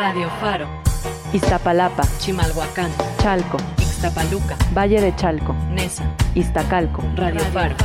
Radio 0.00 0.30
Faro. 0.40 0.66
Iztapalapa, 1.34 2.02
Chimalhuacán. 2.20 2.90
Chalco, 3.20 3.58
Ixtapaluca. 3.78 4.56
Valle 4.74 4.98
de 4.98 5.14
Chalco, 5.14 5.52
Nesa. 5.70 6.16
Iztacalco, 6.34 7.02
Radio, 7.16 7.40
Faro. 7.52 7.76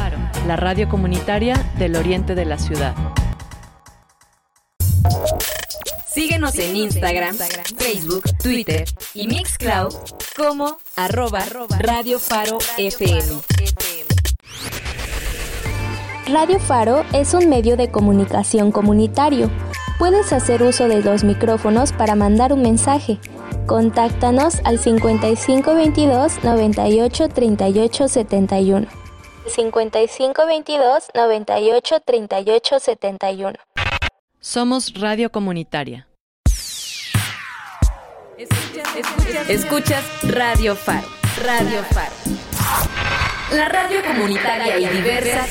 la 0.48 0.56
radio 0.56 0.88
comunitaria 0.88 1.56
del 1.78 1.98
oriente 1.98 2.34
de 2.34 2.46
la 2.46 2.58
ciudad. 2.58 2.96
Síguenos 6.08 6.58
en 6.58 6.78
Instagram, 6.78 7.36
Facebook, 7.78 8.24
Twitter 8.42 8.86
y 9.14 9.28
Mixcloud 9.28 9.94
como 10.38 10.78
arroba 10.96 11.44
Radio 11.80 12.18
Faro 12.18 12.60
FM. 12.78 13.42
Radio 16.32 16.60
Faro 16.62 17.04
es 17.12 17.34
un 17.34 17.50
medio 17.50 17.76
de 17.76 17.92
comunicación 17.92 18.72
comunitario. 18.72 19.52
Puedes 19.98 20.34
hacer 20.34 20.62
uso 20.62 20.90
de 20.90 21.02
los 21.02 21.24
micrófonos 21.24 21.94
para 21.94 22.16
mandar 22.16 22.52
un 22.52 22.62
mensaje. 22.62 23.18
Contáctanos 23.66 24.60
al 24.66 24.78
5522 24.78 26.44
98 26.44 27.30
38 27.30 28.08
71. 28.10 28.88
5522 29.48 31.04
98 31.14 32.00
38 32.06 32.80
71. 32.80 33.54
Somos 34.42 34.94
Radio 35.00 35.32
Comunitaria. 35.32 36.08
Escuchas 39.48 40.04
Radio 40.24 40.76
Faro. 40.76 41.08
Radio 41.42 41.82
Faro. 41.84 42.16
La 43.54 43.70
radio 43.70 44.02
comunitaria 44.06 44.78
y 44.78 44.88
diversa 44.88 45.46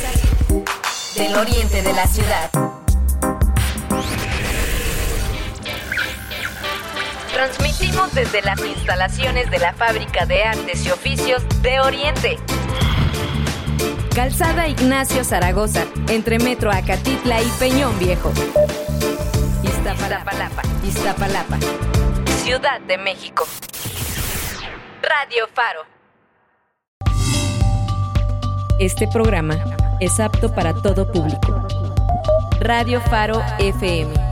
del 1.16 1.34
oriente 1.34 1.82
de 1.82 1.92
la 1.94 2.06
ciudad. 2.06 2.83
Transmitimos 7.34 8.14
desde 8.14 8.42
las 8.42 8.64
instalaciones 8.64 9.50
de 9.50 9.58
la 9.58 9.72
Fábrica 9.72 10.24
de 10.24 10.44
Artes 10.44 10.86
y 10.86 10.90
Oficios 10.92 11.42
de 11.62 11.80
Oriente. 11.80 12.38
Calzada 14.14 14.68
Ignacio 14.68 15.24
Zaragoza, 15.24 15.84
entre 16.08 16.38
Metro 16.38 16.70
Acatitla 16.70 17.42
y 17.42 17.48
Peñón 17.58 17.98
Viejo. 17.98 18.32
Iztapalapa, 19.64 20.62
Iztapalapa, 20.84 21.58
Ciudad 22.44 22.80
de 22.82 22.98
México. 22.98 23.44
Radio 25.02 25.48
Faro. 25.52 25.80
Este 28.78 29.08
programa 29.08 29.56
es 29.98 30.20
apto 30.20 30.54
para 30.54 30.72
todo 30.72 31.10
público. 31.10 31.66
Radio 32.60 33.00
Faro 33.00 33.42
FM. 33.58 34.23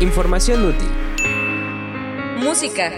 Información 0.00 0.64
útil. 0.64 0.88
Música. 2.38 2.90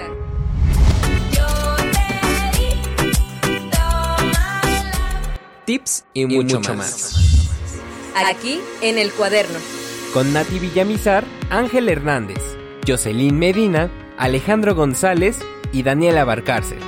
Tips 5.65 6.05
y, 6.15 6.27
mucho, 6.27 6.61
más. 6.61 7.49
Aquí 8.15 8.61
en 8.83 8.99
el 8.99 9.11
cuaderno. 9.11 9.59
Con 10.15 10.33
Nati 10.33 10.61
Villamizar, 10.61 11.25
Ángel 11.51 11.89
Hernández, 11.89 12.39
Jocelyn 12.87 13.37
Medina, 13.37 13.91
Alejandro 14.17 14.77
González 14.77 15.41
y 15.73 15.83
Daniela 15.83 16.25
Barcárcel. 16.25 16.79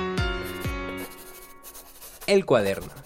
El 2.25 2.45
cuaderno. 2.45 3.04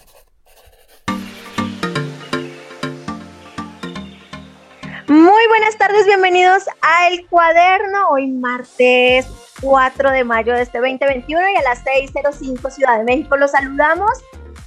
Bienvenidos 6.06 6.64
a 6.80 7.08
El 7.08 7.26
Cuaderno. 7.26 8.08
Hoy 8.10 8.28
martes 8.28 9.26
4 9.60 10.10
de 10.12 10.24
mayo 10.24 10.54
de 10.54 10.62
este 10.62 10.78
2021 10.78 11.42
y 11.50 11.56
a 11.56 11.62
las 11.62 11.84
6.05 11.84 12.70
Ciudad 12.70 12.98
de 12.98 13.04
México 13.04 13.36
los 13.36 13.50
saludamos. 13.50 14.10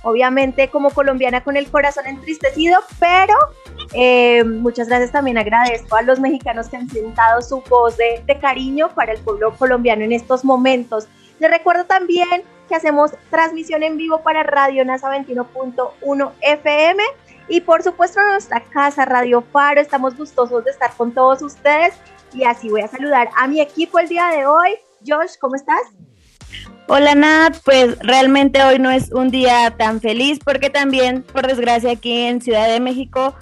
Obviamente 0.04 0.70
como 0.70 0.92
colombiana 0.92 1.44
con 1.44 1.58
el 1.58 1.72
corazón 1.72 2.06
entristecido, 2.06 2.80
pero 3.00 3.34
eh, 3.94 4.44
muchas 4.44 4.90
gracias 4.90 5.12
también 5.12 5.38
agradezco 5.38 5.96
a 5.96 6.04
los 6.04 6.20
mexicanos 6.20 6.68
que 6.68 6.78
han 6.78 6.90
sentado 6.90 7.42
su 7.42 7.62
voz 7.62 7.98
de, 7.98 8.22
de 8.28 8.38
cariño 8.38 8.90
para 8.94 9.14
el 9.14 9.20
pueblo 9.20 9.56
colombiano 9.58 10.04
en 10.04 10.12
estos 10.12 10.46
momentos. 10.46 11.08
Les 11.40 11.50
recuerdo 11.50 11.86
también 11.86 12.44
que 12.68 12.76
hacemos 12.76 13.12
transmisión 13.32 13.82
en 13.82 13.98
vivo 13.98 14.22
para 14.22 14.44
Radio 14.44 14.86
NASA 14.86 15.10
21.1 15.10 16.32
FM 16.42 17.04
y 17.48 17.62
por 17.62 17.84
supuesto 17.84 18.22
nuestra 18.24 18.62
casa 18.62 19.06
Radio 19.06 19.42
Faro. 19.42 19.82
Estamos 19.82 20.16
gustosos 20.18 20.64
de 20.64 20.72
estar 20.72 20.94
con 20.96 21.12
todos 21.14 21.42
ustedes 21.42 21.94
y 22.34 22.44
así 22.44 22.70
voy 22.70 22.82
a 22.82 22.88
saludar 22.88 23.30
a 23.38 23.48
mi 23.48 23.62
equipo 23.62 24.00
el 24.00 24.08
día 24.08 24.28
de 24.28 24.46
hoy. 24.46 24.76
Josh, 25.06 25.38
¿cómo 25.40 25.56
estás? 25.56 25.82
Hola 26.88 27.16
Nat, 27.16 27.58
pues 27.64 27.98
realmente 28.00 28.62
hoy 28.64 28.78
no 28.78 28.92
es 28.92 29.12
un 29.12 29.30
día 29.32 29.74
tan 29.78 30.02
feliz 30.02 30.40
porque 30.44 30.70
también, 30.70 31.24
por 31.24 31.48
desgracia, 31.48 31.92
aquí 31.92 32.24
en 32.24 32.42
Ciudad 32.42 32.68
de 32.68 32.80
México, 32.80 33.36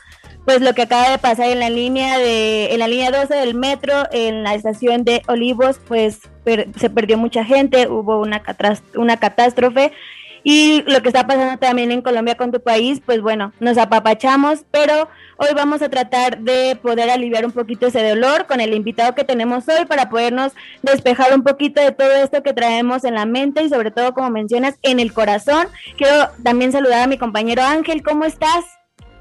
pues 0.45 0.61
lo 0.61 0.73
que 0.73 0.83
acaba 0.83 1.09
de 1.09 1.17
pasar 1.17 1.49
en 1.49 1.59
la 1.59 1.69
línea 1.69 2.17
de, 2.17 2.73
en 2.73 2.79
la 2.79 2.87
línea 2.87 3.11
12 3.11 3.33
del 3.33 3.55
metro, 3.55 3.93
en 4.11 4.43
la 4.43 4.53
estación 4.53 5.03
de 5.03 5.21
Olivos, 5.27 5.79
pues 5.87 6.19
se 6.77 6.89
perdió 6.89 7.17
mucha 7.17 7.43
gente, 7.43 7.87
hubo 7.87 8.19
una, 8.19 8.43
una 8.95 9.17
catástrofe 9.17 9.91
y 10.43 10.83
lo 10.87 11.01
que 11.01 11.09
está 11.09 11.27
pasando 11.27 11.57
también 11.57 11.91
en 11.91 12.01
Colombia 12.01 12.35
con 12.35 12.51
tu 12.51 12.61
país, 12.61 13.01
pues 13.05 13.21
bueno, 13.21 13.53
nos 13.59 13.77
apapachamos, 13.77 14.65
pero 14.71 15.07
hoy 15.37 15.49
vamos 15.55 15.81
a 15.81 15.89
tratar 15.89 16.39
de 16.39 16.77
poder 16.81 17.09
aliviar 17.09 17.45
un 17.45 17.51
poquito 17.51 17.87
ese 17.87 18.07
dolor 18.07 18.47
con 18.47 18.59
el 18.59 18.73
invitado 18.73 19.13
que 19.13 19.23
tenemos 19.23 19.67
hoy 19.67 19.85
para 19.85 20.09
podernos 20.09 20.53
despejar 20.81 21.33
un 21.33 21.43
poquito 21.43 21.81
de 21.81 21.91
todo 21.91 22.11
esto 22.11 22.43
que 22.43 22.53
traemos 22.53 23.03
en 23.03 23.15
la 23.15 23.25
mente 23.25 23.63
y 23.63 23.69
sobre 23.69 23.91
todo, 23.91 24.13
como 24.13 24.29
mencionas, 24.29 24.75
en 24.81 24.99
el 24.99 25.13
corazón. 25.13 25.67
Quiero 25.97 26.29
también 26.43 26.71
saludar 26.71 27.03
a 27.03 27.07
mi 27.07 27.17
compañero 27.17 27.61
Ángel, 27.63 28.01
¿cómo 28.03 28.25
estás? 28.25 28.65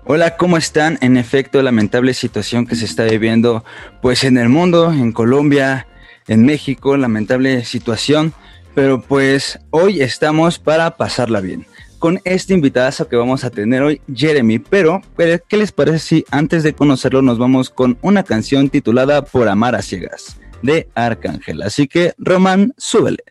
Hola, 0.06 0.36
¿cómo 0.36 0.56
están? 0.56 0.98
En 1.02 1.18
efecto, 1.18 1.62
lamentable 1.62 2.14
situación 2.14 2.66
que 2.66 2.74
se 2.74 2.86
está 2.86 3.04
viviendo 3.04 3.64
pues 4.00 4.24
en 4.24 4.38
el 4.38 4.48
mundo, 4.48 4.90
en 4.92 5.12
Colombia, 5.12 5.86
en 6.26 6.44
México, 6.46 6.96
lamentable 6.96 7.64
situación 7.64 8.32
pero 8.74 9.00
pues 9.00 9.58
hoy 9.70 10.00
estamos 10.00 10.58
para 10.58 10.96
pasarla 10.96 11.40
bien 11.40 11.66
con 12.00 12.18
este 12.24 12.54
invitadazo 12.54 13.08
que 13.08 13.14
vamos 13.14 13.44
a 13.44 13.50
tener 13.50 13.82
hoy, 13.82 14.00
Jeremy. 14.12 14.58
Pero, 14.58 15.02
¿qué 15.16 15.56
les 15.56 15.70
parece 15.70 15.98
si 15.98 16.24
antes 16.30 16.62
de 16.62 16.72
conocerlo 16.72 17.22
nos 17.22 17.38
vamos 17.38 17.68
con 17.70 17.98
una 18.00 18.24
canción 18.24 18.70
titulada 18.70 19.22
Por 19.22 19.48
Amar 19.48 19.76
a 19.76 19.82
Ciegas 19.82 20.36
de 20.62 20.88
Arcángel? 20.94 21.62
Así 21.62 21.86
que, 21.86 22.14
Román, 22.16 22.72
súbele. 22.78 23.22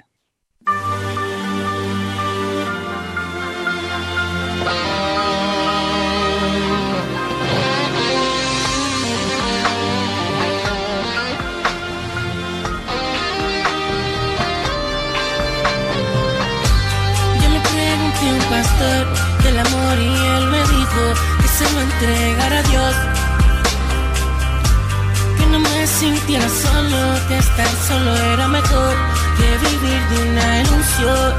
Sintiera 26.29 26.49
solo, 26.49 27.27
que 27.27 27.37
estar 27.39 27.67
solo 27.87 28.15
era 28.15 28.47
mejor 28.47 28.95
que 29.37 29.47
vivir 29.67 30.01
de 30.09 30.29
una 30.29 30.61
ilusión. 30.61 31.33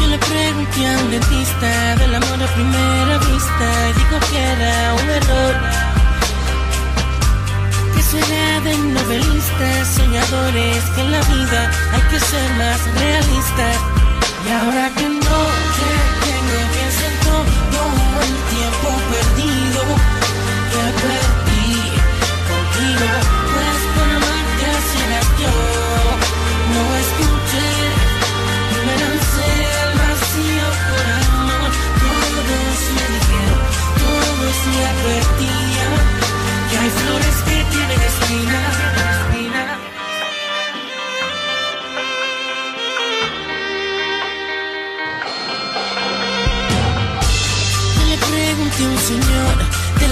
Yo 0.00 0.06
le 0.06 0.18
pregunté 0.18 0.86
a 0.86 0.98
un 1.00 1.10
dentista 1.10 1.96
del 1.96 2.14
amor 2.14 2.42
a 2.42 2.54
primera 2.54 3.18
vista 3.18 3.66
y 3.90 3.92
dijo 3.98 4.16
que 4.30 4.38
era 4.38 4.94
un 4.94 5.10
error. 5.18 5.54
Que 7.92 8.00
eso 8.00 8.18
era 8.18 8.60
de 8.60 8.78
novelistas, 8.78 9.88
soñadores, 9.96 10.84
que 10.94 11.00
en 11.00 11.10
la 11.10 11.20
vida 11.22 11.70
hay 11.92 12.02
que 12.10 12.20
ser 12.20 12.50
más 12.54 12.80
realistas. 13.00 13.76
Y 14.46 14.52
ahora 14.52 14.90
que 14.94 15.08
no 15.08 15.38
te 15.76 16.15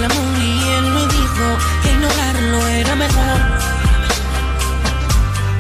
amor 0.04 0.38
y 0.38 0.62
él 0.76 0.84
me 0.96 1.04
dijo 1.18 1.46
que 1.82 1.90
ignorarlo 1.90 2.66
era 2.68 2.94
mejor. 2.96 3.40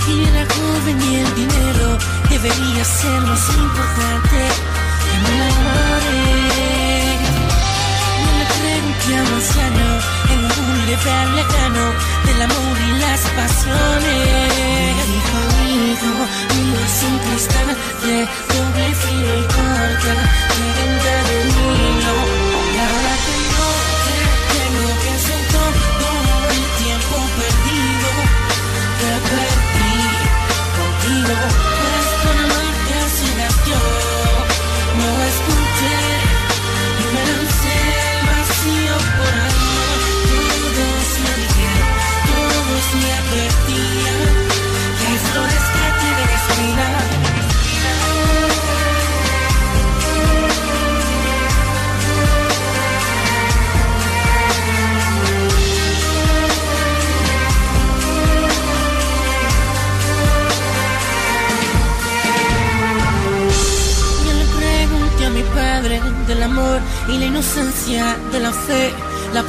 Y 0.06 0.26
la 0.36 0.44
joven 0.54 0.98
y 1.02 1.16
el 1.16 1.34
dinero 1.34 1.98
debería 2.28 2.84
ser 2.84 3.20
más 3.22 3.48
importante 3.48 4.40
que 5.04 5.16
me 5.22 5.30
enamoré. 5.36 6.24
Y 8.20 8.28
le 8.38 8.44
pregunté 8.60 9.10
a 9.16 9.22
un 9.22 9.32
anciano 9.38 9.86
en 10.32 10.40
un 10.62 10.86
lejano 11.36 11.84
del 12.26 12.42
amor 12.42 12.76
y 12.88 12.98
las 13.00 13.20
pasiones. 13.38 14.94
Hijo, 15.14 15.40
hijo, 15.78 16.12
hijo, 16.58 16.78
es 16.84 16.98
un 17.08 17.16
cristal 17.24 17.68
de 18.02 18.16
doble 18.52 18.86
filo 19.02 19.32
y 19.38 19.44
corta, 19.56 20.12
que 20.50 20.64
venda 20.76 21.14
de 21.28 21.38
niño. 21.44 22.23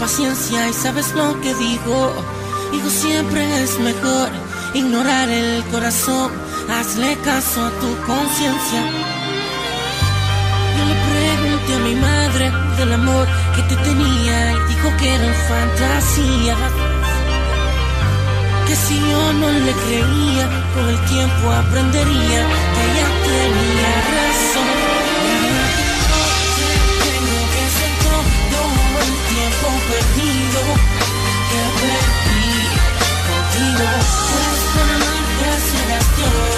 Paciencia 0.05 0.69
y 0.69 0.73
sabes 0.73 1.15
lo 1.15 1.41
que 1.41 1.51
digo. 1.55 2.13
Hijo, 2.71 2.89
siempre 2.91 3.41
es 3.63 3.79
mejor 3.79 4.29
ignorar 4.75 5.27
el 5.29 5.63
corazón, 5.71 6.29
hazle 6.69 7.17
caso 7.29 7.65
a 7.65 7.71
tu 7.81 7.89
conciencia. 8.05 8.81
Yo 10.75 10.83
le 10.91 10.95
pregunté 11.09 11.73
a 11.73 11.79
mi 11.87 11.95
madre 11.95 12.51
del 12.77 12.93
amor 12.93 13.27
que 13.55 13.63
te 13.63 13.75
tenía 13.77 14.51
y 14.51 14.59
dijo 14.73 14.87
que 14.99 15.15
era 15.15 15.33
fantasía. 15.51 16.55
Que 18.67 18.75
si 18.75 18.95
yo 19.09 19.33
no 19.41 19.47
le 19.65 19.73
creía, 19.85 20.45
con 20.75 20.85
el 20.87 20.99
tiempo 21.13 21.51
aprendería 21.51 22.41
que 22.73 22.81
ella 22.89 23.07
tenía 23.25 23.91
razón. 24.13 24.44
Así 36.25 36.54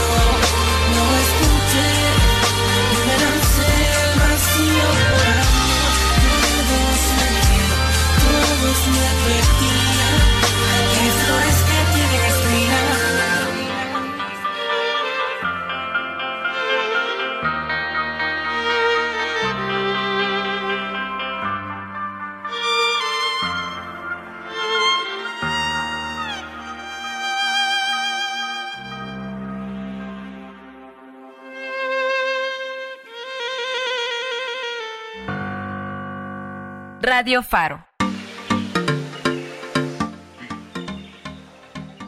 Radio 37.09 37.41
Faro. 37.41 37.85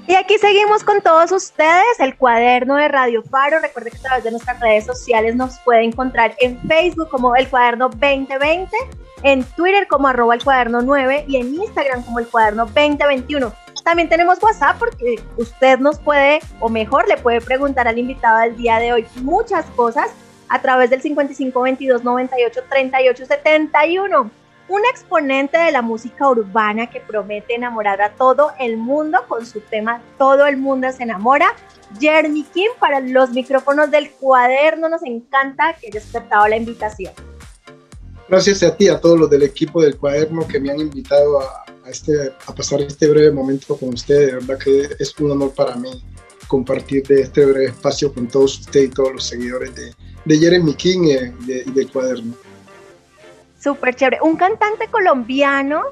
Y 0.07 0.15
aquí 0.15 0.37
seguimos 0.39 0.83
con 0.83 0.99
todos 0.99 1.31
ustedes, 1.31 1.99
el 1.99 2.17
cuaderno 2.17 2.75
de 2.75 2.89
Radio 2.89 3.23
Faro. 3.23 3.59
Recuerden 3.61 3.93
que 3.93 3.97
a 3.99 4.01
través 4.01 4.23
de 4.25 4.31
nuestras 4.31 4.59
redes 4.59 4.85
sociales 4.85 5.37
nos 5.37 5.57
puede 5.59 5.85
encontrar 5.85 6.35
en 6.41 6.59
Facebook 6.67 7.07
como 7.07 7.33
el 7.37 7.47
cuaderno 7.47 7.87
2020, 7.87 8.75
en 9.23 9.45
Twitter 9.45 9.87
como 9.87 10.09
arroba 10.09 10.35
el 10.35 10.43
cuaderno 10.43 10.81
9 10.81 11.23
y 11.29 11.37
en 11.37 11.55
Instagram 11.55 12.03
como 12.03 12.19
el 12.19 12.27
cuaderno 12.27 12.65
2021. 12.65 13.53
También 13.85 14.09
tenemos 14.09 14.43
WhatsApp 14.43 14.79
porque 14.79 15.23
usted 15.37 15.79
nos 15.79 15.97
puede, 15.97 16.41
o 16.59 16.67
mejor, 16.67 17.07
le 17.07 17.15
puede 17.15 17.39
preguntar 17.39 17.87
al 17.87 17.97
invitado 17.97 18.39
del 18.39 18.57
día 18.57 18.79
de 18.79 18.91
hoy 18.91 19.07
muchas 19.21 19.65
cosas 19.77 20.11
a 20.49 20.61
través 20.61 20.89
del 20.89 21.01
55 21.01 21.61
22 21.61 22.03
98 22.03 22.63
38 22.69 23.25
71 23.25 24.38
un 24.69 24.81
exponente 24.85 25.57
de 25.57 25.71
la 25.71 25.81
música 25.81 26.29
urbana 26.29 26.89
que 26.89 27.01
promete 27.01 27.55
enamorar 27.55 28.01
a 28.01 28.13
todo 28.13 28.51
el 28.59 28.77
mundo 28.77 29.17
con 29.27 29.45
su 29.45 29.59
tema 29.61 30.01
Todo 30.17 30.45
el 30.45 30.57
mundo 30.57 30.91
se 30.91 31.03
enamora. 31.03 31.55
Jeremy 31.99 32.43
Kim 32.53 32.71
para 32.79 32.99
los 32.99 33.31
micrófonos 33.31 33.89
del 33.89 34.11
cuaderno, 34.11 34.87
nos 34.87 35.03
encanta 35.03 35.73
que 35.73 35.87
hayas 35.87 36.05
aceptado 36.05 36.47
la 36.47 36.57
invitación. 36.57 37.11
Gracias 38.27 38.61
a 38.61 38.77
ti, 38.77 38.87
a 38.87 38.99
todos 38.99 39.19
los 39.19 39.29
del 39.29 39.41
equipo 39.41 39.81
del 39.81 39.97
cuaderno 39.97 40.47
que 40.47 40.59
me 40.59 40.69
han 40.69 40.79
invitado 40.79 41.39
a, 41.41 41.65
este, 41.87 42.31
a 42.45 42.53
pasar 42.53 42.81
este 42.81 43.07
breve 43.07 43.31
momento 43.31 43.75
con 43.75 43.89
ustedes. 43.89 44.27
De 44.27 44.33
verdad 44.33 44.59
que 44.59 44.87
es 44.99 45.19
un 45.19 45.31
honor 45.31 45.51
para 45.55 45.75
mí 45.75 46.03
compartir 46.47 47.07
de 47.07 47.21
este 47.21 47.43
breve 47.43 47.65
espacio 47.65 48.13
con 48.13 48.27
todos 48.27 48.59
ustedes 48.59 48.89
y 48.89 48.93
todos 48.93 49.13
los 49.13 49.23
seguidores 49.23 49.73
de, 49.75 49.93
Jeremy 50.37 50.75
King 50.75 51.31
y 51.47 51.71
del 51.71 51.91
cuaderno. 51.91 52.35
Súper 53.59 53.95
chévere. 53.95 54.19
Un 54.21 54.35
cantante 54.37 54.87
colombiano 54.87 55.83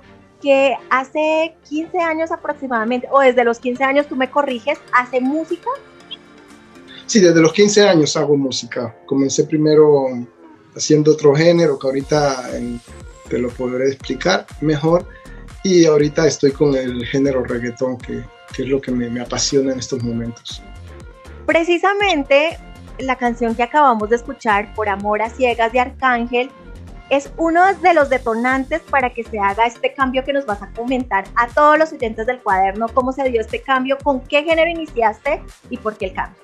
que 0.41 0.75
hace 0.89 1.56
15 1.68 1.99
años 1.99 2.31
aproximadamente, 2.31 3.07
o 3.11 3.19
desde 3.19 3.44
los 3.44 3.59
15 3.59 3.83
años, 3.83 4.07
tú 4.07 4.15
me 4.15 4.30
corriges, 4.30 4.80
hace 4.94 5.19
música. 5.19 5.69
Sí, 7.06 7.19
desde 7.19 7.42
los 7.42 7.53
15 7.53 7.87
años 7.87 8.15
hago 8.18 8.37
música. 8.37 8.95
Comencé 9.06 9.45
primero 9.45 10.07
haciendo 10.75 11.13
otro 11.13 11.35
género 11.35 11.80
que 11.80 11.87
ahorita 11.87 12.49
te 13.30 13.37
lo 13.39 13.49
podré 13.49 13.89
explicar 13.89 14.45
mejor. 14.61 15.07
Y 15.63 15.85
ahorita 15.85 16.27
estoy 16.27 16.51
con 16.51 16.75
el 16.75 17.06
género 17.06 17.44
reggaetón, 17.44 17.97
que, 17.97 18.23
que 18.53 18.63
es 18.63 18.69
lo 18.69 18.80
que 18.80 18.92
me, 18.92 19.09
me 19.09 19.21
apasiona 19.21 19.73
en 19.73 19.80
estos 19.80 20.01
momentos. 20.03 20.61
Precisamente 21.45 22.57
la 22.99 23.15
canción 23.15 23.56
que 23.56 23.63
acabamos 23.63 24.09
de 24.09 24.15
escuchar, 24.15 24.73
Por 24.73 24.89
Amor 24.89 25.21
a 25.21 25.30
Ciegas 25.30 25.71
de 25.71 25.80
Arcángel, 25.80 26.51
es 27.09 27.30
uno 27.37 27.61
de 27.81 27.94
los 27.94 28.09
detonantes 28.09 28.81
para 28.90 29.09
que 29.14 29.23
se 29.23 29.40
haga 29.40 29.66
este 29.66 29.94
cambio 29.94 30.23
que 30.26 30.33
nos 30.33 30.45
vas 30.45 30.61
a 30.61 30.69
comentar 30.71 31.26
a 31.35 31.47
todos 31.47 31.78
los 31.78 31.92
oyentes 31.94 32.26
del 32.28 32.40
cuaderno, 32.40 32.87
cómo 32.94 33.14
se 33.14 33.23
dio 33.30 33.42
este 33.42 33.61
cambio, 33.61 33.97
con 34.04 34.21
qué 34.21 34.44
género 34.44 34.69
iniciaste 34.69 35.42
y 35.69 35.78
por 35.78 35.95
qué 35.97 36.07
el 36.07 36.14
cambio. 36.14 36.42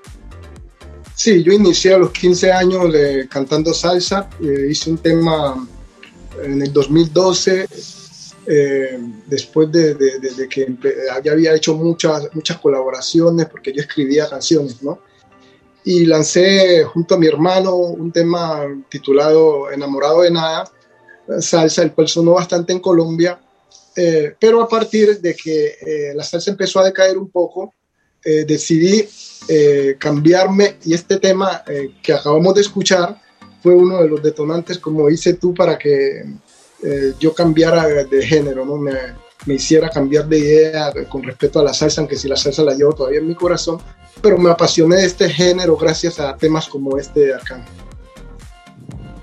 Sí, 1.15 1.43
yo 1.43 1.51
inicié 1.53 1.93
a 1.93 1.97
los 1.99 2.11
15 2.11 2.51
años 2.51 2.93
eh, 2.95 3.27
cantando 3.29 3.73
salsa, 3.73 4.29
eh, 4.41 4.67
hice 4.69 4.89
un 4.89 4.97
tema 4.97 5.67
en 6.43 6.61
el 6.61 6.73
2012, 6.73 7.67
eh, 8.47 8.99
después 9.27 9.71
de, 9.71 9.93
de- 9.93 10.47
que 10.49 10.75
ya 11.23 11.31
había 11.31 11.53
hecho 11.53 11.75
muchas, 11.75 12.29
muchas 12.33 12.57
colaboraciones, 12.57 13.45
porque 13.45 13.71
yo 13.71 13.81
escribía 13.81 14.27
canciones, 14.29 14.81
¿no? 14.81 14.99
Y 15.85 16.05
lancé 16.05 16.83
junto 16.85 17.15
a 17.15 17.17
mi 17.17 17.27
hermano 17.27 17.75
un 17.75 18.11
tema 18.11 18.63
titulado 18.89 19.69
Enamorado 19.71 20.21
de 20.21 20.31
Nada, 20.31 20.71
salsa, 21.39 21.83
el 21.83 21.93
cual 21.93 22.07
sonó 22.07 22.33
bastante 22.33 22.73
en 22.73 22.79
Colombia, 22.79 23.39
eh, 23.95 24.35
pero 24.39 24.61
a 24.61 24.67
partir 24.67 25.19
de 25.19 25.35
que 25.35 25.75
eh, 25.81 26.13
la 26.15 26.23
salsa 26.23 26.51
empezó 26.51 26.79
a 26.79 26.85
decaer 26.85 27.17
un 27.17 27.29
poco, 27.29 27.73
eh, 28.23 28.45
decidí 28.45 29.07
eh, 29.49 29.97
cambiarme 29.99 30.77
y 30.85 30.93
este 30.93 31.17
tema 31.17 31.63
eh, 31.67 31.95
que 32.01 32.13
acabamos 32.13 32.55
de 32.55 32.61
escuchar 32.61 33.21
fue 33.61 33.73
uno 33.73 34.01
de 34.01 34.07
los 34.07 34.23
detonantes, 34.23 34.77
como 34.77 35.07
dices 35.09 35.37
tú, 35.39 35.53
para 35.53 35.77
que 35.77 36.23
eh, 36.81 37.13
yo 37.19 37.33
cambiara 37.33 37.85
de 38.05 38.25
género, 38.25 38.65
¿no? 38.65 38.77
Me, 38.77 38.93
me 39.45 39.55
hiciera 39.55 39.89
cambiar 39.89 40.27
de 40.27 40.39
idea 40.39 40.93
con 41.09 41.23
respecto 41.23 41.59
a 41.59 41.63
la 41.63 41.73
salsa, 41.73 42.01
aunque 42.01 42.15
si 42.15 42.27
la 42.27 42.37
salsa 42.37 42.63
la 42.63 42.73
llevo 42.73 42.93
todavía 42.93 43.19
en 43.19 43.27
mi 43.27 43.35
corazón, 43.35 43.79
pero 44.23 44.37
me 44.37 44.49
apasioné 44.49 44.95
de 44.95 45.05
este 45.05 45.29
género 45.29 45.75
gracias 45.75 46.19
a 46.19 46.35
temas 46.37 46.67
como 46.67 46.97
este 46.97 47.19
de 47.19 47.33
Arcángel. 47.35 47.73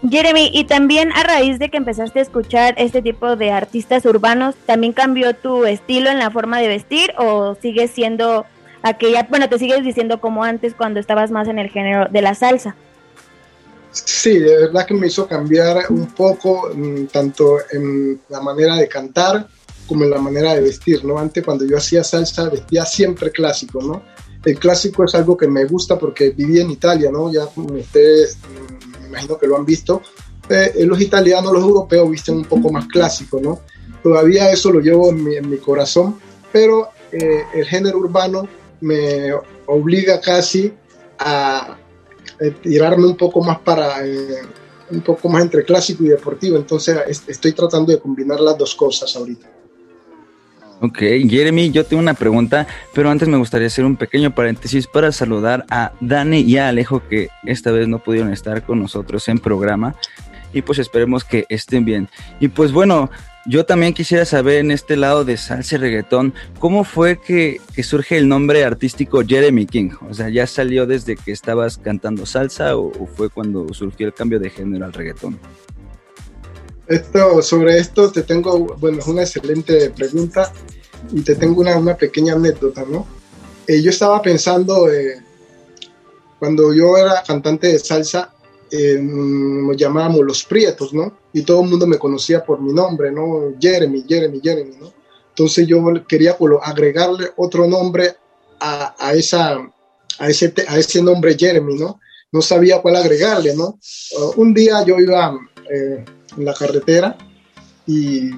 Jeremy, 0.08 0.50
y 0.52 0.64
también 0.64 1.10
a 1.12 1.22
raíz 1.22 1.58
de 1.58 1.70
que 1.70 1.78
empezaste 1.78 2.20
a 2.20 2.22
escuchar 2.22 2.74
este 2.78 3.02
tipo 3.02 3.34
de 3.34 3.50
artistas 3.50 4.04
urbanos, 4.04 4.54
¿también 4.66 4.92
cambió 4.92 5.34
tu 5.34 5.64
estilo 5.64 6.10
en 6.10 6.18
la 6.18 6.30
forma 6.30 6.58
de 6.60 6.68
vestir 6.68 7.12
o 7.18 7.56
sigues 7.60 7.90
siendo 7.90 8.46
aquella, 8.82 9.26
bueno, 9.28 9.48
te 9.48 9.58
sigues 9.58 9.82
diciendo 9.82 10.20
como 10.20 10.44
antes 10.44 10.74
cuando 10.74 11.00
estabas 11.00 11.30
más 11.30 11.48
en 11.48 11.58
el 11.58 11.70
género 11.70 12.06
de 12.10 12.22
la 12.22 12.34
salsa? 12.34 12.76
Sí, 13.92 14.38
de 14.38 14.56
verdad 14.66 14.86
que 14.86 14.94
me 14.94 15.08
hizo 15.08 15.26
cambiar 15.26 15.84
un 15.88 16.06
poco, 16.06 16.70
mm, 16.74 17.06
tanto 17.06 17.58
en 17.72 18.20
la 18.28 18.40
manera 18.40 18.76
de 18.76 18.86
cantar 18.86 19.48
como 19.86 20.04
en 20.04 20.10
la 20.10 20.18
manera 20.18 20.54
de 20.54 20.60
vestir, 20.60 21.04
¿no? 21.04 21.18
Antes 21.18 21.44
cuando 21.44 21.64
yo 21.66 21.76
hacía 21.76 22.04
salsa 22.04 22.48
vestía 22.48 22.84
siempre 22.86 23.30
clásico, 23.30 23.82
¿no? 23.82 24.02
El 24.44 24.58
clásico 24.58 25.04
es 25.04 25.14
algo 25.14 25.36
que 25.36 25.46
me 25.46 25.64
gusta 25.64 25.98
porque 25.98 26.30
viví 26.30 26.60
en 26.60 26.70
Italia, 26.70 27.10
¿no? 27.10 27.30
Ya 27.32 27.44
ustedes 27.56 28.38
me 29.00 29.08
imagino 29.08 29.38
que 29.38 29.46
lo 29.46 29.56
han 29.56 29.64
visto. 29.64 30.02
Eh, 30.48 30.84
los 30.84 31.00
italianos, 31.00 31.52
los 31.52 31.62
europeos 31.62 32.10
visten 32.10 32.36
un 32.36 32.44
poco 32.44 32.72
más 32.72 32.86
clásico, 32.86 33.38
¿no? 33.40 33.60
Todavía 34.02 34.50
eso 34.50 34.72
lo 34.72 34.80
llevo 34.80 35.10
en 35.10 35.48
mi, 35.48 35.58
corazón, 35.58 36.18
pero 36.50 36.88
eh, 37.12 37.42
el 37.54 37.66
género 37.66 37.98
urbano 37.98 38.48
me 38.80 39.32
obliga 39.66 40.20
casi 40.20 40.72
a, 41.18 41.76
eh, 42.40 42.50
tirarme 42.62 43.06
un 43.06 43.16
poco 43.16 43.42
más 43.42 43.58
para 43.60 44.02
un 44.90 45.02
poco 45.02 45.28
más 45.28 45.42
entre 45.42 45.64
clásico 45.64 46.02
y 46.02 46.08
deportivo. 46.08 46.56
Entonces 46.56 46.96
estoy 47.28 47.52
tratando 47.52 47.92
de 47.92 48.00
combinar 48.00 48.40
las 48.40 48.56
dos 48.56 48.74
cosas 48.74 49.14
ahorita. 49.14 49.59
Ok, 50.82 50.98
Jeremy, 51.28 51.70
yo 51.70 51.84
tengo 51.84 52.02
una 52.02 52.14
pregunta, 52.14 52.66
pero 52.94 53.10
antes 53.10 53.28
me 53.28 53.36
gustaría 53.36 53.66
hacer 53.66 53.84
un 53.84 53.96
pequeño 53.96 54.34
paréntesis 54.34 54.86
para 54.86 55.12
saludar 55.12 55.66
a 55.68 55.92
Dani 56.00 56.40
y 56.40 56.56
a 56.56 56.68
Alejo 56.68 57.06
que 57.06 57.28
esta 57.44 57.70
vez 57.70 57.86
no 57.86 57.98
pudieron 57.98 58.32
estar 58.32 58.62
con 58.62 58.80
nosotros 58.80 59.28
en 59.28 59.38
programa 59.38 59.94
y 60.54 60.62
pues 60.62 60.78
esperemos 60.78 61.22
que 61.22 61.44
estén 61.50 61.84
bien. 61.84 62.08
Y 62.40 62.48
pues 62.48 62.72
bueno, 62.72 63.10
yo 63.44 63.66
también 63.66 63.92
quisiera 63.92 64.24
saber 64.24 64.60
en 64.60 64.70
este 64.70 64.96
lado 64.96 65.24
de 65.26 65.36
salsa 65.36 65.74
y 65.74 65.78
reggaetón, 65.78 66.32
¿cómo 66.58 66.84
fue 66.84 67.20
que, 67.20 67.60
surge 67.82 68.16
el 68.16 68.26
nombre 68.26 68.64
artístico 68.64 69.22
Jeremy 69.22 69.66
King? 69.66 69.90
O 70.08 70.14
sea, 70.14 70.30
¿ya 70.30 70.46
salió 70.46 70.86
desde 70.86 71.14
que 71.14 71.32
estabas 71.32 71.76
cantando 71.76 72.24
salsa 72.24 72.76
o, 72.78 72.86
o 72.86 73.06
fue 73.06 73.28
cuando 73.28 73.72
surgió 73.74 74.06
el 74.06 74.14
cambio 74.14 74.40
de 74.40 74.48
género 74.48 74.86
al 74.86 74.94
reggaetón? 74.94 75.38
Esto, 76.90 77.40
sobre 77.40 77.78
esto 77.78 78.10
te 78.10 78.22
tengo, 78.22 78.76
bueno, 78.80 78.98
es 78.98 79.06
una 79.06 79.22
excelente 79.22 79.90
pregunta 79.90 80.52
y 81.12 81.20
te 81.20 81.36
tengo 81.36 81.60
una, 81.60 81.78
una 81.78 81.96
pequeña 81.96 82.32
anécdota, 82.32 82.84
¿no? 82.84 83.06
Eh, 83.68 83.80
yo 83.80 83.90
estaba 83.90 84.20
pensando, 84.20 84.92
eh, 84.92 85.22
cuando 86.40 86.74
yo 86.74 86.96
era 86.96 87.22
cantante 87.24 87.68
de 87.68 87.78
salsa, 87.78 88.34
eh, 88.72 88.98
nos 89.00 89.76
llamábamos 89.76 90.22
Los 90.22 90.42
Prietos, 90.42 90.92
¿no? 90.92 91.16
Y 91.32 91.42
todo 91.42 91.62
el 91.62 91.70
mundo 91.70 91.86
me 91.86 91.96
conocía 91.96 92.44
por 92.44 92.60
mi 92.60 92.72
nombre, 92.72 93.12
¿no? 93.12 93.54
Jeremy, 93.60 94.04
Jeremy, 94.08 94.40
Jeremy, 94.42 94.74
¿no? 94.80 94.92
Entonces 95.28 95.68
yo 95.68 95.84
quería 96.08 96.36
agregarle 96.60 97.30
otro 97.36 97.68
nombre 97.68 98.16
a, 98.58 99.12
esa, 99.14 99.60
a, 100.18 100.28
ese, 100.28 100.52
a 100.66 100.76
ese 100.76 101.00
nombre 101.00 101.38
Jeremy, 101.38 101.78
¿no? 101.78 102.00
No 102.32 102.42
sabía 102.42 102.82
cuál 102.82 102.96
agregarle, 102.96 103.54
¿no? 103.54 103.78
Uh, 104.18 104.40
un 104.40 104.52
día 104.52 104.84
yo 104.84 104.98
iba 104.98 105.38
en 106.36 106.44
la 106.44 106.54
carretera 106.54 107.16
y 107.86 108.30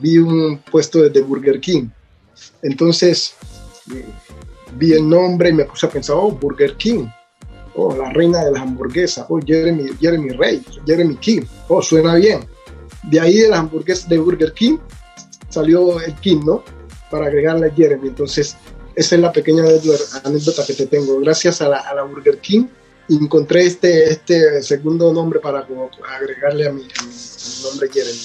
vi 0.00 0.18
un 0.18 0.58
puesto 0.70 1.08
de 1.08 1.20
Burger 1.20 1.60
King. 1.60 1.88
Entonces 2.62 3.34
vi 4.76 4.92
el 4.92 5.08
nombre 5.08 5.50
y 5.50 5.52
me 5.52 5.64
puse 5.64 5.86
a 5.86 5.90
pensar, 5.90 6.16
oh, 6.18 6.30
Burger 6.30 6.76
King, 6.76 7.06
oh, 7.74 7.94
la 7.96 8.10
reina 8.10 8.44
de 8.44 8.52
las 8.52 8.62
hamburguesas, 8.62 9.26
oh, 9.28 9.40
Jeremy, 9.44 9.90
Jeremy 10.00 10.30
Rey, 10.30 10.62
Jeremy 10.86 11.16
King, 11.16 11.42
oh, 11.68 11.82
suena 11.82 12.14
bien. 12.14 12.40
De 13.04 13.18
ahí 13.18 13.38
de 13.38 13.48
las 13.48 13.60
hamburguesas 13.60 14.08
de 14.08 14.18
Burger 14.18 14.52
King 14.52 14.78
salió 15.48 16.00
el 16.00 16.14
King, 16.16 16.42
¿no? 16.44 16.62
Para 17.10 17.26
agregarle 17.26 17.68
a 17.68 17.74
Jeremy. 17.74 18.08
Entonces, 18.08 18.56
esa 18.94 19.14
es 19.14 19.20
la 19.20 19.32
pequeña 19.32 19.64
anécdota 20.24 20.64
que 20.66 20.74
te 20.74 20.86
tengo. 20.86 21.18
Gracias 21.20 21.62
a 21.62 21.68
la, 21.68 21.78
a 21.78 21.94
la 21.94 22.02
Burger 22.02 22.38
King 22.38 22.66
encontré 23.16 23.66
este, 23.66 24.10
este 24.10 24.62
segundo 24.62 25.12
nombre 25.12 25.40
para 25.40 25.60
agregarle 25.60 26.68
a 26.68 26.72
mi, 26.72 26.82
nombre 27.62 27.88
Jeremy. 27.92 28.18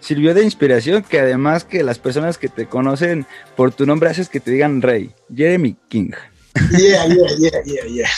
Sirvió 0.00 0.34
de 0.34 0.44
inspiración 0.44 1.02
que 1.02 1.20
además 1.20 1.64
que 1.64 1.82
las 1.82 1.98
personas 1.98 2.36
que 2.36 2.48
te 2.48 2.66
conocen 2.66 3.26
por 3.56 3.72
tu 3.72 3.86
nombre 3.86 4.10
haces 4.10 4.28
que 4.28 4.40
te 4.40 4.50
digan 4.50 4.82
Rey, 4.82 5.14
Jeremy 5.34 5.76
King. 5.88 6.10
Yeah, 6.70 7.06
yeah, 7.08 7.36
yeah, 7.38 7.62
yeah, 7.64 7.86
yeah. 7.86 8.08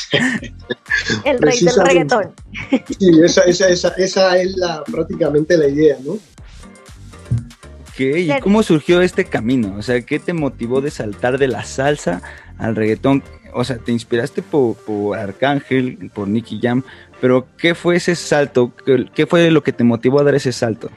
El 1.24 1.38
rey 1.38 1.60
del 1.60 1.74
reggaetón. 1.74 2.34
Sí, 2.98 3.10
esa, 3.24 3.42
esa, 3.42 3.68
esa, 3.68 3.88
esa 3.96 4.36
es 4.36 4.56
la, 4.56 4.84
prácticamente 4.84 5.56
la 5.56 5.68
idea, 5.68 5.96
¿no? 6.04 6.18
¿Y 7.98 8.28
cómo 8.40 8.62
surgió 8.62 9.00
este 9.00 9.24
camino? 9.24 9.74
O 9.78 9.82
sea, 9.82 10.00
¿qué 10.02 10.18
te 10.18 10.32
motivó 10.32 10.80
de 10.80 10.90
saltar 10.90 11.38
de 11.38 11.48
la 11.48 11.64
salsa 11.64 12.20
al 12.58 12.76
reggaetón? 12.76 13.22
O 13.58 13.64
sea, 13.64 13.78
te 13.78 13.90
inspiraste 13.90 14.42
por, 14.42 14.76
Arcángel, 15.16 16.10
por 16.14 16.28
Nicky 16.28 16.60
Jam, 16.60 16.82
pero 17.22 17.46
¿qué 17.56 17.74
fue 17.74 17.96
ese 17.96 18.14
salto? 18.14 18.70
¿Qué, 19.14 19.26
fue 19.26 19.50
lo 19.50 19.62
que 19.62 19.72
te 19.72 19.82
motivó 19.82 20.20
a 20.20 20.24
dar 20.24 20.34
ese 20.34 20.52
salto? 20.52 20.90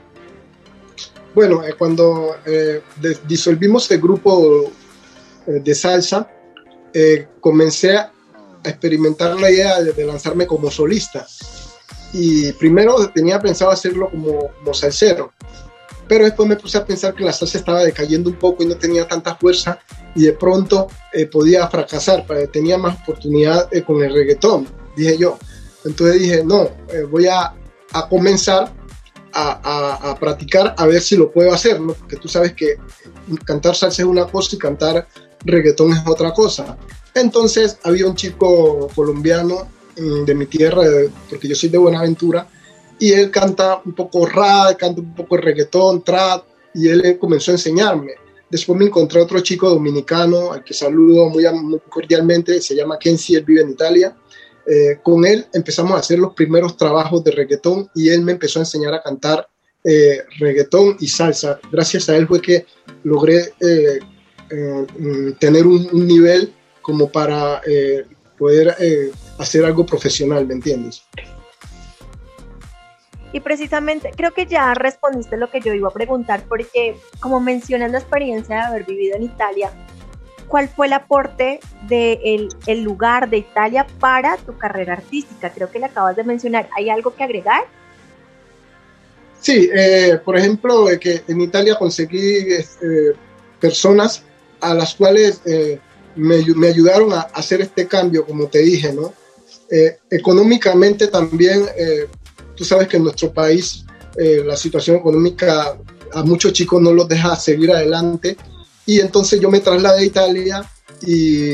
Bueno, 1.33 1.63
eh, 1.63 1.73
cuando 1.77 2.35
eh, 2.45 2.81
disolvimos 3.25 3.89
el 3.91 4.01
grupo 4.01 4.73
eh, 5.47 5.61
de 5.63 5.73
salsa, 5.73 6.29
comencé 7.39 7.95
a 7.95 8.11
experimentar 8.65 9.39
la 9.39 9.49
idea 9.49 9.81
de, 9.81 10.05
lanzarme 10.05 10.45
como 10.45 10.69
solista. 10.69 11.25
Y 12.11 12.51
primero 12.53 13.09
tenía 13.15 13.39
pensado 13.39 13.71
hacerlo 13.71 14.09
como, 14.09 14.49
como 14.49 14.73
salsero, 14.73 15.31
pero 16.09 16.25
después 16.25 16.49
me 16.49 16.55
puse 16.55 16.79
a 16.79 16.85
pensar 16.85 17.13
que 17.13 17.23
la 17.23 17.31
salsa 17.31 17.59
estaba 17.59 17.83
decayendo 17.83 18.31
un 18.31 18.35
poco 18.35 18.63
y 18.63 18.65
no 18.65 18.75
tenía 18.75 19.07
tanta 19.07 19.35
fuerza 19.35 19.79
y 20.15 20.23
de 20.23 20.33
pronto 20.33 20.87
eh, 21.13 21.27
podía 21.27 21.67
fracasar, 21.67 22.25
tenía 22.51 22.79
más 22.79 22.99
oportunidad 23.03 23.69
eh, 23.71 23.83
con 23.83 24.03
el 24.03 24.11
reggaetón, 24.11 24.67
dije 24.95 25.19
yo. 25.19 25.37
Entonces 25.85 26.19
dije, 26.19 26.43
no, 26.43 26.63
eh, 26.91 27.03
voy 27.09 27.27
a, 27.27 27.53
comenzar 28.09 28.73
a, 29.33 30.17
practicar 30.19 30.73
a 30.77 30.87
ver 30.87 30.99
si 30.99 31.15
lo 31.15 31.31
puedo 31.31 31.53
hacer, 31.53 31.77
porque 31.77 32.15
tú 32.15 32.27
sabes 32.27 32.53
que 32.53 32.77
cantar 33.45 33.75
salsa 33.75 34.01
es 34.01 34.07
una 34.07 34.25
cosa 34.25 34.55
y 34.55 34.59
cantar 34.59 35.07
reggaetón 35.45 35.91
es 35.93 35.99
otra 36.07 36.33
cosa. 36.33 36.75
Entonces 37.13 37.77
había 37.83 38.07
un 38.07 38.15
chico 38.15 38.87
colombiano 38.95 39.67
mm, 39.95 40.25
de 40.25 40.33
mi 40.33 40.47
tierra, 40.47 40.81
porque 41.29 41.47
yo 41.47 41.55
soy 41.55 41.69
de 41.69 41.77
Buenaventura, 41.77 42.47
y 42.99 43.11
él 43.13 43.31
canta 43.31 43.81
un 43.85 43.93
poco 43.93 44.25
rap, 44.25 44.77
canta 44.77 45.01
un 45.01 45.15
poco 45.15 45.37
reggaetón, 45.37 46.03
trap, 46.03 46.43
y 46.73 46.89
él 46.89 47.17
comenzó 47.19 47.51
a 47.51 47.55
enseñarme. 47.55 48.13
Después 48.49 48.77
me 48.79 48.85
encontré 48.85 49.21
otro 49.21 49.39
chico 49.41 49.69
dominicano, 49.69 50.51
al 50.51 50.63
que 50.63 50.73
saludo 50.73 51.29
muy, 51.29 51.45
cordialmente, 51.89 52.59
se 52.61 52.75
llama 52.75 52.97
Kenzie, 52.97 53.37
él 53.37 53.45
vive 53.45 53.61
en 53.61 53.69
Italia. 53.69 54.15
Eh, 54.65 54.99
con 55.03 55.25
él 55.25 55.45
empezamos 55.53 55.93
a 55.93 55.99
hacer 55.99 56.19
los 56.19 56.33
primeros 56.33 56.75
trabajos 56.77 57.23
de 57.23 57.31
reggaetón 57.31 57.89
y 57.95 58.09
él 58.09 58.21
me 58.21 58.33
empezó 58.33 58.59
a 58.59 58.63
enseñar 58.63 58.93
a 58.93 59.01
cantar 59.01 59.47
eh, 59.83 60.23
reggaetón 60.39 60.97
y 60.99 61.07
salsa. 61.07 61.59
Gracias 61.71 62.09
a 62.09 62.17
él 62.17 62.27
fue 62.27 62.41
que 62.41 62.65
logré 63.03 63.53
eh, 63.61 63.99
mm, 64.51 65.31
tener 65.39 65.65
un, 65.65 65.87
un, 65.91 66.07
nivel 66.07 66.53
como 66.81 67.11
para 67.11 67.61
poder 68.37 68.75
hacer 69.37 69.63
algo 69.65 69.85
profesional, 69.85 70.47
¿me 70.47 70.55
entiendes? 70.55 71.03
Y 73.31 73.41
precisamente 73.41 74.11
creo 74.15 74.33
que 74.33 74.45
ya 74.45 74.73
respondiste 74.73 75.37
lo 75.37 75.51
que 75.51 75.61
yo 75.61 75.73
iba 75.73 75.89
a 75.89 75.93
preguntar, 75.93 76.43
porque 76.47 76.95
como 77.19 77.39
mencionas 77.39 77.91
la 77.91 77.99
experiencia 77.99 78.55
de 78.55 78.61
haber 78.61 78.85
vivido 78.85 79.15
en 79.15 79.23
Italia, 79.23 79.71
¿cuál 80.47 80.67
fue 80.67 80.87
el 80.87 80.93
aporte 80.93 81.59
del 81.87 82.49
de 82.49 82.49
el 82.65 82.81
lugar 82.81 83.29
de 83.29 83.37
Italia 83.37 83.85
para 83.99 84.37
tu 84.37 84.57
carrera 84.57 84.93
artística? 84.93 85.51
Creo 85.51 85.69
que 85.71 85.79
le 85.79 85.85
acabas 85.85 86.15
de 86.15 86.23
mencionar. 86.23 86.67
¿Hay 86.75 86.89
algo 86.89 87.15
que 87.15 87.23
agregar? 87.23 87.65
Sí, 89.41 89.69
eh, 89.73 90.19
por 90.23 90.37
ejemplo, 90.37 90.87
que 90.99 91.23
en 91.27 91.41
Italia 91.41 91.75
conseguí 91.75 92.51
eh, 92.51 92.65
personas 93.59 94.23
a 94.59 94.73
las 94.73 94.95
cuales 94.95 95.41
eh, 95.45 95.79
me, 96.15 96.43
me, 96.55 96.67
ayudaron 96.67 97.13
a 97.13 97.21
hacer 97.21 97.61
este 97.61 97.87
cambio, 97.87 98.25
como 98.25 98.47
te 98.47 98.59
dije, 98.59 98.91
¿no? 98.91 99.13
económicamente 100.09 101.09
también 101.09 101.63
Tú 102.59 102.65
sabes 102.65 102.89
que 102.89 102.97
en 102.97 103.03
nuestro 103.03 103.31
país 103.31 103.85
eh, 104.17 104.43
la 104.45 104.57
situación 104.57 104.97
económica 104.97 105.77
a 106.11 106.23
muchos 106.23 106.51
chicos 106.51 106.81
no 106.81 106.91
los 106.91 107.07
deja 107.07 107.33
seguir 107.37 107.71
adelante. 107.71 108.35
Y 108.85 108.99
entonces 108.99 109.39
yo 109.39 109.49
me 109.49 109.61
trasladé 109.61 110.01
a 110.01 110.03
Italia 110.03 110.69
y 111.01 111.53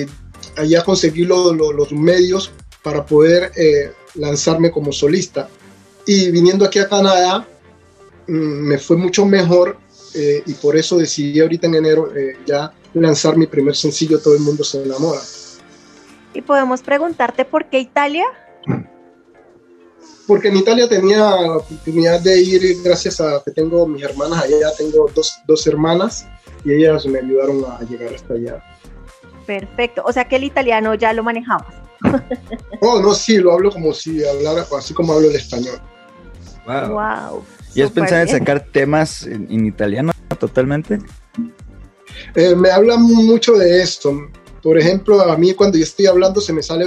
allá 0.58 0.84
conseguí 0.84 1.24
los 1.24 1.92
medios 1.92 2.50
para 2.82 3.06
poder 3.06 3.52
eh, 3.56 3.92
lanzarme 4.16 4.72
como 4.72 4.92
solista. 4.92 5.48
Y 6.08 6.32
viniendo 6.32 6.66
aquí 6.66 6.80
a 6.80 6.90
Canadá, 6.90 7.46
mm, 8.26 8.32
me 8.34 8.80
fue 8.80 8.98
mucho 8.98 9.28
mejor 9.28 9.78
eh, 10.16 10.42
y 10.44 10.54
por 10.54 10.76
eso 10.76 10.98
decidí 10.98 11.40
ahorita 11.40 11.68
en 11.68 11.76
enero 11.76 12.10
ya 12.48 12.74
lanzar 12.96 13.38
mi 13.38 13.46
primer 13.46 13.76
sencillo, 13.76 14.20
Todo 14.20 14.34
el 14.34 14.40
mundo 14.40 14.64
se 14.64 14.82
enamora. 14.82 15.22
Y 16.34 16.42
podemos 16.42 16.82
preguntarte 16.82 17.46
por 17.46 17.70
qué 17.70 17.78
Italia. 17.78 18.26
porque 20.27 20.48
en 20.50 20.58
Italia 20.58 20.88
tenía 20.88 21.20
la 21.20 21.58
oportunidad 21.58 22.20
de 22.22 22.41
ir 22.41 22.82
gracias 22.84 23.22
a 23.22 23.41
que 23.44 23.51
tengo 23.51 23.88
mis 23.88 24.03
hermanas 24.03 24.44
allá, 24.44 24.72
tengo 24.77 25.10
dos, 25.13 25.39
dos 25.48 25.65
hermanas 25.67 26.27
y 26.63 26.74
ellas 26.74 27.05
me 27.05 27.20
ayudaron 27.20 27.63
a 27.65 27.79
llegar 27.84 28.13
hasta 28.13 28.34
allá. 28.34 28.63
Perfecto, 29.46 30.03
o 30.05 30.12
sea 30.12 30.27
que 30.27 30.38
el 30.38 30.44
italiano 30.44 30.96
ya 30.96 31.13
lo 31.13 31.24
manejabas. 31.24 31.74
Oh, 32.82 33.01
no, 33.01 33.13
sí, 33.15 33.38
lo 33.38 33.53
hablo 33.53 33.72
como 33.72 33.94
si 33.94 34.24
hablara, 34.24 34.65
así 34.77 34.94
como 34.94 35.13
hablo 35.13 35.29
el 35.29 35.36
español. 35.36 35.79
Wow. 36.67 36.89
Wow. 36.89 37.46
¿Y 37.74 37.82
has 37.82 37.89
pensado 37.89 38.22
en 38.22 38.27
sacar 38.27 38.65
temas 38.72 39.24
en, 39.24 39.48
en 39.50 39.65
italiano 39.65 40.12
totalmente? 40.39 41.00
Eh, 42.36 42.55
me 42.55 42.70
hablan 42.70 43.01
mucho 43.01 43.53
de 43.53 43.82
esto. 43.82 44.13
Por 44.62 44.77
ejemplo, 44.77 45.22
a 45.22 45.38
mí 45.38 45.53
cuando 45.53 45.77
yo 45.77 45.84
estoy 45.84 46.08
hablando 46.08 46.41
se 46.41 46.53
me 46.53 46.63
sale, 46.63 46.86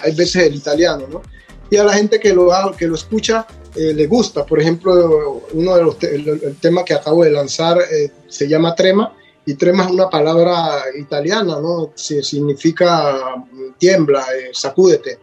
hay 0.00 0.14
veces 0.14 0.46
el 0.46 0.54
italiano, 0.54 1.04
¿no? 1.10 1.22
Y 1.70 1.76
a 1.76 1.84
la 1.84 1.92
gente 1.92 2.18
que 2.18 2.34
lo, 2.34 2.50
que 2.76 2.86
lo 2.88 2.94
escucha 2.96 3.46
eh, 3.76 3.92
le 3.94 4.06
gusta. 4.08 4.44
Por 4.44 4.60
ejemplo, 4.60 5.42
uno 5.52 5.76
de 5.76 5.82
los 5.82 5.98
te- 5.98 6.14
el, 6.14 6.28
el 6.28 6.56
tema 6.56 6.84
que 6.84 6.94
acabo 6.94 7.22
de 7.24 7.30
lanzar 7.30 7.78
eh, 7.90 8.10
se 8.28 8.48
llama 8.48 8.74
trema 8.74 9.14
y 9.46 9.54
trema 9.54 9.84
es 9.84 9.90
una 9.90 10.10
palabra 10.10 10.82
italiana, 10.98 11.60
¿no? 11.60 11.92
Si- 11.94 12.22
significa 12.22 13.36
mm, 13.36 13.74
tiembla, 13.78 14.20
eh, 14.36 14.50
sacúdete. 14.52 15.18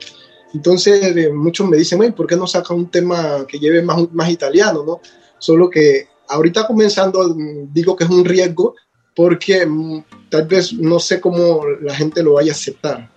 Entonces 0.54 1.16
eh, 1.16 1.30
muchos 1.32 1.68
me 1.68 1.76
dicen, 1.78 1.98
"Güey, 1.98 2.12
¿por 2.14 2.26
qué 2.28 2.36
no 2.38 2.48
saca 2.48 2.74
un 2.74 2.90
tema 2.90 3.46
que 3.48 3.60
lleve 3.60 3.82
más, 3.82 3.98
más 4.14 4.30
italiano, 4.30 4.84
¿no? 4.86 5.02
Solo 5.40 5.70
que 5.70 6.08
ahorita 6.30 6.66
comenzando 6.66 7.28
mm, 7.36 7.74
digo 7.74 7.96
que 7.96 8.06
es 8.06 8.10
un 8.10 8.24
riesgo 8.24 8.76
porque 9.14 9.66
mm, 9.66 10.04
tal 10.30 10.46
vez 10.48 10.72
no 10.74 11.00
sé 11.00 11.20
cómo 11.20 11.64
la 11.82 11.94
gente 11.94 12.24
lo 12.24 12.34
vaya 12.34 12.54
a 12.54 12.56
aceptar. 12.56 13.12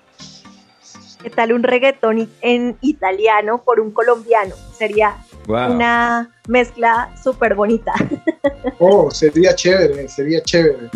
¿Qué 1.23 1.31
tal 1.31 1.53
un 1.53 1.63
reggaetón 1.63 2.29
en 2.41 2.77
italiano 2.81 3.63
por 3.63 3.81
un 3.81 3.91
colombiano? 3.91 4.55
Sería 4.77 5.17
Wow. 5.47 5.73
una 5.75 6.31
mezcla 6.49 7.15
súper 7.23 7.55
bonita. 7.55 7.93
Oh, 8.79 9.11
sería 9.11 9.55
chévere, 9.55 10.09
sería 10.09 10.43
chévere. 10.43 10.89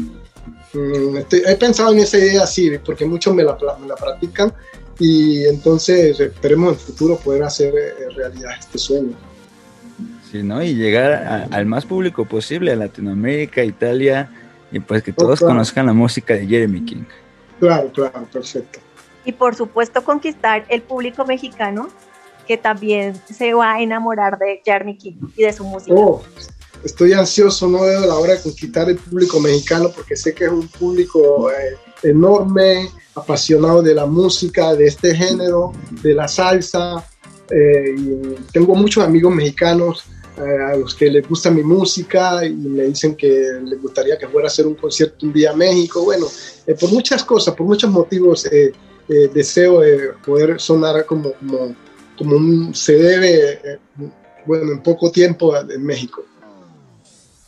Mm, 0.72 1.16
estoy- 1.18 1.42
he 1.46 1.54
pensado 1.56 1.92
en 1.92 1.98
esa 1.98 2.16
idea 2.18 2.42
así, 2.42 2.70
porque 2.84 3.04
muchos 3.04 3.34
me 3.34 3.42
la, 3.44 3.56
me 3.80 3.86
la 3.86 3.94
practican 3.94 4.52
y 4.98 5.44
entonces 5.46 6.18
esperemos 6.18 6.68
en 6.68 6.74
el 6.74 6.80
futuro 6.80 7.16
poder 7.18 7.42
hacer 7.42 7.74
eh, 7.74 8.08
realidad 8.16 8.52
este 8.58 8.78
sueño. 8.78 9.14
Sí, 10.30 10.42
¿no? 10.42 10.62
Y 10.62 10.74
llegar 10.74 11.12
a- 11.12 11.48
al 11.50 11.66
más 11.66 11.84
público 11.84 12.24
posible, 12.24 12.72
a 12.72 12.76
Latinoamérica, 12.76 13.62
Italia, 13.62 14.30
y 14.72 14.80
pues 14.80 15.02
que 15.02 15.12
todos 15.12 15.38
claro. 15.40 15.52
conozcan 15.54 15.86
la 15.86 15.92
música 15.92 16.34
de 16.34 16.46
Jeremy 16.46 16.84
King. 16.84 17.04
Claro, 17.60 17.90
claro, 17.92 18.26
perfecto. 18.32 18.80
Y 19.24 19.32
por 19.32 19.54
supuesto 19.54 20.04
conquistar 20.04 20.64
el 20.68 20.82
público 20.82 21.24
mexicano 21.24 21.88
que 22.46 22.56
también 22.56 23.20
se 23.26 23.54
va 23.54 23.74
a 23.74 23.80
enamorar 23.80 24.38
de 24.38 24.60
Jeremy 24.64 24.96
King 24.98 25.16
y 25.36 25.42
de 25.44 25.52
su 25.52 25.64
música. 25.64 25.94
Oh, 25.96 26.22
estoy 26.84 27.12
ansioso, 27.14 27.66
no 27.68 27.82
veo 27.82 28.06
la 28.06 28.16
hora 28.16 28.34
de 28.34 28.42
conquistar 28.42 28.88
el 28.90 28.96
público 28.96 29.40
mexicano 29.40 29.90
porque 29.94 30.16
sé 30.16 30.34
que 30.34 30.44
es 30.44 30.50
un 30.50 30.68
público 30.68 31.50
eh, 31.50 31.76
enorme, 32.02 32.90
apasionado 33.14 33.82
de 33.82 33.94
la 33.94 34.06
música, 34.06 34.74
de 34.74 34.86
este 34.86 35.14
género, 35.14 35.72
de 36.02 36.14
la 36.14 36.28
salsa. 36.28 37.04
eh, 37.50 38.36
tengo 38.52 38.74
muchos 38.74 39.04
amigos 39.04 39.34
mexicanos 39.34 40.04
eh, 40.36 40.72
a 40.72 40.76
los 40.76 40.96
que 40.96 41.08
les 41.10 41.28
gusta 41.28 41.48
mi 41.48 41.62
música 41.62 42.44
y 42.44 42.52
me 42.52 42.84
dicen 42.84 43.14
que 43.14 43.60
les 43.62 43.80
gustaría 43.80 44.18
que 44.18 44.26
fuera 44.26 44.48
a 44.48 44.50
hacer 44.50 44.66
un 44.66 44.74
concierto 44.74 45.26
un 45.26 45.32
día 45.32 45.52
a 45.52 45.54
México. 45.54 46.02
Bueno, 46.02 46.26
eh, 46.66 46.74
por 46.74 46.90
muchas 46.90 47.22
cosas, 47.22 47.54
por 47.54 47.66
muchos 47.66 47.90
motivos, 47.90 48.44
eh, 49.08 49.30
deseo 49.32 49.84
eh, 49.84 50.12
poder 50.24 50.60
sonar 50.60 51.04
como, 51.04 51.32
como, 51.34 51.74
como 52.16 52.36
un, 52.36 52.74
se 52.74 52.94
debe, 52.94 53.52
eh, 53.52 53.78
bueno, 54.46 54.72
en 54.72 54.82
poco 54.82 55.10
tiempo 55.10 55.54
en 55.56 55.84
México. 55.84 56.22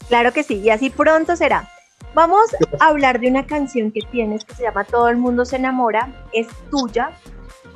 Claro 0.08 0.32
que 0.32 0.42
sí, 0.42 0.60
y 0.60 0.70
así 0.70 0.90
pronto 0.90 1.34
será. 1.34 1.68
Vamos 2.14 2.46
a 2.78 2.86
hablar 2.88 3.20
de 3.20 3.28
una 3.28 3.46
canción 3.46 3.90
que 3.90 4.00
tienes 4.10 4.44
que 4.44 4.54
se 4.54 4.62
llama 4.62 4.84
Todo 4.84 5.08
el 5.08 5.16
mundo 5.16 5.44
se 5.44 5.56
enamora, 5.56 6.26
es 6.32 6.46
tuya. 6.70 7.10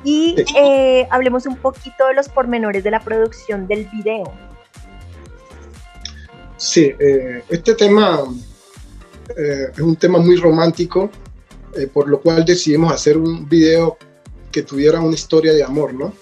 Y 0.03 0.35
Sí. 0.37 0.53
eh, 0.57 1.07
hablemos 1.11 1.45
un 1.45 1.57
poquito 1.57 2.07
de 2.07 2.15
los 2.15 2.27
pormenores 2.27 2.83
de 2.83 2.89
la 2.91 2.99
producción 3.01 3.67
del 3.67 3.85
video. 3.85 4.31
Sí, 6.57 6.93
este 7.49 7.75
tema 7.75 8.23
es 9.35 9.79
un 9.79 9.95
tema 9.95 10.19
muy 10.19 10.35
romántico, 10.37 11.09
eh, 11.75 11.87
por 11.87 12.09
lo 12.09 12.21
cual 12.21 12.43
decidimos 12.43 12.91
hacer 12.91 13.17
un 13.17 13.47
video 13.47 13.97
que 14.51 14.63
tuviera 14.63 14.99
una 14.99 15.13
historia 15.13 15.53
de 15.53 15.63
amor, 15.63 15.93
¿no? 15.93 16.13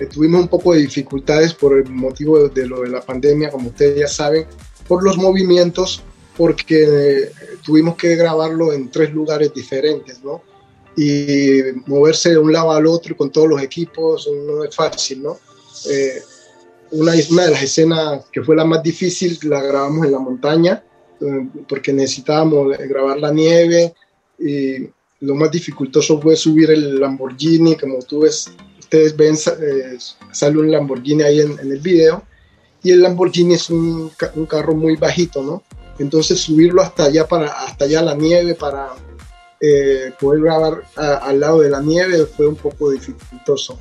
Eh, 0.00 0.06
tuvimos 0.06 0.40
un 0.40 0.48
poco 0.48 0.72
de 0.72 0.80
dificultades 0.80 1.52
por 1.52 1.76
el 1.76 1.90
motivo 1.90 2.48
de, 2.48 2.66
lo 2.66 2.80
de 2.80 2.88
la 2.88 3.02
pandemia, 3.02 3.50
como 3.50 3.68
ustedes 3.68 4.00
ya 4.00 4.08
saben, 4.08 4.46
por 4.88 5.02
los 5.02 5.18
movimientos, 5.18 6.02
porque 6.36 6.84
eh, 6.84 7.32
tuvimos 7.62 7.96
que 7.96 8.16
grabarlo 8.16 8.72
en 8.72 8.90
tres 8.90 9.12
lugares 9.12 9.52
diferentes, 9.52 10.22
¿no? 10.22 10.42
Y 10.96 11.60
moverse 11.86 12.30
de 12.30 12.38
un 12.38 12.52
lado 12.52 12.72
al 12.72 12.86
otro 12.86 13.14
con 13.16 13.30
todos 13.30 13.48
los 13.48 13.62
equipos 13.62 14.30
no 14.46 14.64
es 14.64 14.74
fácil, 14.74 15.22
¿no? 15.22 15.38
Una, 16.92 17.12
una 17.30 17.44
de 17.44 17.50
las 17.50 17.62
escenas 17.62 18.24
que 18.32 18.42
fue 18.42 18.56
la 18.56 18.64
más 18.64 18.82
difícil 18.82 19.38
la 19.42 19.60
grabamos 19.60 20.06
en 20.06 20.12
la 20.12 20.18
montaña 20.18 20.82
porque 21.68 21.92
necesitábamos 21.92 22.78
grabar 22.78 23.18
la 23.18 23.30
nieve 23.30 23.94
y 24.38 24.88
lo 25.20 25.34
más 25.34 25.50
dificultoso 25.50 26.20
fue 26.20 26.36
subir 26.36 26.70
el 26.70 27.00
Lamborghini 27.00 27.76
como 27.76 27.98
tú 28.00 28.20
ves 28.20 28.50
ustedes 28.78 29.16
ven 29.16 29.34
eh, 29.34 29.96
sale 30.32 30.58
un 30.58 30.70
Lamborghini 30.70 31.22
ahí 31.22 31.40
en, 31.40 31.58
en 31.58 31.72
el 31.72 31.80
video 31.80 32.22
y 32.82 32.90
el 32.92 33.00
Lamborghini 33.02 33.54
es 33.54 33.70
un, 33.70 34.10
un 34.34 34.46
carro 34.46 34.74
muy 34.74 34.96
bajito 34.96 35.42
no 35.42 35.62
entonces 35.98 36.38
subirlo 36.40 36.82
hasta 36.82 37.04
allá 37.04 37.26
para 37.26 37.46
hasta 37.64 37.86
allá 37.86 38.02
la 38.02 38.14
nieve 38.14 38.54
para 38.54 38.88
eh, 39.60 40.12
poder 40.20 40.42
grabar 40.42 40.82
a- 40.96 41.16
al 41.16 41.40
lado 41.40 41.60
de 41.60 41.70
la 41.70 41.80
nieve 41.80 42.26
fue 42.26 42.46
un 42.46 42.56
poco 42.56 42.90
dificultoso 42.90 43.78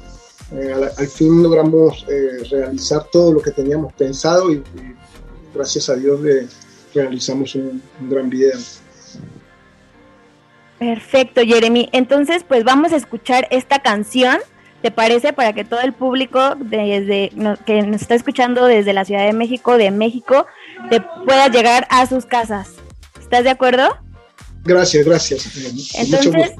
eh, 0.53 0.71
al, 0.73 0.89
al 0.97 1.07
fin 1.07 1.43
logramos 1.43 2.05
eh, 2.07 2.43
realizar 2.49 3.07
todo 3.11 3.33
lo 3.33 3.41
que 3.41 3.51
teníamos 3.51 3.91
pensado 3.93 4.51
y, 4.51 4.55
y 4.55 4.95
gracias 5.53 5.89
a 5.89 5.95
Dios 5.95 6.19
eh, 6.25 6.47
realizamos 6.93 7.55
un, 7.55 7.81
un 7.99 8.09
gran 8.09 8.29
video. 8.29 8.57
Perfecto, 10.79 11.41
Jeremy. 11.41 11.89
Entonces, 11.91 12.43
pues 12.47 12.63
vamos 12.63 12.91
a 12.91 12.97
escuchar 12.97 13.47
esta 13.49 13.79
canción, 13.79 14.37
¿te 14.81 14.91
parece? 14.91 15.33
Para 15.33 15.53
que 15.53 15.63
todo 15.63 15.79
el 15.81 15.93
público 15.93 16.55
desde 16.55 17.31
que 17.65 17.81
nos 17.83 18.01
está 18.01 18.15
escuchando 18.15 18.65
desde 18.65 18.93
la 18.93 19.05
Ciudad 19.05 19.25
de 19.25 19.33
México, 19.33 19.77
de 19.77 19.91
México, 19.91 20.45
te 20.89 21.01
pueda 21.25 21.47
llegar 21.47 21.87
a 21.89 22.05
sus 22.07 22.25
casas. 22.25 22.73
¿Estás 23.19 23.43
de 23.43 23.49
acuerdo? 23.49 23.97
Gracias, 24.63 25.05
gracias. 25.05 25.95
Entonces. 25.95 26.51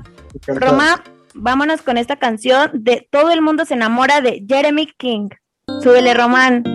Roma, 0.48 1.04
vámonos 1.34 1.82
con 1.82 1.98
esta 1.98 2.18
canción 2.18 2.72
de 2.74 3.08
Todo 3.10 3.32
el 3.32 3.42
mundo 3.42 3.66
se 3.66 3.74
enamora 3.74 4.22
de 4.22 4.44
Jeremy 4.48 4.88
King. 4.98 5.30
Súbele, 5.82 6.14
Román. 6.14 6.75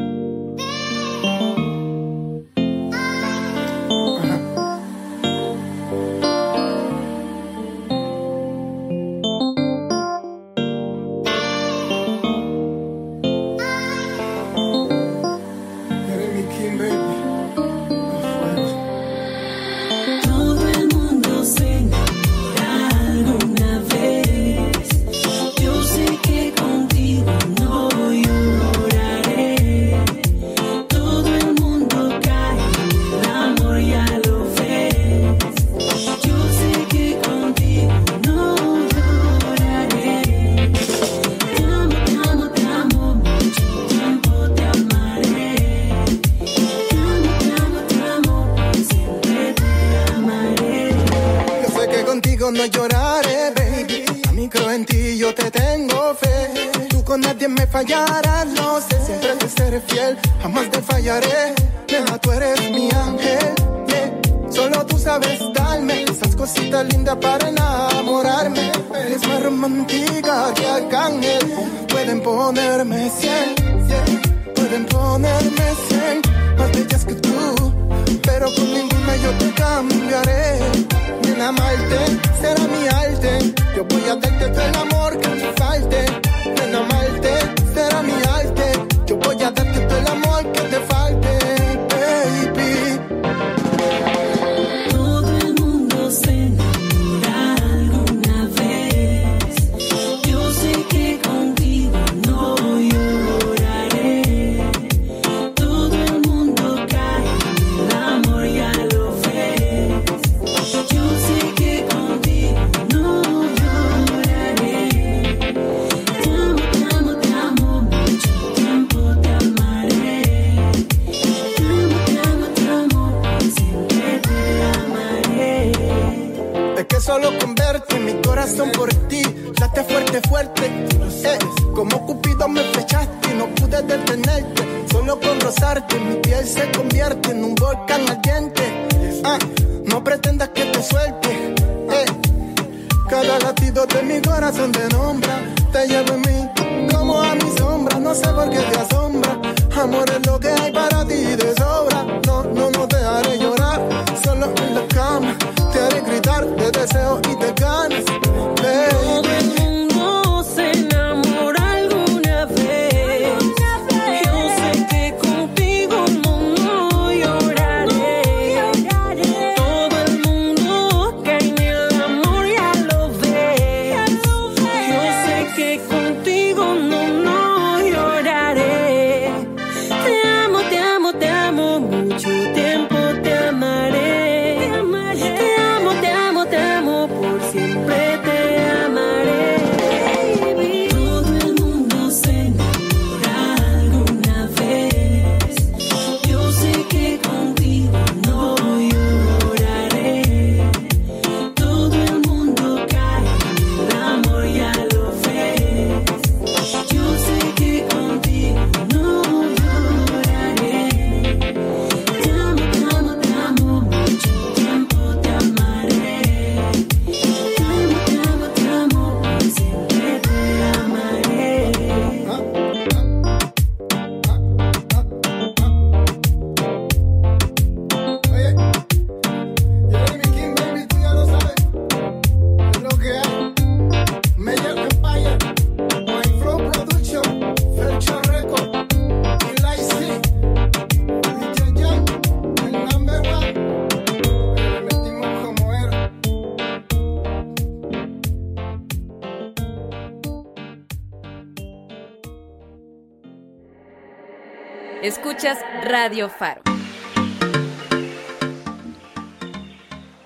Radio 255.91 256.29
Faro. 256.29 256.63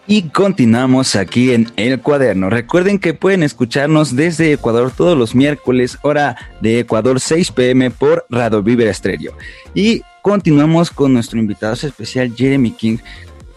Y 0.06 0.28
continuamos 0.28 1.16
aquí 1.16 1.52
en 1.52 1.68
El 1.76 2.02
Cuaderno. 2.02 2.50
Recuerden 2.50 2.98
que 2.98 3.14
pueden 3.14 3.42
escucharnos 3.42 4.14
desde 4.14 4.52
Ecuador 4.52 4.92
todos 4.94 5.16
los 5.16 5.34
miércoles, 5.34 5.96
hora 6.02 6.36
de 6.60 6.80
Ecuador 6.80 7.18
6 7.18 7.52
pm 7.52 7.90
por 7.90 8.26
Radio 8.28 8.62
Viver 8.62 8.88
Estéreo. 8.88 9.34
Y 9.74 10.02
continuamos 10.20 10.90
con 10.90 11.14
nuestro 11.14 11.38
invitado 11.38 11.72
especial 11.72 12.34
Jeremy 12.36 12.72
King, 12.72 12.98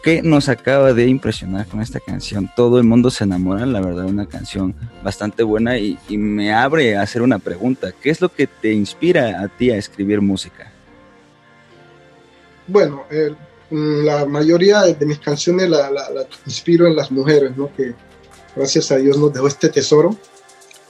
que 0.01 0.21
nos 0.21 0.47
acaba 0.47 0.93
de 0.93 1.07
impresionar 1.07 1.65
con 1.65 1.81
esta 1.81 1.99
canción. 1.99 2.49
Todo 2.55 2.77
el 2.77 2.85
mundo 2.85 3.09
se 3.11 3.25
enamora, 3.25 3.65
la 3.65 3.81
verdad, 3.81 4.05
una 4.05 4.27
canción 4.27 4.73
bastante 5.03 5.43
buena 5.43 5.77
y, 5.77 5.99
y 6.07 6.17
me 6.17 6.53
abre 6.53 6.95
a 6.95 7.01
hacer 7.01 7.21
una 7.21 7.39
pregunta. 7.39 7.91
¿Qué 8.01 8.09
es 8.11 8.21
lo 8.21 8.29
que 8.29 8.47
te 8.47 8.71
inspira 8.71 9.41
a 9.41 9.49
ti 9.49 9.71
a 9.71 9.75
escribir 9.75 10.21
música? 10.21 10.71
Bueno, 12.67 13.03
eh, 13.09 13.33
mm, 13.69 14.03
la 14.05 14.25
mayoría 14.25 14.81
de, 14.81 15.05
mis 15.05 15.19
canciones 15.19 15.69
la, 15.69 15.89
la- 15.91 16.09
la 16.09 16.27
inspiro 16.45 16.87
en 16.87 16.95
las 16.95 17.11
mujeres, 17.11 17.55
¿no? 17.55 17.71
Que 17.75 17.93
gracias 18.55 18.91
a 18.91 18.97
Dios 18.97 19.17
nos 19.17 19.33
dejó 19.33 19.47
este 19.47 19.69
tesoro. 19.69 20.15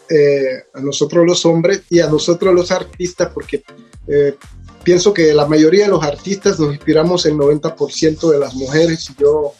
eh, 0.10 0.64
a 0.74 0.80
nosotros 0.80 1.26
los 1.26 1.46
hombres 1.46 1.82
y 1.90 2.00
a 2.00 2.08
nosotros 2.08 2.54
los 2.56 2.72
artistas, 2.72 3.30
porque 3.34 3.62
eh, 4.08 4.36
pienso 4.82 5.14
que 5.14 5.34
la 5.34 5.46
mayoría 5.46 5.84
de 5.84 5.92
los 5.92 6.02
artistas 6.02 6.58
nos 6.62 6.74
inspiramos 6.74 7.26
el 7.26 7.34
90% 7.36 8.32
de 8.32 8.40
las 8.40 8.54
mujeres 8.54 9.10
y 9.10 9.22
yo 9.22 9.52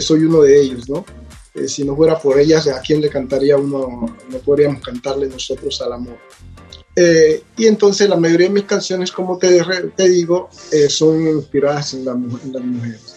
soy 0.00 0.24
uno 0.24 0.42
de 0.42 0.60
ellos, 0.60 0.86
¿no? 0.90 1.02
Si 1.66 1.82
no 1.82 1.96
fuera 1.96 2.18
por 2.18 2.38
ellas, 2.38 2.66
¿a 2.68 2.78
quién 2.82 3.00
le 3.00 3.08
cantaría 3.08 3.56
uno? 3.56 4.14
No 4.28 4.38
podríamos 4.40 4.82
cantarle 4.82 5.28
nosotros 5.28 5.80
al 5.80 5.94
amor. 5.94 6.18
Eh, 6.96 7.42
y 7.58 7.66
entonces 7.66 8.08
la 8.08 8.16
mayoría 8.16 8.48
de 8.48 8.54
mis 8.54 8.64
canciones, 8.64 9.12
como 9.12 9.36
te, 9.38 9.62
re- 9.62 9.90
te 9.94 10.08
digo, 10.08 10.48
eh, 10.72 10.88
son 10.88 11.20
inspiradas 11.28 11.92
en, 11.94 12.04
la 12.06 12.12
en 12.12 12.52
las 12.52 12.62
mujeres. 12.62 13.12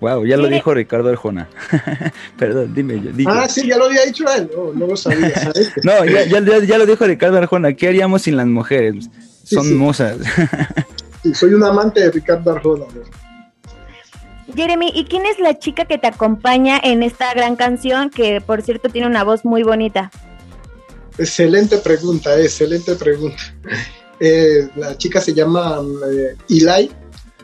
Wow, 0.00 0.24
ya 0.24 0.36
lo 0.36 0.44
Tiene- 0.44 0.56
dijo 0.56 0.72
Ricardo 0.74 1.08
Arjona. 1.08 1.48
Perdón, 2.38 2.72
dime 2.72 3.00
yo. 3.02 3.10
dime. 3.10 3.32
Ah, 3.34 3.48
sí, 3.48 3.66
ya 3.66 3.76
lo 3.78 3.86
había 3.86 4.04
dicho 4.04 4.24
él. 4.32 4.48
No, 4.56 4.72
no 4.72 4.86
lo 4.86 4.96
sabía, 4.96 5.30
¿sabes? 5.34 5.72
No, 5.82 6.04
ya, 6.04 6.24
ya- 6.24 6.78
lo 6.78 6.86
dijo 6.86 7.04
Ricardo 7.04 7.36
Arjona. 7.38 7.72
¿Qué 7.74 7.88
haríamos 7.88 8.22
sin 8.22 8.36
las 8.36 8.46
mujeres? 8.46 9.10
Son 9.44 9.64
sí. 9.64 9.74
musas. 9.74 10.16
Sí, 11.24 11.34
soy 11.34 11.52
un 11.52 11.64
amante 11.64 11.98
de 11.98 12.12
Ricardo 12.12 12.52
Arjona. 12.52 12.84
¿no? 12.94 14.54
Jeremy, 14.54 14.92
¿y 14.94 15.04
quién 15.06 15.26
es 15.26 15.40
la 15.40 15.58
chica 15.58 15.84
que 15.84 15.98
te 15.98 16.06
acompaña 16.06 16.78
en 16.82 17.02
esta 17.02 17.34
gran 17.34 17.56
canción 17.56 18.08
que, 18.10 18.40
por 18.40 18.62
cierto, 18.62 18.88
tiene 18.88 19.08
una 19.08 19.24
voz 19.24 19.44
muy 19.44 19.64
bonita? 19.64 20.12
Excelente 21.18 21.78
pregunta, 21.78 22.40
excelente 22.40 22.94
pregunta. 22.94 23.42
Eh, 24.20 24.68
la 24.74 24.98
chica 24.98 25.20
se 25.20 25.32
llama 25.32 25.80
eh, 26.12 26.34
Eli, 26.48 26.90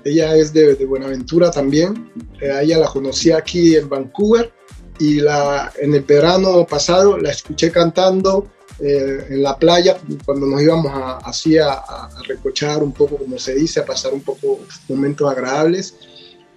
ella 0.02 0.34
es 0.34 0.52
de, 0.52 0.74
de 0.74 0.84
Buenaventura 0.84 1.48
también. 1.52 2.10
Eh, 2.40 2.50
ella 2.62 2.78
la 2.78 2.88
conocí 2.88 3.30
aquí 3.30 3.76
en 3.76 3.88
Vancouver 3.88 4.52
y 4.98 5.20
la, 5.20 5.72
en 5.80 5.94
el 5.94 6.02
verano 6.02 6.66
pasado 6.66 7.16
la 7.16 7.30
escuché 7.30 7.70
cantando 7.70 8.48
eh, 8.80 9.24
en 9.30 9.44
la 9.44 9.56
playa 9.56 9.96
cuando 10.26 10.46
nos 10.46 10.60
íbamos 10.62 10.90
a, 10.92 11.18
así 11.18 11.58
a, 11.58 11.74
a 11.74 12.08
recochar 12.26 12.82
un 12.82 12.90
poco, 12.90 13.18
como 13.18 13.38
se 13.38 13.54
dice, 13.54 13.78
a 13.78 13.86
pasar 13.86 14.12
un 14.12 14.22
poco 14.22 14.58
momentos 14.88 15.30
agradables. 15.30 15.94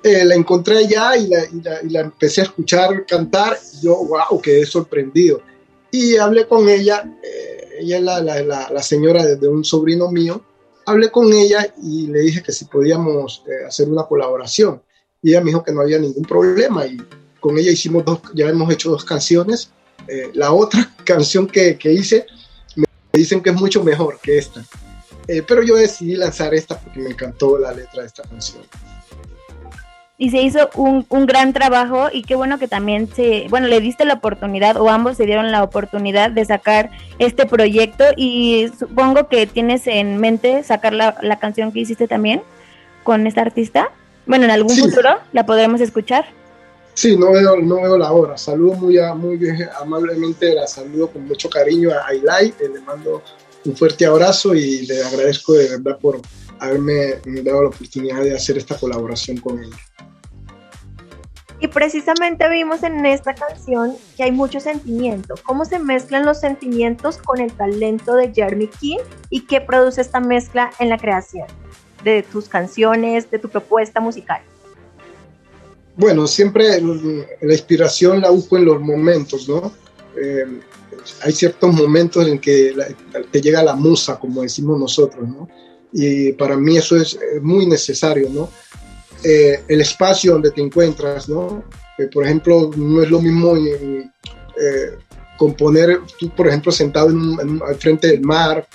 Eh, 0.02 0.26
la 0.26 0.34
encontré 0.34 0.80
allá 0.80 1.16
y 1.16 1.28
la, 1.28 1.46
y 1.46 1.62
la- 1.62 1.84
y 1.84 1.90
la 1.90 2.00
empecé 2.02 2.42
a 2.42 2.46
escuchar 2.46 3.06
cantar. 3.06 3.56
Y 3.80 3.86
yo, 3.86 3.98
wow, 4.04 4.42
quedé 4.42 4.66
sorprendido. 4.66 5.42
Y 5.92 6.18
hablé 6.18 6.48
con 6.48 6.68
ella. 6.70 7.04
eh, 7.24 7.54
ella 7.80 7.98
es 7.98 8.04
la, 8.04 8.20
la- 8.22 8.42
la- 8.42 8.70
la 8.72 8.82
señora 8.82 9.24
de, 9.24 9.36
de 9.36 9.48
un 9.48 9.64
sobrino 9.64 10.10
mío. 10.12 10.42
hablé 10.86 11.12
con 11.12 11.32
ella 11.34 11.74
y 11.84 12.08
le 12.08 12.20
dije 12.22 12.42
que 12.42 12.52
si 12.54 12.66
podíamos 12.66 13.44
eh, 13.48 13.66
hacer 13.68 13.90
una 13.90 14.04
colaboración. 14.06 14.82
Y 15.22 15.32
ella 15.32 15.42
me 15.42 15.48
dijo 15.52 15.64
que 15.64 15.72
no 15.74 15.82
había 15.82 16.00
ningún 16.00 16.24
problema 16.24 16.86
y 16.86 16.98
con 17.40 17.58
ella 17.58 17.72
hicimos 17.72 18.06
dos, 18.06 18.20
ya 18.34 18.48
hemos 18.48 18.72
hecho 18.72 18.90
dos 18.92 19.04
canciones. 19.04 19.70
Eh, 20.08 20.32
la 20.34 20.54
otra 20.54 20.90
canción 21.04 21.46
que, 21.48 21.78
que, 21.78 21.92
hice 21.92 22.26
me 22.76 22.86
dicen 23.14 23.42
que 23.42 23.50
es 23.50 23.56
mucho 23.56 23.84
mejor 23.84 24.20
que 24.22 24.38
esta. 24.38 24.64
Eh, 25.28 25.44
pero 25.46 25.62
yo 25.62 25.76
decidí 25.76 26.16
lanzar 26.16 26.54
esta 26.56 26.80
porque 26.80 27.00
me 27.02 27.10
encantó 27.10 27.58
la 27.58 27.74
letra 27.74 28.02
de 28.02 28.08
esta 28.08 28.24
canción 28.24 28.64
y 30.20 30.32
se 30.32 30.42
hizo 30.42 30.70
un, 30.76 31.06
un, 31.10 31.26
gran 31.28 31.54
trabajo 31.54 32.08
y 32.12 32.24
qué 32.24 32.36
bueno 32.36 32.58
que 32.58 32.68
también 32.68 33.08
se, 33.14 33.46
bueno, 33.50 33.68
le 33.68 33.80
diste 33.80 34.04
la 34.04 34.16
oportunidad 34.16 34.78
o 34.78 34.90
ambos 34.90 35.18
se 35.18 35.26
dieron 35.26 35.52
la 35.52 35.64
oportunidad 35.64 36.32
de 36.32 36.44
sacar 36.44 36.90
este 37.20 37.46
proyecto 37.46 38.04
y 38.16 38.72
supongo 38.80 39.28
que 39.28 39.46
tienes 39.46 39.86
en 39.86 40.18
mente 40.18 40.64
sacar 40.64 40.94
la, 40.94 41.18
la 41.22 41.38
canción 41.38 41.72
que 41.72 41.82
hiciste 41.82 42.08
también 42.08 42.42
con 43.04 43.28
esta 43.28 43.42
artista. 43.42 43.92
Bueno, 44.26 44.46
en 44.46 44.52
algún 44.52 44.76
futuro 44.76 45.20
la 45.34 45.46
podremos 45.46 45.82
escuchar. 45.82 46.26
Sí, 46.96 47.16
no 47.16 47.32
veo, 47.32 47.58
no 47.58 47.76
veo 47.76 47.96
la 47.96 48.12
hora. 48.12 48.38
Saludo 48.40 48.74
muy, 48.74 48.98
muy 49.16 49.40
amablemente, 49.80 50.56
la 50.56 50.66
saludo 50.66 51.12
con 51.12 51.28
mucho 51.28 51.48
cariño 51.48 51.92
a 51.92 52.08
Ailay, 52.08 52.48
eh, 52.60 52.70
le 52.74 52.82
mando 52.82 53.22
un 53.66 53.78
fuerte 53.78 54.08
abrazo 54.08 54.56
y 54.56 54.88
le 54.88 55.04
agradezco 55.04 55.54
de 55.54 55.70
verdad 55.70 56.00
por 56.00 56.20
haberme 56.60 57.20
dado 57.44 57.64
la 57.64 57.70
oportunidad 57.70 58.24
de 58.24 58.36
hacer 58.36 58.58
esta 58.58 58.76
colaboración 58.78 59.38
con 59.38 59.64
ella. 59.64 59.78
Y 61.60 61.68
precisamente 61.68 62.48
vimos 62.50 62.84
en 62.84 63.04
esta 63.06 63.34
canción 63.34 63.96
que 64.16 64.24
hay 64.24 64.32
mucho 64.32 64.60
sentimiento. 64.60 65.34
¿Cómo 65.44 65.66
se 65.66 65.80
mezclan 65.80 66.26
los 66.26 66.40
sentimientos 66.40 67.18
con 67.18 67.40
el 67.40 67.52
talento 67.52 68.14
de 68.14 68.32
Jeremy 68.32 68.68
King 68.68 69.00
y 69.32 69.42
qué 69.42 69.62
produce 69.62 70.02
esta 70.02 70.20
mezcla 70.20 70.72
en 70.80 70.90
la 70.90 70.98
creación 70.98 71.48
de 72.04 72.22
tus 72.22 72.48
canciones, 72.48 73.32
de 73.32 73.40
tu 73.40 73.50
propuesta 73.50 74.00
musical? 74.00 74.42
Bueno, 75.96 76.28
siempre 76.28 76.80
la 76.80 77.54
inspiración 77.54 78.22
la 78.22 78.30
busco 78.30 78.58
en 78.58 78.66
los 78.66 78.80
momentos, 78.80 79.50
¿no? 79.50 79.72
Eh, 80.16 80.46
hay 81.24 81.32
ciertos 81.32 81.74
momentos 81.74 82.28
en 82.28 82.38
que 82.38 82.76
te 83.32 83.42
llega 83.42 83.64
la 83.64 83.76
musa, 83.76 84.20
como 84.20 84.44
decimos 84.44 84.80
nosotros, 84.80 85.28
¿no? 85.28 85.48
Y 85.92 86.34
para 86.34 86.56
mí 86.56 86.78
eso 86.78 86.98
es 86.98 87.18
muy 87.42 87.66
necesario, 87.66 88.30
¿no? 88.30 88.50
Eh, 89.24 89.64
el 89.68 89.82
espacio 89.82 90.34
donde 90.34 90.52
te 90.52 90.62
encuentras, 90.62 91.28
¿no? 91.28 91.64
Eh, 91.98 92.08
por 92.12 92.24
ejemplo, 92.24 92.72
no 92.76 93.02
es 93.02 93.10
lo 93.10 93.22
mismo 93.22 93.56
eh, 93.58 94.98
componer, 95.38 96.00
tú 96.20 96.30
por 96.36 96.48
ejemplo 96.48 96.72
sentado 96.72 97.10
al 97.10 97.76
frente 97.76 98.08
del 98.08 98.22
mar, 98.22 98.68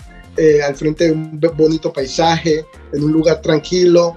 al 0.64 0.74
frente 0.74 1.06
de 1.06 1.12
un 1.12 1.40
bonito 1.56 1.92
paisaje, 1.92 2.64
en 2.92 3.04
un 3.04 3.12
lugar 3.12 3.40
tranquilo. 3.40 4.16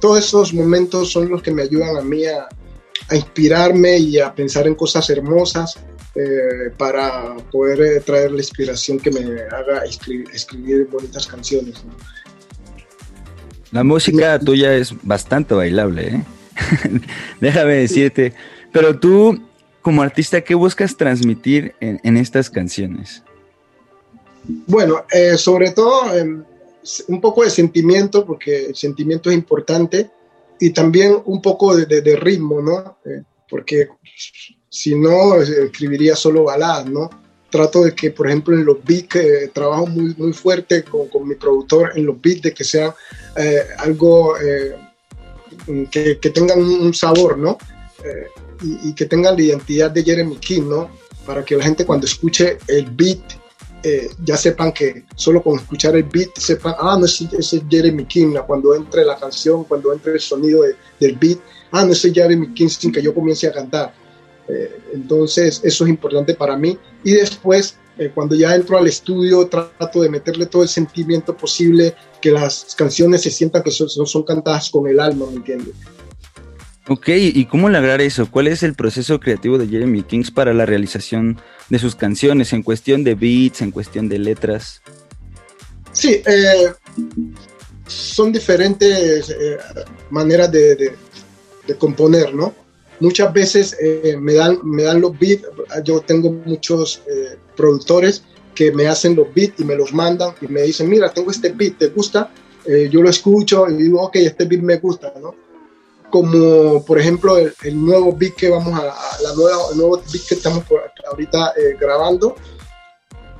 todos 0.00 0.18
esos 0.18 0.52
momentos 0.52 1.10
son 1.10 1.28
los 1.28 1.42
que 1.42 1.50
me 1.50 1.62
ayudan 1.62 1.96
a 1.96 2.02
mí 2.02 2.24
a, 2.26 2.48
inspirarme 3.12 3.98
y 3.98 4.18
a 4.18 4.34
pensar 4.34 4.66
en 4.66 4.74
cosas 4.74 5.08
hermosas 5.10 5.78
para 6.78 7.36
poder 7.50 8.02
traer 8.02 8.32
la 8.32 8.38
inspiración 8.38 8.98
que 8.98 9.10
me 9.10 9.20
haga 9.42 9.84
escribir, 9.84 10.86
bonitas 10.90 11.26
canciones. 11.26 11.82
La 13.74 13.82
música 13.82 14.38
tuya 14.38 14.72
es 14.76 14.94
bastante 15.02 15.52
bailable, 15.52 16.06
¿eh? 16.06 16.24
Déjame 17.40 17.74
decirte. 17.74 18.32
Pero 18.70 19.00
tú, 19.00 19.42
como 19.82 20.00
artista, 20.00 20.40
¿qué 20.42 20.54
buscas 20.54 20.96
transmitir 20.96 21.74
en, 21.80 22.16
estas 22.16 22.48
canciones? 22.48 23.24
Bueno, 24.68 25.04
eh, 25.12 25.36
sobre 25.36 25.72
todo 25.72 26.16
em, 26.16 26.44
un 27.08 27.20
poco 27.20 27.42
de 27.42 27.50
sentimiento, 27.50 28.24
porque 28.24 28.66
el 28.66 28.76
sentimiento 28.76 29.28
es 29.28 29.34
importante, 29.34 30.08
y 30.60 30.70
también 30.70 31.18
un 31.24 31.42
poco 31.42 31.74
de, 31.76 32.16
ritmo, 32.16 32.62
¿no? 32.62 32.98
Eh, 33.04 33.24
porque 33.50 33.88
si 34.68 34.94
no, 34.94 35.34
escribiría 35.34 36.14
solo 36.14 36.44
baladas, 36.44 36.86
¿no? 36.86 37.10
Trato 37.54 37.84
de 37.84 37.94
que, 37.94 38.10
por 38.10 38.26
ejemplo, 38.26 38.56
en 38.56 38.64
los 38.64 38.82
beats, 38.82 39.52
trabajo 39.52 39.86
muy, 39.86 40.12
muy 40.18 40.32
fuerte 40.32 40.82
con, 40.82 41.06
con 41.06 41.28
mi 41.28 41.36
productor 41.36 41.92
en 41.94 42.04
los 42.04 42.20
beats, 42.20 42.42
de 42.42 42.52
que 42.52 42.64
sean 42.64 42.92
eh, 43.36 43.62
algo 43.78 44.36
eh, 44.40 44.74
que, 45.88 46.18
que, 46.18 46.30
tengan 46.30 46.60
un 46.60 46.92
sabor, 46.92 47.38
¿no? 47.38 47.56
Eh, 48.04 48.26
y, 48.82 48.92
que 48.92 49.06
tengan 49.06 49.36
la 49.36 49.42
identidad 49.42 49.92
de 49.92 50.02
Jeremy 50.02 50.34
King, 50.38 50.62
¿no? 50.62 50.90
Para 51.24 51.44
que 51.44 51.54
la 51.56 51.62
gente 51.62 51.86
cuando 51.86 52.06
escuche 52.06 52.58
el 52.66 52.86
beat 52.86 53.22
ya 54.24 54.36
sepan 54.36 54.72
que 54.72 55.04
solo 55.14 55.40
con 55.40 55.60
escuchar 55.60 55.94
el 55.94 56.02
beat 56.02 56.36
sepan, 56.36 56.74
ah, 56.80 56.96
no, 56.98 57.04
ese, 57.04 57.28
es 57.38 57.62
Jeremy 57.70 58.04
King, 58.06 58.34
cuando 58.48 58.74
entre 58.74 59.04
la 59.04 59.16
canción, 59.16 59.62
cuando 59.62 59.92
entre 59.92 60.14
el 60.14 60.20
sonido 60.20 60.64
del 60.98 61.16
beat, 61.16 61.38
ah, 61.70 61.84
no, 61.84 61.92
ese 61.92 62.08
es 62.08 62.14
Jeremy 62.14 62.52
King 62.52 62.68
sin 62.68 62.90
que 62.90 63.00
yo 63.00 63.14
comience 63.14 63.46
a 63.46 63.52
cantar. 63.52 63.94
Entonces, 64.92 65.60
eso 65.64 65.84
es 65.84 65.90
importante 65.90 66.34
para 66.34 66.56
mí. 66.56 66.78
Y 67.02 67.12
después 67.12 67.78
eh, 67.96 68.10
cuando 68.12 68.34
ya 68.34 68.54
entro 68.54 68.76
al 68.76 68.88
estudio 68.88 69.46
trato 69.46 70.02
de 70.02 70.08
meterle 70.08 70.46
todo 70.46 70.62
el 70.62 70.68
sentimiento 70.68 71.36
posible, 71.36 71.94
que 72.20 72.32
las 72.32 72.74
canciones 72.76 73.22
se 73.22 73.30
sientan 73.30 73.62
que 73.62 73.70
son, 73.70 73.88
son 73.88 74.22
cantadas 74.24 74.68
con 74.68 74.88
el 74.88 74.98
alma, 74.98 75.26
¿me 75.30 75.36
entiendes? 75.36 75.74
Ok, 76.88 77.08
¿y 77.08 77.46
cómo 77.46 77.68
lograr 77.68 78.00
eso? 78.00 78.30
¿Cuál 78.30 78.48
es 78.48 78.62
el 78.62 78.74
proceso 78.74 79.18
creativo 79.20 79.58
de 79.58 79.68
Jeremy 79.68 80.02
Kings 80.02 80.30
para 80.30 80.52
la 80.52 80.66
realización 80.66 81.40
de 81.70 81.78
sus 81.78 81.94
canciones 81.94 82.52
en 82.52 82.62
cuestión 82.62 83.04
de 83.04 83.14
beats, 83.14 83.62
en 83.62 83.70
cuestión 83.70 84.08
de 84.08 84.18
letras? 84.18 84.82
Sí, 85.92 86.20
eh, 86.26 86.72
son 87.86 88.32
diferentes 88.32 89.30
eh, 89.30 89.56
maneras 90.10 90.50
de, 90.50 90.94
de, 91.66 91.76
componer, 91.78 92.34
¿no? 92.34 92.54
Muchas 93.00 93.32
veces 93.32 93.76
me, 94.20 94.34
dan, 94.34 94.58
me 94.62 94.84
dan 94.84 95.00
los 95.00 95.18
beats, 95.18 95.44
yo 95.84 96.00
tengo 96.00 96.30
muchos 96.30 97.02
productores 97.56 98.22
que 98.54 98.72
me 98.72 98.86
hacen 98.86 99.16
los 99.16 99.32
beats 99.34 99.60
y 99.60 99.64
me 99.64 99.74
los 99.74 99.92
mandan 99.92 100.34
y 100.40 100.46
me 100.46 100.62
dicen, 100.62 100.88
mira, 100.88 101.12
tengo 101.12 101.30
este 101.30 101.50
beat, 101.50 101.78
¿te 101.78 101.88
gusta? 101.88 102.30
Eh, 102.64 102.88
yo 102.90 103.02
lo 103.02 103.10
escucho 103.10 103.68
y 103.68 103.74
digo, 103.74 104.00
ok, 104.00 104.16
este 104.16 104.46
beat 104.46 104.62
me 104.62 104.78
gusta, 104.78 105.12
¿no? 105.20 105.34
Como 106.10 106.84
por 106.84 106.98
ejemplo 106.98 107.36
el, 107.36 107.52
nuevo 107.74 108.14
beat 108.16 108.34
que 108.34 108.48
vamos 108.48 108.72
a, 108.78 108.84
la 109.22 109.34
nueva, 109.34 109.58
el 109.72 109.78
nuevo 109.78 109.96
beat 109.96 110.26
que 110.26 110.34
estamos 110.34 110.64
ahorita 111.10 111.52
eh, 111.56 111.76
grabando, 111.78 112.36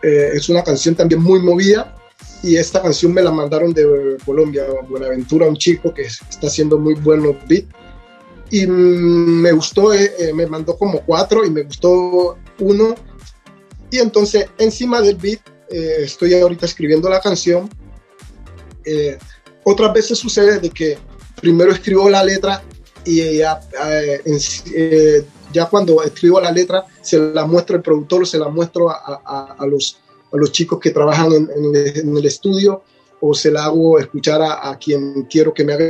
eh, 0.03 0.31
es 0.35 0.49
una 0.49 0.63
canción 0.63 0.95
también 0.95 1.23
muy 1.23 1.41
movida 1.41 1.97
y 2.43 2.57
esta 2.57 2.83
canción 2.83 3.15
me 3.15 3.23
la 3.23 3.31
mandaron 3.31 3.73
de 3.73 4.19
Colombia, 4.27 4.67
Buenaventura, 4.89 5.47
un 5.47 5.57
chico 5.57 5.95
que 5.95 6.03
está 6.03 6.49
haciendo 6.49 6.77
muy 6.77 6.95
buenos 6.95 7.37
beats 7.49 7.69
y 8.55 8.67
me 8.67 9.51
gustó, 9.53 9.91
me 10.35 10.47
mandó 10.47 10.77
como 10.77 11.01
cuatro 11.01 11.45
y 11.45 11.51
me 11.51 11.63
gustó 11.63 12.37
uno 12.61 12.95
y 13.91 13.99
entonces 13.99 14.47
encima 14.59 15.01
del 15.01 15.17
beat 15.17 15.41
eh, 15.71 15.99
estoy 16.01 16.35
ahorita 16.35 16.67
escribiendo 16.67 17.09
la 17.09 17.21
canción. 17.21 17.71
Eh, 18.85 19.17
otras 19.63 19.93
veces 19.93 20.19
sucede 20.19 20.59
de 20.59 20.71
que 20.71 20.99
primero 21.41 21.73
escribo 21.73 22.11
la 22.11 22.25
letra 22.25 22.63
y 23.05 23.39
ya, 23.39 23.61
eh, 23.87 25.25
ya 25.53 25.67
cuando 25.67 26.03
escribo 26.03 26.41
la 26.41 26.51
letra 26.51 26.85
se 27.01 27.19
la 27.19 27.47
muestro 27.47 27.77
al 27.77 27.83
productor 27.83 28.27
se 28.27 28.39
la 28.39 28.49
muestro 28.49 28.91
a, 28.91 29.55
a, 29.59 29.67
los, 29.67 29.99
a 30.33 30.37
los 30.37 30.51
chicos 30.53 30.81
que 30.81 30.91
trabajan 30.91 31.33
en, 31.33 31.49
en, 31.55 32.17
el, 32.17 32.27
estudio 32.27 32.83
o 33.21 33.35
se 33.35 33.51
la 33.51 33.67
hago 33.67 33.99
escuchar 33.99 34.43
a, 34.43 34.77
quien 34.79 35.23
quiero 35.31 35.55
que 35.55 35.65
me 35.65 35.75
haga 35.75 35.85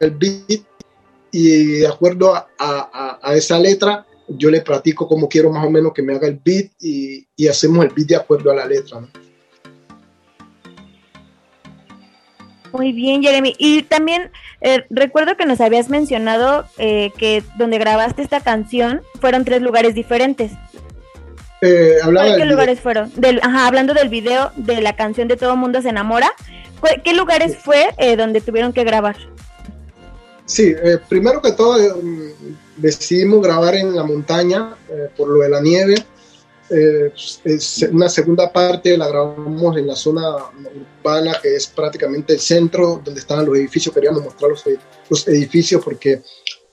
el 0.00 0.10
beat 0.12 0.62
y 1.32 1.78
de 1.78 1.88
acuerdo 1.88 2.34
a, 2.58 3.32
esa 3.34 3.58
letra 3.58 4.06
yo 4.28 4.50
le 4.50 4.60
practico 4.60 5.08
como 5.08 5.28
quiero 5.28 5.50
más 5.50 5.66
o 5.66 5.70
menos 5.70 5.92
que 5.92 6.02
me 6.02 6.14
haga 6.14 6.28
el 6.28 6.38
beat 6.42 6.70
y, 6.78 7.26
hacemos 7.48 7.84
el 7.84 7.90
beat 7.90 8.08
de 8.08 8.16
acuerdo 8.16 8.52
a 8.52 8.54
la 8.54 8.66
letra. 8.66 9.00
Muy 12.72 12.92
bien, 12.92 13.22
Jeremy. 13.22 13.54
Y 13.58 13.82
también 13.82 14.30
eh, 14.60 14.84
recuerdo 14.88 15.36
que 15.36 15.44
nos 15.44 15.60
habías 15.60 15.90
mencionado 15.90 16.64
eh, 16.78 17.10
que 17.18 17.42
donde 17.58 17.78
grabaste 17.78 18.22
esta 18.22 18.40
canción 18.40 19.02
fueron 19.20 19.44
tres 19.44 19.60
lugares 19.60 19.94
diferentes. 19.94 20.52
Eh, 21.60 21.96
¿Qué 22.36 22.44
lugares 22.44 22.80
fueron? 22.80 23.12
ajá, 23.42 23.66
hablando 23.66 23.92
del 23.92 24.08
video 24.08 24.52
de 24.56 24.80
la 24.80 24.96
canción 24.96 25.28
de 25.28 25.36
Todo 25.36 25.56
Mundo 25.56 25.82
se 25.82 25.90
enamora, 25.90 26.32
¿qué 27.04 27.12
lugares 27.12 27.56
fue 27.56 27.90
donde 28.16 28.40
tuvieron 28.40 28.72
que 28.72 28.84
grabar? 28.84 29.16
Sí, 30.52 30.74
primero 31.08 31.40
que 31.40 31.52
todo 31.52 31.78
decidimos 32.76 33.40
grabar 33.42 33.74
en 33.74 33.96
la 33.96 34.04
montaña 34.04 34.76
eh, 34.90 35.08
por 35.16 35.28
lo 35.28 35.40
de 35.40 35.48
la 35.48 35.62
nieve. 35.62 35.94
Eh, 36.68 37.10
una 37.90 38.10
segunda 38.10 38.52
parte 38.52 38.98
la 38.98 39.08
grabamos 39.08 39.78
en 39.78 39.86
la 39.86 39.96
zona 39.96 40.36
urbana, 41.00 41.38
que 41.42 41.56
es 41.56 41.68
prácticamente 41.68 42.34
el 42.34 42.40
centro 42.40 43.00
donde 43.02 43.20
estaban 43.20 43.46
los 43.46 43.56
edificios. 43.56 43.94
Queríamos 43.94 44.24
mostrar 44.24 44.50
los, 44.50 44.62
los 45.08 45.26
edificios 45.26 45.82
porque 45.82 46.20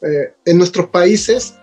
eh, 0.02 0.34
en 0.44 0.58
nuestros 0.58 0.90
países, 0.90 1.54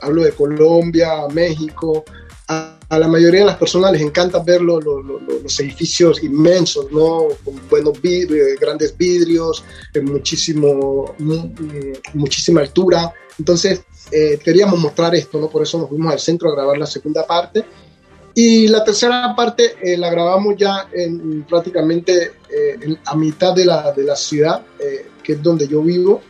hablo 0.00 0.22
de 0.22 0.32
Colombia, 0.32 1.28
México, 1.30 2.06
a 2.48 2.98
la 2.98 3.08
mayoría 3.08 3.40
de 3.40 3.46
las 3.46 3.56
personas 3.56 3.92
les 3.92 4.02
encanta 4.02 4.38
ver 4.40 4.60
los 4.60 5.60
edificios 5.60 6.22
inmensos, 6.22 6.90
¿no? 6.92 7.28
Con 7.44 7.60
buenos 7.68 8.00
vidrios, 8.00 8.58
grandes 8.60 8.96
vidrios, 8.96 9.64
muchísimo, 10.02 11.14
muchísima 12.14 12.60
altura. 12.60 13.12
Entonces, 13.38 13.82
eh, 14.10 14.38
queríamos 14.42 14.78
mostrar 14.78 15.14
esto, 15.14 15.40
¿no? 15.40 15.48
Por 15.48 15.62
eso 15.62 15.78
nos 15.78 15.88
fuimos 15.88 16.12
al 16.12 16.20
centro 16.20 16.50
a 16.50 16.54
grabar 16.54 16.78
la 16.78 16.86
segunda 16.86 17.26
parte. 17.26 17.64
Y 18.34 18.66
la 18.66 18.84
tercera 18.84 19.34
parte 19.36 19.76
eh, 19.80 19.96
la 19.96 20.10
grabamos 20.10 20.56
ya 20.56 20.88
en, 20.92 21.44
prácticamente 21.44 22.32
eh, 22.50 22.96
a 23.04 23.14
mitad 23.14 23.54
de 23.54 23.64
la, 23.64 23.92
de 23.92 24.02
la 24.02 24.16
ciudad, 24.16 24.64
que 25.22 25.32
es 25.32 25.42
donde 25.42 25.66
yo 25.66 25.82
vivo. 25.82 26.20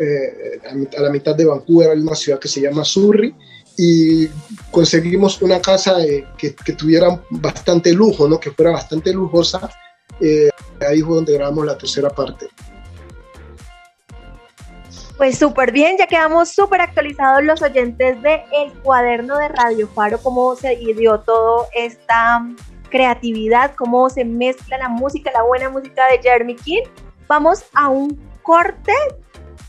A, 0.00 0.68
a, 0.68 1.00
la 1.00 1.10
mitad 1.10 1.36
de 1.36 1.44
Vancouver 1.44 1.90
hay 1.90 2.00
una 2.00 2.16
ciudad 2.16 2.40
que 2.40 2.48
se 2.48 2.60
llama 2.60 2.84
Surrey 2.84 3.32
y 3.76 4.28
conseguimos 4.70 5.40
una 5.42 5.60
casa 5.60 5.96
que, 6.36 6.54
que, 6.54 6.72
tuviera 6.72 7.20
bastante 7.30 7.92
lujo, 7.92 8.28
¿no? 8.28 8.38
que 8.38 8.50
fuera 8.50 8.72
bastante 8.72 9.12
lujosa. 9.12 9.70
ahí 10.80 11.00
fue 11.00 11.16
donde 11.16 11.34
grabamos 11.34 11.66
la 11.66 11.78
tercera 11.78 12.10
parte. 12.10 12.48
Pues 15.22 15.38
súper 15.38 15.70
bien, 15.70 15.96
ya 15.98 16.06
quedamos 16.06 16.50
súper 16.50 16.80
actualizados 16.80 17.44
los 17.44 17.62
oyentes 17.62 18.20
de 18.22 18.42
El 18.52 18.72
Cuaderno 18.82 19.38
de 19.38 19.48
Radio 19.48 19.86
Faro, 19.86 20.18
cómo 20.18 20.56
se 20.56 20.74
dio 20.74 21.20
toda 21.20 21.68
esta 21.74 22.44
creatividad, 22.90 23.74
cómo 23.76 24.10
se 24.10 24.24
mezcla 24.24 24.78
la 24.78 24.88
música, 24.88 25.30
la 25.32 25.42
buena 25.42 25.68
música 25.70 26.06
de 26.08 26.20
Jeremy 26.20 26.56
King. 26.56 26.82
Vamos 27.28 27.62
a 27.72 27.88
un 27.88 28.20
corte 28.42 28.92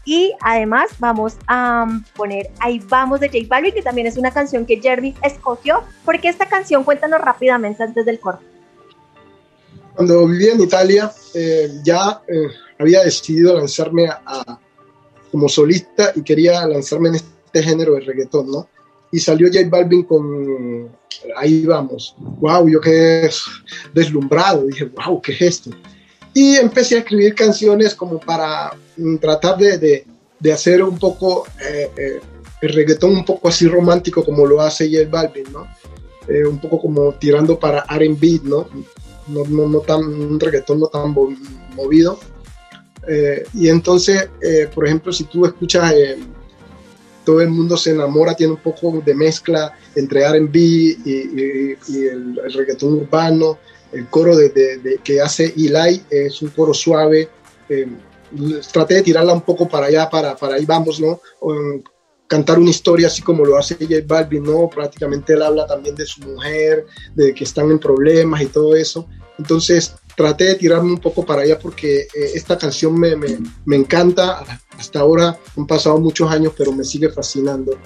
y 0.05 0.33
además 0.41 0.89
vamos 0.99 1.37
a 1.47 1.87
poner 2.15 2.49
Ahí 2.59 2.79
vamos 2.89 3.19
de 3.19 3.27
J 3.27 3.39
Balvin, 3.47 3.73
que 3.73 3.81
también 3.81 4.07
es 4.07 4.17
una 4.17 4.31
canción 4.31 4.65
que 4.65 4.81
Jeremy 4.81 5.15
escogió. 5.23 5.83
porque 6.05 6.29
esta 6.29 6.47
canción? 6.47 6.83
Cuéntanos 6.83 7.21
rápidamente 7.21 7.83
antes 7.83 8.05
del 8.05 8.19
corte. 8.19 8.43
Cuando 9.95 10.25
vivía 10.27 10.53
en 10.53 10.61
Italia, 10.61 11.11
eh, 11.35 11.69
ya 11.83 12.21
eh, 12.27 12.47
había 12.79 13.03
decidido 13.03 13.55
lanzarme 13.55 14.07
a, 14.07 14.59
como 15.31 15.47
solista 15.47 16.11
y 16.15 16.23
quería 16.23 16.65
lanzarme 16.67 17.09
en 17.09 17.15
este 17.15 17.63
género 17.63 17.93
de 17.93 18.01
reggaetón, 18.01 18.51
¿no? 18.51 18.67
Y 19.11 19.19
salió 19.19 19.47
J 19.47 19.69
Balvin 19.69 20.03
con 20.03 20.89
Ahí 21.35 21.65
vamos. 21.65 22.15
¡Wow! 22.17 22.69
Yo 22.69 22.81
quedé 22.81 23.29
deslumbrado. 23.93 24.65
Dije, 24.65 24.85
¡Wow! 24.85 25.21
¿Qué 25.21 25.33
es 25.33 25.41
esto? 25.41 25.71
Y 26.33 26.55
empecé 26.55 26.95
a 26.95 26.99
escribir 26.99 27.35
canciones 27.35 27.93
como 27.93 28.19
para 28.19 28.71
mm, 28.97 29.17
tratar 29.17 29.57
de, 29.57 30.05
de, 30.39 30.51
hacer 30.51 30.83
un 30.83 30.97
poco 30.97 31.45
eh, 31.61 31.89
eh, 31.95 32.19
el 32.61 32.73
reggaetón 32.73 33.11
un 33.11 33.25
poco 33.25 33.47
así 33.47 33.67
romántico 33.67 34.23
como 34.23 34.45
lo 34.45 34.61
hace 34.61 34.89
J 34.89 35.09
Balvin, 35.09 35.51
¿no? 35.51 35.67
Eh, 36.27 36.45
un 36.45 36.59
poco 36.59 36.81
como 36.81 37.13
tirando 37.13 37.59
para 37.59 37.85
R&B, 37.89 38.41
¿no? 38.43 38.67
No, 39.27 39.45
no, 39.45 39.67
no 39.67 39.79
tan, 39.79 40.03
un 40.03 40.39
reggaetón 40.39 40.79
no 40.79 40.87
tan 40.87 41.13
movido, 41.75 42.19
eh, 43.07 43.43
y 43.53 43.69
entonces, 43.69 44.29
eh, 44.41 44.69
por 44.73 44.85
ejemplo, 44.85 45.11
si 45.11 45.25
tú 45.25 45.45
escuchas 45.45 45.91
eh, 45.93 46.17
Todo 47.23 47.41
el 47.41 47.49
mundo 47.49 47.77
se 47.77 47.91
enamora, 47.91 48.35
tiene 48.35 48.53
un 48.53 48.59
poco 48.59 49.01
de 49.03 49.13
mezcla 49.13 49.73
entre 49.95 50.27
RB 50.27 50.55
y, 50.55 51.77
el, 52.07 52.39
reggaetón 52.53 52.93
urbano. 52.93 53.57
El 53.91 54.07
coro 54.07 54.35
de, 54.35 54.99
que 55.03 55.21
hace 55.21 55.53
Eli 55.55 56.01
es 56.09 56.41
un 56.41 56.49
coro 56.49 56.73
suave. 56.73 57.29
traté 58.71 58.95
de 58.95 59.01
tirarla 59.03 59.33
un 59.33 59.41
poco 59.41 59.67
para 59.67 59.87
allá, 59.87 60.09
para, 60.09 60.35
para 60.35 60.55
ahí 60.55 60.65
vamos, 60.65 60.99
¿no? 60.99 61.19
cantar 62.33 62.57
una 62.57 62.71
historia 62.71 63.07
así 63.07 63.21
como 63.21 63.45
lo 63.45 63.57
hace 63.57 63.75
J 63.75 63.95
Balvin, 64.07 64.43
¿no? 64.43 64.67
Prácticamente 64.67 65.33
él 65.33 65.43
habla 65.43 65.67
también 65.67 65.93
de 65.93 66.05
su 66.05 66.19
mujer, 66.21 66.85
de 67.13 67.31
que 67.31 67.43
están 67.43 67.69
en 67.69 67.77
problemas 67.77 68.41
y 68.41 68.47
todo 68.47 68.75
eso. 68.75 69.07
Entonces, 69.37 69.93
traté 70.15 70.45
de 70.45 70.55
tirarme 70.55 70.91
un 70.91 70.99
poco 70.99 71.25
para 71.25 71.41
allá 71.41 71.59
porque 71.59 72.01
eh, 72.01 72.31
esta 72.33 72.57
canción 72.57 72.99
me, 72.99 73.15
me, 73.15 73.37
me, 73.65 73.75
encanta. 73.75 74.43
Hasta 74.77 74.99
ahora 74.99 75.37
han 75.57 75.67
pasado 75.67 75.97
muchos 75.99 76.31
años, 76.31 76.53
pero 76.57 76.71
me 76.71 76.83
sigue 76.83 77.09
fascinando. 77.09 77.77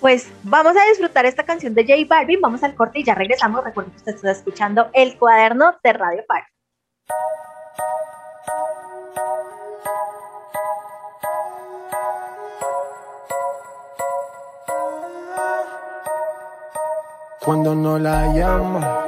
Pues 0.00 0.28
vamos 0.44 0.76
a 0.76 0.88
disfrutar 0.88 1.26
esta 1.26 1.44
canción 1.44 1.74
de 1.74 1.82
J 1.82 1.94
Balvin, 2.08 2.40
vamos 2.40 2.62
al 2.62 2.74
corte 2.74 3.00
y 3.00 3.04
ya 3.04 3.14
regresamos. 3.14 3.64
Recuerden 3.64 3.92
que 3.92 3.98
usted 3.98 4.14
está 4.14 4.30
escuchando 4.30 4.88
el 4.92 5.18
cuaderno 5.18 5.76
de 5.82 5.92
Radio 5.92 6.22
Park. 6.26 6.46
Cuando 17.44 17.74
no 17.74 17.98
la 17.98 18.26
llamo 18.26 19.07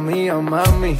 Mía, 0.00 0.34
mami. 0.36 0.96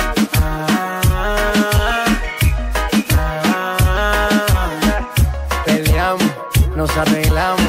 Peleamos, 5.65 6.31
nos 6.77 6.97
arreglamos, 6.97 7.63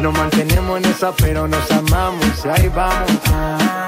nos 0.00 0.12
mantenemos 0.12 0.78
en 0.78 0.84
esa, 0.86 1.12
pero 1.12 1.46
nos 1.46 1.70
amamos. 1.70 2.44
Y 2.44 2.48
ahí 2.48 2.68
vamos. 2.68 3.87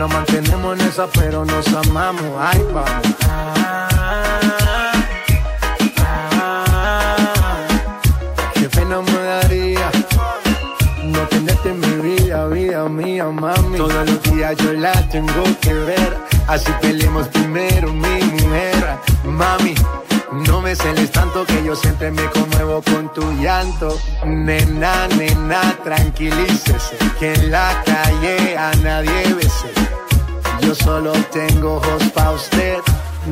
Nos 0.00 0.10
mantenemos 0.14 0.80
en 0.80 0.88
esa, 0.88 1.06
pero 1.08 1.44
nos 1.44 1.68
amamos. 1.74 2.24
Ay, 2.38 2.58
vamos. 2.72 2.90
Qué 8.54 8.68
pena 8.70 9.02
me 9.02 9.12
daría 9.12 9.90
no 11.04 11.18
tenerte 11.28 11.68
en 11.68 11.80
mi 11.80 12.16
vida, 12.16 12.46
vida 12.46 12.88
mía, 12.88 13.26
mami. 13.26 13.76
Todos 13.76 14.08
los 14.08 14.22
días 14.22 14.56
yo 14.56 14.72
la 14.72 14.92
tengo 15.10 15.44
que 15.60 15.74
ver. 15.74 16.16
Así 16.48 16.72
peleemos 16.80 17.28
primero, 17.28 17.92
mi 17.92 18.22
mujer, 18.22 18.96
mami. 19.24 19.74
No 20.32 20.62
me 20.62 20.74
celes 20.76 21.10
tanto 21.10 21.44
que 21.44 21.62
yo 21.62 21.76
siempre 21.76 22.10
me 22.10 22.24
conmuevo 22.30 22.80
con 22.90 23.12
tu 23.12 23.30
llanto. 23.32 24.00
Nena, 24.24 25.08
nena, 25.08 25.76
tranquilícese. 25.84 26.96
Que 27.18 27.34
en 27.34 27.50
la 27.50 27.82
calle 27.84 28.56
a 28.56 28.72
nadie 28.76 29.34
bese. 29.34 29.89
Yo 30.62 30.74
solo 30.74 31.12
tengo 31.32 31.76
ojos 31.76 32.02
pa' 32.14 32.30
usted. 32.32 32.78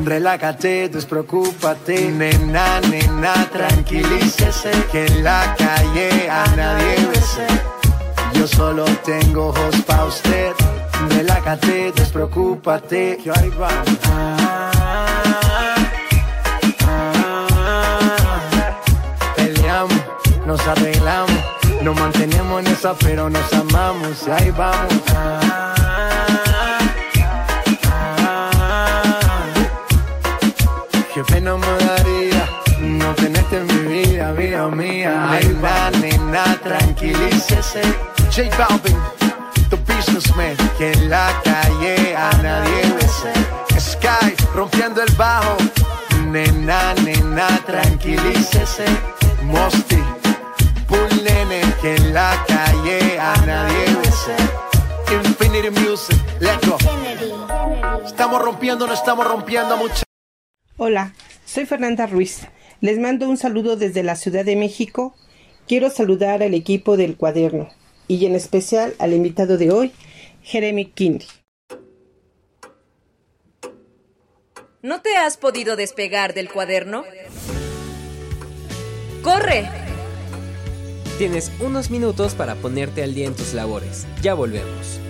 Relájate, 0.03 0.89
despreocúpate. 0.89 2.11
Nena, 2.11 2.81
nena, 2.81 3.33
tranquilícese. 3.51 4.71
Que 4.91 5.05
en 5.05 5.23
la 5.23 5.55
calle 5.57 6.29
a 6.29 6.45
nadie 6.55 6.95
bese. 7.07 7.47
Yo 8.33 8.47
solo 8.47 8.85
tengo 9.05 9.49
ojos 9.49 9.75
pa' 9.87 10.05
usted. 10.05 10.53
Relájate, 11.09 11.91
despreocúpate. 11.95 13.17
Que 13.23 13.31
ahí 13.31 13.49
va. 13.59 13.69
nos 20.49 20.67
arreglamos. 20.67 21.37
Nos 21.83 21.95
mantenemos 21.95 22.61
en 22.61 22.67
esa, 22.67 22.93
pero 22.95 23.29
nos 23.29 23.53
amamos. 23.53 24.27
Y 24.27 24.31
ahí 24.31 24.51
vamos. 24.51 25.78
Qué 31.19 31.33
pena 31.33 31.57
me 31.57 31.67
daría 31.67 32.49
no 32.79 33.13
tenerte 33.15 33.57
en 33.57 33.67
mi 33.67 33.93
vida, 33.93 34.31
vida 34.31 34.69
mía. 34.69 35.29
Ay, 35.29 35.53
nena, 35.99 36.57
tranquilícese. 36.63 37.81
J 38.33 38.43
Balvin, 38.57 38.97
tu 39.69 39.75
businessman, 39.79 40.55
que 40.77 40.93
en 40.93 41.09
la 41.09 41.29
calle 41.43 42.15
a 42.15 42.31
nadie 42.41 42.93
besé. 42.93 43.33
Sky, 43.77 44.33
rompiendo 44.55 45.03
el 45.03 45.13
bajo. 45.15 45.57
Nena, 46.27 46.93
nena, 47.03 47.47
tranquilícese. 47.65 48.85
Mosty, 49.43 50.01
Bull 50.87 51.21
nene, 51.21 51.61
que 51.81 51.97
en 51.97 52.13
la 52.13 52.45
calle 52.47 53.19
a 53.19 53.35
nadie 53.45 53.93
besé. 54.01 54.37
Infinity 55.11 55.69
Music, 55.81 56.17
let's 56.39 56.65
go. 56.65 56.77
Estamos 58.05 58.41
rompiendo, 58.41 58.87
no 58.87 58.93
estamos 58.93 59.27
rompiendo 59.27 59.73
a 59.73 59.77
mucho. 59.77 60.08
Hola, 60.81 61.13
soy 61.43 61.65
Fernanda 61.65 62.07
Ruiz. 62.07 62.47
Les 62.79 62.99
mando 62.99 63.27
un 63.27 63.35
saludo 63.35 63.75
desde 63.75 64.01
la 64.01 64.15
Ciudad 64.15 64.45
de 64.45 64.55
México. 64.55 65.13
Quiero 65.67 65.89
saludar 65.89 66.41
al 66.41 66.53
equipo 66.53 66.95
del 66.95 67.17
cuaderno 67.17 67.67
y 68.07 68.25
en 68.25 68.33
especial 68.33 68.95
al 68.97 69.11
invitado 69.11 69.57
de 69.57 69.71
hoy, 69.71 69.91
Jeremy 70.41 70.85
Kindy. 70.85 71.25
¿No 74.81 75.01
te 75.01 75.17
has 75.17 75.35
podido 75.35 75.75
despegar 75.75 76.33
del 76.33 76.49
cuaderno? 76.49 77.03
¡Corre! 79.21 79.67
Tienes 81.17 81.51
unos 81.59 81.91
minutos 81.91 82.35
para 82.35 82.55
ponerte 82.55 83.03
al 83.03 83.13
día 83.13 83.27
en 83.27 83.35
tus 83.35 83.53
labores. 83.53 84.07
Ya 84.21 84.33
volvemos. 84.33 85.01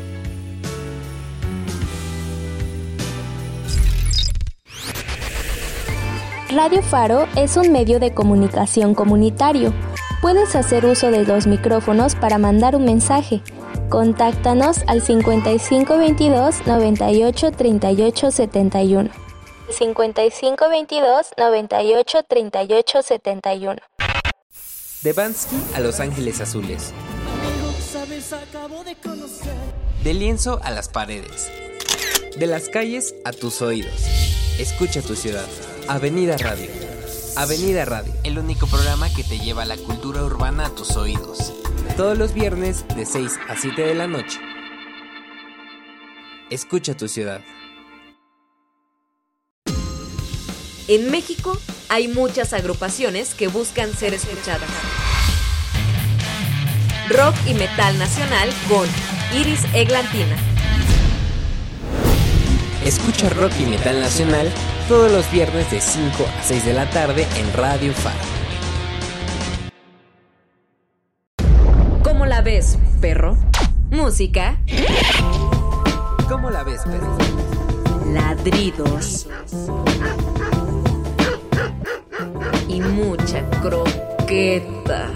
Radio 6.50 6.82
Faro 6.82 7.28
es 7.36 7.58
un 7.58 7.72
medio 7.72 8.00
de 8.00 8.12
comunicación 8.12 8.96
comunitario. 8.96 9.72
Puedes 10.20 10.56
hacer 10.56 10.84
uso 10.84 11.12
de 11.12 11.24
los 11.24 11.46
micrófonos 11.46 12.16
para 12.16 12.40
mandar 12.40 12.76
un 12.76 12.86
mensaje. 12.86 13.44
Contáctanos 13.88 14.80
al 14.88 15.04
5522 15.04 16.66
98 16.66 17.52
38 17.52 18.32
71. 18.32 19.10
5522 19.70 21.28
98 21.38 22.24
38 22.28 23.02
71. 23.04 23.80
De 25.04 25.14
Bansky 25.14 25.56
a 25.76 25.80
Los 25.82 26.00
Ángeles 26.00 26.42
Azules. 26.42 26.94
De 30.04 30.14
lienzo 30.16 30.60
a 30.64 30.72
las 30.72 30.90
paredes. 30.90 31.52
De 32.38 32.48
las 32.48 32.70
calles 32.70 33.14
a 33.24 33.34
tus 33.34 33.62
oídos. 33.62 33.94
Escucha 34.58 35.04
tu 35.04 35.16
ciudad. 35.16 35.46
Avenida 35.90 36.38
Radio. 36.38 36.70
Avenida 37.36 37.84
Radio, 37.84 38.14
el 38.24 38.38
único 38.38 38.68
programa 38.68 39.12
que 39.12 39.24
te 39.24 39.40
lleva 39.40 39.66
la 39.66 39.76
cultura 39.76 40.24
urbana 40.24 40.68
a 40.68 40.70
tus 40.70 40.96
oídos. 40.96 41.52
Todos 41.98 42.16
los 42.16 42.32
viernes 42.32 42.86
de 42.96 43.08
6 43.08 43.40
a 43.50 43.56
7 43.56 43.82
de 43.82 43.96
la 43.96 44.06
noche. 44.06 44.40
Escucha 46.52 46.96
tu 46.96 47.08
ciudad. 47.08 47.42
En 50.88 51.10
México 51.10 51.58
hay 51.90 52.08
muchas 52.08 52.54
agrupaciones 52.54 53.34
que 53.34 53.48
buscan 53.48 53.92
ser 53.92 54.14
escuchadas. 54.14 54.70
Rock 57.10 57.34
y 57.48 57.56
metal 57.56 57.98
nacional 57.98 58.50
con 58.70 58.88
Iris 59.36 59.64
Eglantina. 59.74 60.38
Escucha 62.90 63.30
rock 63.30 63.52
y 63.60 63.68
metal 63.68 64.00
nacional 64.00 64.52
todos 64.88 65.12
los 65.12 65.30
viernes 65.30 65.70
de 65.70 65.80
5 65.80 66.26
a 66.26 66.44
6 66.44 66.66
de 66.66 66.74
la 66.74 66.90
tarde 66.90 67.28
en 67.38 67.54
Radio 67.54 67.94
Faro. 67.94 68.18
¿Cómo 72.02 72.26
la 72.26 72.42
ves, 72.42 72.80
perro? 73.00 73.38
Música. 73.92 74.60
¿Cómo 76.28 76.50
la 76.50 76.64
ves, 76.64 76.82
perro? 76.82 77.16
Ladridos. 78.12 79.28
Y 82.68 82.82
mucha 82.82 83.48
croqueta. 83.62 85.10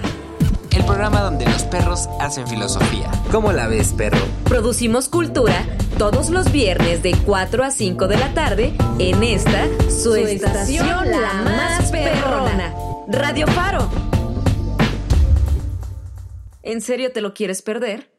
El 0.69 0.85
programa 0.85 1.21
donde 1.21 1.45
los 1.47 1.63
perros 1.63 2.07
hacen 2.19 2.47
filosofía. 2.47 3.09
¿Cómo 3.31 3.51
la 3.51 3.67
ves, 3.67 3.93
perro? 3.93 4.19
Producimos 4.43 5.09
cultura 5.09 5.65
todos 5.97 6.29
los 6.29 6.51
viernes 6.51 7.03
de 7.03 7.15
4 7.25 7.63
a 7.63 7.71
5 7.71 8.07
de 8.07 8.17
la 8.17 8.33
tarde 8.33 8.73
en 8.99 9.23
esta 9.23 9.67
su 9.89 10.15
estación 10.15 11.09
la 11.09 11.33
más 11.43 11.91
perrona, 11.91 12.73
Radio 13.07 13.47
Faro. 13.47 13.89
¿En 16.61 16.81
serio 16.81 17.11
te 17.11 17.21
lo 17.21 17.33
quieres 17.33 17.61
perder? 17.61 18.09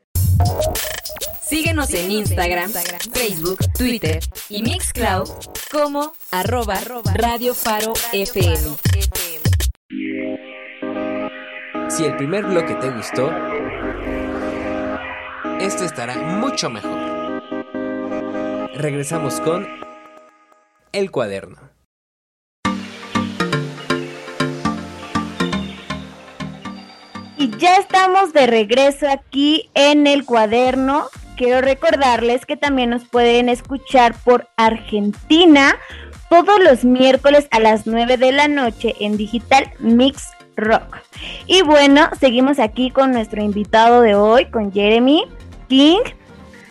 Síguenos 1.43 1.93
en 1.95 2.11
Instagram, 2.11 2.72
Facebook, 3.12 3.59
Twitter 3.77 4.20
y 4.49 4.62
Mixcloud 4.62 5.29
como 5.70 6.12
arroba 6.31 6.79
Radio 7.14 7.55
Faro 7.55 7.93
FM. 8.12 8.77
Si 11.89 12.05
el 12.05 12.16
primer 12.16 12.45
bloque 12.45 12.75
te 12.75 12.91
gustó, 12.91 13.31
esto 15.61 15.85
estará 15.85 16.16
mucho 16.16 16.68
mejor. 16.68 17.04
Regresamos 18.77 19.41
con 19.41 19.68
El 20.91 21.12
cuaderno. 21.12 21.59
Y 27.39 27.57
ya 27.59 27.77
estamos 27.77 28.33
de 28.33 28.49
regreso 28.49 29.09
aquí 29.09 29.70
en 29.75 30.09
el 30.09 30.25
cuaderno. 30.25 31.07
Quiero 31.37 31.61
recordarles 31.61 32.47
que 32.47 32.57
también 32.57 32.91
nos 32.91 33.05
pueden 33.05 33.49
escuchar 33.49 34.16
por 34.25 34.49
Argentina 34.57 35.77
todos 36.29 36.59
los 36.59 36.85
miércoles 36.85 37.47
a 37.53 37.61
las 37.61 37.87
9 37.87 38.16
de 38.16 38.33
la 38.33 38.49
noche 38.49 38.97
en 38.99 39.16
Digital 39.16 39.70
Mix 39.79 40.31
Rock. 40.57 40.99
Y 41.47 41.62
bueno, 41.62 42.09
seguimos 42.18 42.59
aquí 42.59 42.91
con 42.91 43.12
nuestro 43.12 43.41
invitado 43.41 44.01
de 44.01 44.16
hoy, 44.16 44.51
con 44.51 44.72
Jeremy 44.72 45.27
King. 45.68 46.03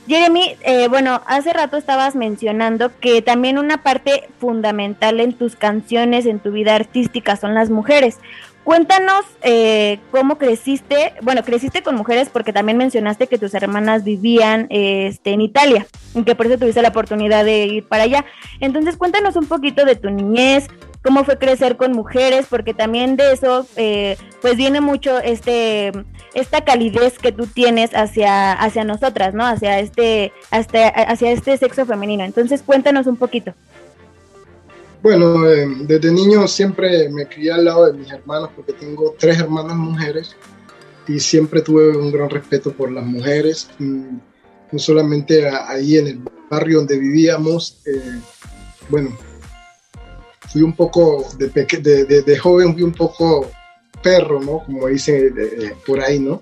Jeremy, 0.07 0.57
eh, 0.63 0.87
bueno, 0.89 1.21
hace 1.27 1.53
rato 1.53 1.77
estabas 1.77 2.15
mencionando 2.15 2.91
que 2.99 3.21
también 3.21 3.57
una 3.57 3.83
parte 3.83 4.29
fundamental 4.39 5.19
en 5.19 5.33
tus 5.33 5.55
canciones, 5.55 6.25
en 6.25 6.39
tu 6.39 6.51
vida 6.51 6.75
artística, 6.75 7.37
son 7.37 7.53
las 7.53 7.69
mujeres. 7.69 8.19
Cuéntanos 8.63 9.25
eh, 9.41 9.99
cómo 10.11 10.37
creciste, 10.37 11.13
bueno, 11.21 11.43
creciste 11.43 11.83
con 11.83 11.95
mujeres 11.95 12.29
porque 12.29 12.53
también 12.53 12.77
mencionaste 12.77 13.27
que 13.27 13.37
tus 13.37 13.53
hermanas 13.53 14.05
vivían 14.05 14.67
este, 14.69 15.31
en 15.31 15.41
Italia 15.41 15.85
y 16.15 16.23
que 16.23 16.33
por 16.33 16.45
eso 16.45 16.57
tuviste 16.57 16.81
la 16.81 16.89
oportunidad 16.89 17.43
de 17.43 17.65
ir 17.65 17.87
para 17.87 18.03
allá. 18.03 18.25
Entonces 18.61 18.95
cuéntanos 18.95 19.35
un 19.35 19.47
poquito 19.47 19.83
de 19.83 19.97
tu 19.97 20.09
niñez, 20.09 20.67
cómo 21.03 21.25
fue 21.25 21.37
crecer 21.37 21.77
con 21.77 21.91
mujeres, 21.91 22.47
porque 22.49 22.73
también 22.73 23.17
de 23.17 23.33
eso 23.33 23.67
eh, 23.75 24.17
pues 24.41 24.55
viene 24.55 24.81
mucho 24.81 25.19
este 25.19 25.91
esta 26.33 26.63
calidez 26.63 27.19
que 27.19 27.31
tú 27.31 27.45
tienes 27.45 27.91
hacia 27.93 28.53
hacia 28.53 28.83
nosotras, 28.83 29.33
¿no? 29.33 29.45
Hacia 29.45 29.79
este 29.79 30.31
hasta, 30.49 30.87
hacia 30.87 31.31
este 31.31 31.57
sexo 31.57 31.85
femenino. 31.85 32.23
Entonces 32.23 32.63
cuéntanos 32.63 33.05
un 33.05 33.17
poquito. 33.17 33.53
Bueno, 35.03 35.45
eh, 35.45 35.67
desde 35.81 36.11
niño 36.13 36.47
siempre 36.47 37.09
me 37.09 37.27
crié 37.27 37.51
al 37.51 37.65
lado 37.65 37.91
de 37.91 37.97
mis 37.97 38.09
hermanos 38.09 38.49
porque 38.55 38.71
tengo 38.71 39.13
tres 39.19 39.37
hermanas 39.37 39.75
mujeres 39.75 40.37
y 41.09 41.19
siempre 41.19 41.61
tuve 41.61 41.97
un 41.97 42.09
gran 42.09 42.29
respeto 42.29 42.71
por 42.71 42.89
las 42.89 43.05
mujeres, 43.05 43.69
no 43.79 44.79
solamente 44.79 45.49
ahí 45.49 45.97
en 45.97 46.07
el 46.07 46.21
barrio 46.49 46.77
donde 46.77 46.97
vivíamos, 46.97 47.81
eh, 47.85 48.21
bueno, 48.87 49.09
fui 50.53 50.61
un 50.61 50.73
poco, 50.73 51.25
de, 51.37 51.49
de, 52.05 52.37
joven 52.37 52.73
fui 52.73 52.83
un 52.83 52.93
poco 52.93 53.49
perro, 54.01 54.39
¿no? 54.39 54.63
Como 54.65 54.87
dicen 54.87 55.35
por 55.85 55.99
ahí, 55.99 56.19
¿no? 56.19 56.39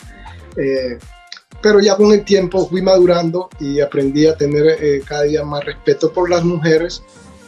Eh, 0.55 0.99
pero 1.61 1.79
ya 1.79 1.95
con 1.95 2.11
el 2.11 2.23
tiempo 2.23 2.67
fui 2.67 2.81
madurando 2.81 3.49
y 3.59 3.79
aprendí 3.79 4.27
a 4.27 4.35
tener 4.35 5.01
cada 5.05 5.23
día 5.23 5.43
más 5.43 5.63
respeto 5.63 6.11
por 6.11 6.29
las 6.29 6.43
mujeres 6.43 7.01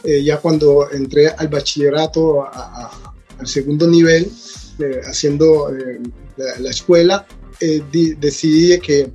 eh, 0.04 0.22
ya 0.22 0.36
cuando 0.36 0.90
entré 0.90 1.28
al 1.28 1.48
bachillerato, 1.48 2.44
al 2.44 3.46
segundo 3.46 3.88
nivel, 3.88 4.30
eh, 4.78 5.00
haciendo 5.02 5.74
eh, 5.74 5.98
la, 6.36 6.70
escuela, 6.70 7.26
decidí 7.58 8.78
que 8.80 9.10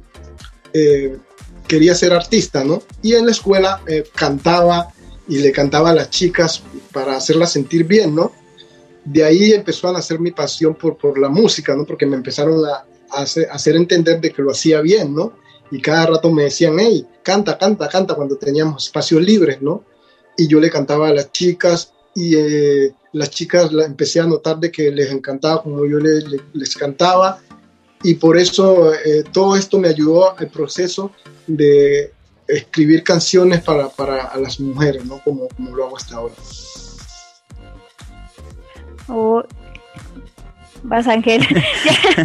quería 1.67 1.93
ser 1.93 2.13
artista, 2.13 2.63
¿no? 2.63 2.81
Y 3.03 3.13
en 3.13 3.27
la 3.27 3.33
escuela 3.33 3.81
cantaba 4.15 4.87
y 5.29 5.39
le 5.39 5.51
cantaba 5.51 5.91
a 5.91 5.95
las 5.95 6.09
chicas 6.09 6.61
para 6.91 7.15
hacerlas 7.15 7.53
sentir 7.53 7.85
bien, 7.85 8.13
¿no? 8.13 8.33
De 9.05 9.23
ahí 9.23 9.53
empezó 9.53 9.87
a 9.87 9.93
nacer 9.93 10.19
mi 10.19 10.31
pasión 10.31 10.75
por, 10.75 10.97
por 10.97 11.17
la 11.17 11.29
música, 11.29 11.75
¿no? 11.75 11.85
Porque 11.85 12.05
me 12.05 12.15
empezaron 12.17 12.65
a, 12.65 12.83
hacer, 13.11 13.75
entender 13.75 14.19
de 14.19 14.31
que 14.31 14.41
lo 14.41 14.51
hacía 14.51 14.81
bien, 14.81 15.15
¿no? 15.15 15.33
Y 15.71 15.81
cada 15.81 16.07
rato 16.07 16.31
me 16.31 16.43
decían, 16.43 16.77
hey, 16.79 17.05
canta, 17.23 17.57
canta, 17.57 17.87
canta, 17.87 18.15
cuando 18.15 18.35
teníamos 18.35 18.85
espacios 18.85 19.21
libres, 19.21 19.61
¿no? 19.61 19.83
y 20.39 20.47
yo 20.47 20.59
le 20.59 20.69
cantaba 20.69 21.09
a 21.09 21.13
las 21.13 21.31
chicas 21.33 21.91
y 22.15 22.35
eh, 22.35 22.93
las 23.11 23.29
chicas 23.29 23.73
la 23.73 23.85
empecé 23.85 24.21
a 24.21 24.25
notar 24.25 24.57
de 24.57 24.71
que 24.71 24.89
les 24.89 25.11
encantaba 25.11 25.61
como 25.61 25.85
yo 25.85 25.99
les, 25.99 26.23
les 26.53 26.75
cantaba 26.77 27.41
y 28.03 28.13
por 28.13 28.37
eso 28.37 28.93
eh, 28.93 29.25
todo 29.33 29.57
esto 29.57 29.77
me 29.77 29.89
ayudó 29.89 30.37
al 30.37 30.47
proceso 30.49 31.11
de 31.45 32.13
escribir 32.49 33.03
canciones 33.03 33.61
para, 33.61 33.89
para 33.89 34.35
las 34.37 34.59
mujeres, 34.59 35.05
¿no? 35.05 35.19
Como, 35.19 35.47
como 35.49 35.75
lo 35.75 35.85
hago 35.85 35.97
hasta 35.97 36.15
ahora. 36.15 36.33
Oh, 39.07 39.43
vas 40.83 41.07
Ángel. 41.07 41.45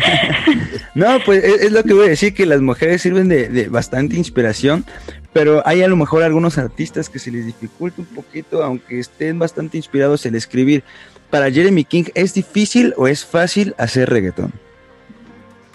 no, 0.95 1.19
pues 1.25 1.45
es, 1.45 1.73
lo 1.73 1.83
que 1.85 1.95
voy 1.95 2.07
a 2.07 2.11
decir, 2.11 2.35
que 2.35 2.47
las 2.47 2.61
mujeres 2.61 3.03
sirven 3.03 3.29
de, 3.29 3.49
de, 3.49 3.69
bastante 3.69 4.17
inspiración, 4.17 4.85
pero 5.33 5.63
hay 5.67 5.83
a 5.83 5.89
lo 5.89 5.97
mejor 5.97 6.23
algunos 6.23 6.57
artistas 6.57 7.09
que 7.11 7.19
se 7.19 7.31
les 7.31 7.47
dificulta 7.47 8.01
un 8.01 8.07
poquito, 8.07 8.63
aunque 8.63 8.99
estén 8.99 9.39
bastante 9.39 9.77
inspirados 9.77 10.25
en 10.27 10.35
escribir. 10.35 10.83
Para 11.31 11.51
Jeremy 11.51 11.85
King, 11.85 12.05
¿es 12.15 12.35
difícil 12.35 12.95
o 12.97 13.09
es 13.09 13.25
fácil 13.25 13.75
hacer 13.77 14.09
reggaetón? 14.09 14.53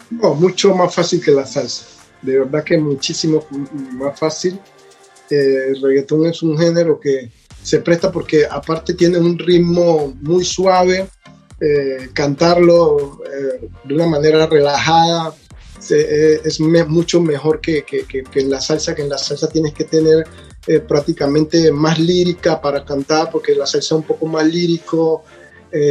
No, 0.10 0.34
mucho 0.34 0.74
más 0.74 0.96
fácil 0.96 1.22
que 1.24 1.32
la 1.32 1.46
salsa. 1.46 1.99
De 2.22 2.40
verdad 2.40 2.64
que 2.64 2.78
muchísimo 2.78 3.46
más 3.94 4.20
fácil. 4.20 4.60
Eh, 5.30 5.70
el 5.70 5.82
reggaetón 5.82 6.26
es 6.26 6.42
un 6.42 6.58
género 6.58 7.00
que 7.00 7.32
se 7.62 7.80
presta 7.80 8.12
porque 8.12 8.46
aparte 8.50 8.94
tiene 8.94 9.20
un 9.20 9.38
ritmo 9.38 10.14
muy 10.22 10.44
suave, 10.44 11.08
eh, 11.60 12.10
cantarlo 12.14 13.22
eh, 13.26 13.70
de 13.84 13.94
una 13.94 14.08
manera 14.08 14.48
relajada, 14.48 15.34
es 15.90 16.60
mucho 16.60 17.22
mejor 17.22 17.62
que, 17.62 17.84
que, 17.84 18.04
que, 18.04 18.40
en 18.40 18.50
la 18.50 18.60
salsa, 18.60 18.94
que 18.94 19.02
en 19.04 19.10
la 19.10 19.18
salsa 19.18 19.48
tienes 19.48 19.74
que 19.74 19.86
tener 19.86 20.28
prácticamente 20.88 21.72
más 21.72 21.98
lírica 21.98 22.60
para 22.60 22.84
cantar, 22.84 23.32
porque 23.32 23.56
la 23.56 23.66
salsa 23.66 23.96
es 23.96 24.00
un 24.00 24.04
poco 24.04 24.26
más 24.26 24.46
lírico. 24.46 25.24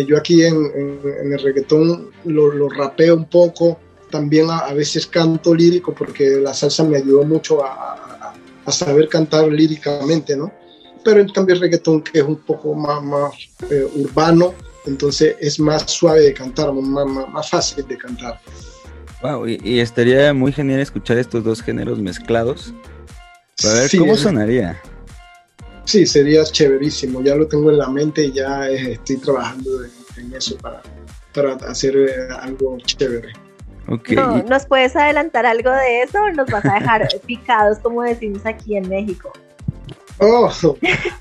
Yo 0.07 0.19
aquí 0.19 0.45
en, 0.45 0.57
en, 0.57 1.33
el 1.33 1.39
reggaetón 1.39 2.11
lo, 2.27 2.53
lo, 2.53 2.69
rapeo 2.69 3.17
un 3.17 3.31
poco, 3.31 3.81
también 4.11 4.51
a, 4.51 4.59
a, 4.59 4.75
veces 4.75 5.07
canto 5.07 5.55
lírico, 5.55 5.95
porque 5.95 6.41
la 6.43 6.55
salsa 6.55 6.85
me 6.85 6.97
ayudó 6.97 7.25
mucho 7.25 7.65
a, 7.65 7.73
a, 7.73 8.35
a, 8.65 8.73
saber 8.73 9.09
cantar 9.09 9.49
líricamente, 9.49 10.37
¿no? 10.37 10.53
Pero 11.05 11.21
en 11.21 11.29
cambio 11.29 11.55
el 11.55 11.61
reggaetón, 11.61 12.03
que 12.03 12.19
es 12.19 12.25
un 12.25 12.37
poco 12.37 12.75
más, 12.75 13.03
más 13.03 13.33
urbano, 13.95 14.55
entonces 14.87 15.37
es 15.41 15.61
más 15.61 15.91
suave 15.91 16.21
de 16.21 16.35
cantar, 16.35 16.73
más, 16.73 17.07
más, 17.07 17.29
más 17.29 17.51
fácil 17.51 17.87
de 17.87 17.97
cantar. 17.97 18.41
Wow, 19.23 19.49
y, 19.49 19.81
estaría 19.81 20.33
muy 20.33 20.53
genial 20.53 20.81
escuchar 20.81 21.19
estos 21.19 21.43
dos 21.43 21.63
géneros 21.63 21.99
mezclados. 21.99 22.73
Para 23.61 23.81
ver 23.81 23.91
cómo 23.99 24.17
sonaría. 24.17 24.81
Sí, 25.85 26.07
sería 26.07 26.45
chéverísimo. 26.45 27.23
Ya 27.23 27.35
lo 27.35 27.49
tengo 27.49 27.71
en 27.71 27.79
la 27.79 27.89
mente 27.89 28.27
y 28.27 28.33
ya 28.33 28.69
estoy 28.69 29.17
trabajando 29.17 29.83
en, 30.17 30.33
eso 30.35 30.57
para, 30.59 30.83
para 31.35 31.55
hacer 31.55 31.97
eh, 31.97 32.29
algo 32.41 32.77
chévere. 32.85 33.33
Okay. 33.89 34.17
No, 34.17 34.43
¿Nos 34.43 34.67
puedes 34.67 34.95
adelantar 34.97 35.47
algo 35.47 35.71
de 35.71 36.03
eso 36.03 36.19
o 36.23 36.31
nos 36.33 36.49
vas 36.49 36.65
a 36.67 36.75
dejar 36.75 37.09
picados, 37.27 37.79
como 37.79 38.03
decimos 38.03 38.45
aquí 38.45 38.77
en 38.77 38.89
México? 38.89 39.33
Oh, 40.21 40.51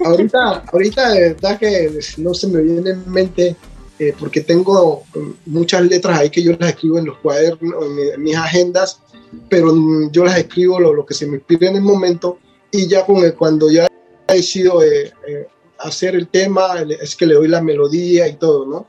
ahorita, 0.03 0.63
ahorita 0.73 1.09
de 1.11 1.19
verdad 1.29 1.59
que 1.59 1.99
no 2.17 2.33
se 2.33 2.47
me 2.47 2.61
viene 2.61 2.89
en 2.89 3.11
mente 3.11 3.55
eh, 3.99 4.13
porque 4.19 4.41
tengo 4.41 5.03
muchas 5.45 5.83
letras 5.83 6.19
ahí 6.19 6.29
que 6.29 6.43
yo 6.43 6.53
las 6.59 6.69
escribo 6.69 6.97
en 6.97 7.05
los 7.05 7.17
cuadernos, 7.17 7.83
en, 7.85 8.21
mis 8.21 8.35
agendas, 8.35 9.01
pero 9.49 9.73
yo 10.11 10.25
las 10.25 10.37
escribo 10.37 10.79
lo, 10.79 10.93
lo, 10.93 11.05
que 11.05 11.13
se 11.13 11.25
me 11.27 11.39
pide 11.39 11.67
en 11.67 11.77
el 11.77 11.81
momento 11.81 12.39
y 12.71 12.87
ya 12.87 13.05
con 13.05 13.17
el, 13.17 13.33
cuando 13.35 13.71
ya 13.71 13.87
he 14.27 14.33
decidido 14.33 14.83
eh, 14.83 15.11
eh, 15.27 15.47
hacer 15.79 16.15
el 16.15 16.27
tema, 16.27 16.81
es 16.99 17.15
que 17.15 17.25
le 17.25 17.35
doy 17.35 17.47
la 17.47 17.61
melodía 17.61 18.27
y 18.27 18.35
todo, 18.35 18.65
¿no? 18.65 18.87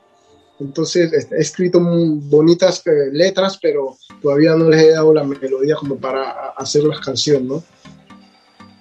Entonces 0.61 1.28
he 1.30 1.40
escrito 1.40 1.80
muy 1.80 2.18
bonitas 2.22 2.82
eh, 2.86 3.11
letras, 3.12 3.59
pero 3.61 3.96
todavía 4.20 4.56
no 4.56 4.68
les 4.68 4.82
he 4.82 4.90
dado 4.90 5.14
la 5.14 5.24
melodía 5.24 5.76
como 5.76 5.96
para 5.96 6.50
hacer 6.56 6.84
las 6.84 7.00
canciones, 7.00 7.42
¿no? 7.42 7.54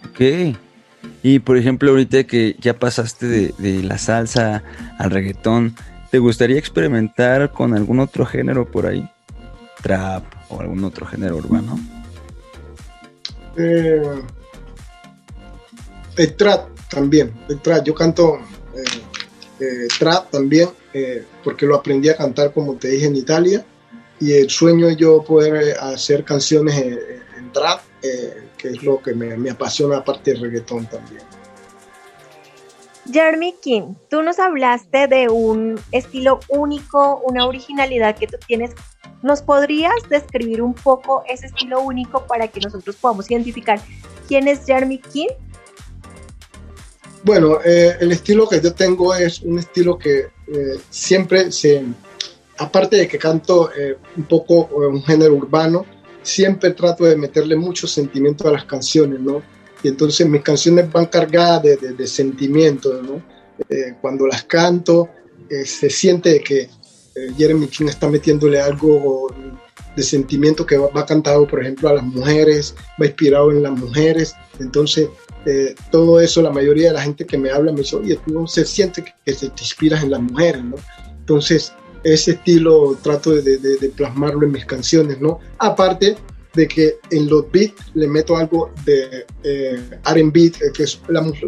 Ok. 0.10 0.56
Y 1.24 1.40
por 1.40 1.58
ejemplo, 1.58 1.92
ahorita 1.92 2.24
que 2.26 2.56
ya 2.60 2.78
pasaste 2.78 3.28
de, 3.28 3.54
de 3.58 3.84
la 3.84 3.98
salsa 3.98 4.64
al 4.98 5.12
reggaetón, 5.12 5.76
¿Te 6.10 6.20
gustaría 6.20 6.58
experimentar 6.58 7.52
con 7.52 7.74
algún 7.74 8.00
otro 8.00 8.26
género 8.26 8.70
por 8.70 8.86
ahí? 8.86 9.10
Trap 9.82 10.24
o 10.50 10.62
algún 10.62 10.84
otro 10.84 11.06
género 11.06 11.38
urbano. 11.38 11.78
Eh, 13.58 14.22
el 16.16 16.36
trap 16.36 16.70
también. 16.90 17.34
El 17.50 17.60
trap. 17.60 17.84
Yo 17.84 17.94
canto 17.94 18.40
eh, 19.60 19.66
eh, 19.66 19.88
trap 20.00 20.32
también 20.32 20.70
porque 21.44 21.68
lo 21.68 21.76
aprendí 21.76 22.10
a 22.10 22.18
cantar 22.18 22.52
como 22.52 22.76
te 22.76 22.88
dije 22.88 23.06
en 23.06 23.16
Italia 23.16 23.64
y 24.20 24.34
el 24.34 24.50
sueño 24.50 24.90
yo 24.90 25.24
poder 25.24 25.78
hacer 25.80 26.24
canciones 26.24 26.76
en, 26.76 27.52
trap, 27.54 27.82
que 28.58 28.68
es 28.70 28.84
lo 28.84 29.00
que 29.02 29.14
me, 29.14 29.38
me 29.38 29.52
apasiona 29.52 29.98
aparte 29.98 30.32
del 30.32 30.42
reggaetón 30.42 30.88
también. 30.88 31.22
Jeremy 33.12 33.56
King, 33.62 33.94
tú 34.10 34.22
nos 34.22 34.38
hablaste 34.40 35.08
de 35.08 35.30
un 35.30 35.80
estilo 35.92 36.40
único, 36.50 37.22
una 37.24 37.46
originalidad 37.46 38.18
que 38.18 38.28
tú 38.28 38.38
tienes. 38.46 38.72
¿Nos 39.24 39.42
podrías 39.42 39.94
describir 40.10 40.62
un 40.62 40.74
poco 40.74 41.24
ese 41.28 41.48
estilo 41.48 41.82
único 41.82 42.26
para 42.28 42.48
que 42.48 42.60
nosotros 42.60 42.96
podamos 42.98 43.30
identificar 43.32 43.80
quién 44.28 44.48
es 44.48 44.66
Jeremy 44.66 45.00
King? 45.00 45.30
Bueno, 47.24 47.60
eh, 47.64 47.98
el 48.00 48.12
estilo 48.12 48.48
que 48.48 48.62
yo 48.62 48.74
tengo 48.74 49.14
es 49.14 49.42
un 49.42 49.60
estilo 49.60 49.98
que 49.98 50.20
eh, 50.48 50.80
siempre 50.90 51.52
se, 51.52 51.84
aparte 52.58 52.98
de 52.98 53.08
que 53.08 53.18
canto 53.18 53.72
eh, 53.74 53.98
un 54.16 54.24
poco 54.26 54.70
un 54.76 55.04
género 55.04 55.34
urbano, 55.34 55.86
siempre 56.22 56.72
trato 56.72 57.06
de 57.06 57.16
meterle 57.16 57.56
mucho 57.56 57.88
sentimiento 57.88 58.48
a 58.48 58.52
las 58.52 58.66
canciones, 58.66 59.20
¿no? 59.20 59.42
y 59.84 59.90
entonces 59.90 60.28
mis 60.28 60.42
canciones 60.42 60.92
van 60.92 61.06
cargadas 61.06 61.64
de, 61.64 61.78
de, 61.78 61.94
de 61.94 62.08
sentimientos, 62.08 63.04
¿no? 63.04 63.22
Cuando 64.02 64.26
las 64.26 64.44
canto, 64.44 65.10
se 65.50 65.90
siente 65.90 66.42
que 66.42 66.68
Jeremy 67.38 67.68
King 67.68 67.88
está 67.88 68.10
metiéndole 68.10 68.60
algo 68.60 69.28
de 69.98 70.04
sentimiento 70.04 70.66
que 70.66 70.78
va, 70.78 70.88
va, 70.90 71.06
cantado, 71.06 71.46
por 71.46 71.62
ejemplo, 71.62 71.90
a 71.90 71.96
las 71.96 72.04
mujeres, 72.04 72.76
va 73.02 73.08
inspirado 73.08 73.52
en 73.52 73.64
las 73.64 73.74
mujeres, 73.74 74.36
entonces 74.60 75.10
eh, 75.46 75.76
todo 75.92 76.22
eso, 76.22 76.42
la 76.42 76.52
mayoría 76.52 76.90
de 76.90 76.94
la 76.94 77.02
gente 77.02 77.26
que 77.26 77.38
me 77.38 77.50
habla 77.50 77.74
me 77.74 77.80
dice, 77.80 77.98
oye, 77.98 78.18
tú 78.26 78.48
se 78.48 78.64
siente 78.64 79.04
que, 79.04 79.14
que 79.26 79.34
te 79.34 79.46
inspiras 79.48 80.04
en 80.04 80.12
las 80.12 80.22
mujeres, 80.22 80.64
¿no? 80.64 80.76
Entonces, 81.20 81.74
ese 82.04 82.32
estilo 82.32 82.98
trato 83.02 83.32
de, 83.32 83.58
de, 83.58 83.78
de 83.78 83.90
plasmarlo 83.90 84.46
en 84.46 84.52
mis 84.54 84.66
canciones, 84.66 85.20
¿no? 85.20 85.40
Aparte, 85.58 86.16
de 86.58 86.68
que 86.68 87.00
en 87.12 87.30
los 87.30 87.52
beats 87.52 87.92
le 87.94 88.08
meto 88.08 88.36
algo 88.36 88.72
de 88.84 89.26
eh, 89.44 89.80
R&B, 90.06 90.46
eh, 90.46 90.52
que, 90.74 90.84
es 90.84 91.00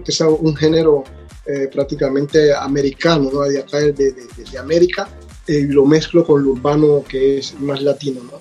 que 0.05 0.11
es 0.11 0.21
un 0.21 0.55
género 0.55 1.03
eh, 1.45 1.67
prácticamente 1.71 2.53
americano, 2.53 3.29
¿no? 3.33 3.41
de 3.41 3.59
acá 3.59 3.79
de, 3.79 3.91
de, 3.91 4.13
de 4.13 4.57
América, 4.59 5.09
eh, 5.49 5.61
y 5.61 5.67
lo 5.67 5.83
mezclo 5.83 6.23
con 6.23 6.43
lo 6.43 6.51
urbano 6.51 7.03
que 7.03 7.39
es 7.39 7.59
más 7.59 7.81
latino. 7.81 8.21
¿no? 8.23 8.39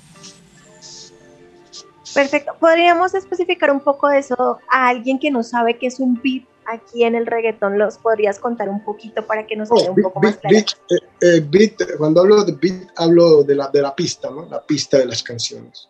Perfecto. 2.15 2.53
¿Podríamos 2.61 3.15
especificar 3.15 3.71
un 3.71 3.81
poco 3.81 4.09
de 4.09 4.19
eso 4.19 4.59
a 4.71 4.89
alguien 4.89 5.19
que 5.19 5.31
no 5.31 5.43
sabe 5.43 5.79
qué 5.79 5.87
es 5.87 6.01
un 6.01 6.21
beat 6.23 6.45
aquí 6.67 7.05
en 7.05 7.15
el 7.15 7.27
reggaetón? 7.27 7.79
¿Los 7.79 7.97
podrías 7.97 8.39
contar 8.39 8.69
un 8.69 8.85
poquito 8.85 9.27
para 9.27 9.47
que 9.47 9.57
nos 9.57 9.71
quede 9.71 9.89
oh, 9.89 9.95
un 9.95 10.03
poco 10.03 10.21
beat, 10.21 10.35
más 10.35 10.41
claro? 10.41 10.57
Beat, 10.91 11.03
eh, 11.23 11.47
beat, 11.49 11.97
cuando 11.97 12.21
hablo 12.21 12.45
de 12.45 12.53
beat, 12.53 12.89
hablo 12.97 13.43
de 13.43 13.55
la, 13.55 13.69
de 13.69 13.81
la 13.81 13.97
pista, 13.97 14.31
¿no? 14.31 14.47
La 14.47 14.63
pista 14.63 14.99
de 14.99 15.07
las 15.07 15.23
canciones. 15.23 15.89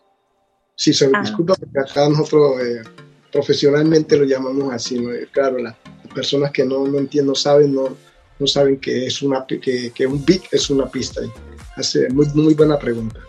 Sí, 0.77 0.95
se 0.95 1.11
ah. 1.13 1.21
disculpa 1.21 1.55
porque 1.59 1.81
acá 1.81 2.09
nosotros 2.09 2.61
eh, 2.61 2.83
profesionalmente 3.33 4.17
lo 4.17 4.25
llamamos 4.25 4.73
así, 4.73 5.01
¿no? 5.01 5.11
Claro, 5.33 5.59
las 5.59 5.75
personas 6.15 6.53
que 6.53 6.65
no, 6.65 6.87
no 6.87 6.99
entienden, 6.99 7.27
no 7.27 7.35
saben, 7.35 7.75
no, 7.75 7.97
no 8.39 8.47
saben 8.47 8.79
que 8.79 9.07
es 9.07 9.23
una 9.23 9.45
que, 9.47 9.91
que 9.93 10.07
un 10.07 10.25
beat 10.25 10.43
es 10.53 10.71
una 10.71 10.87
pista. 10.87 11.21
Hace 11.77 12.09
muy, 12.11 12.27
muy 12.35 12.55
buena 12.55 12.79
pregunta. 12.79 13.21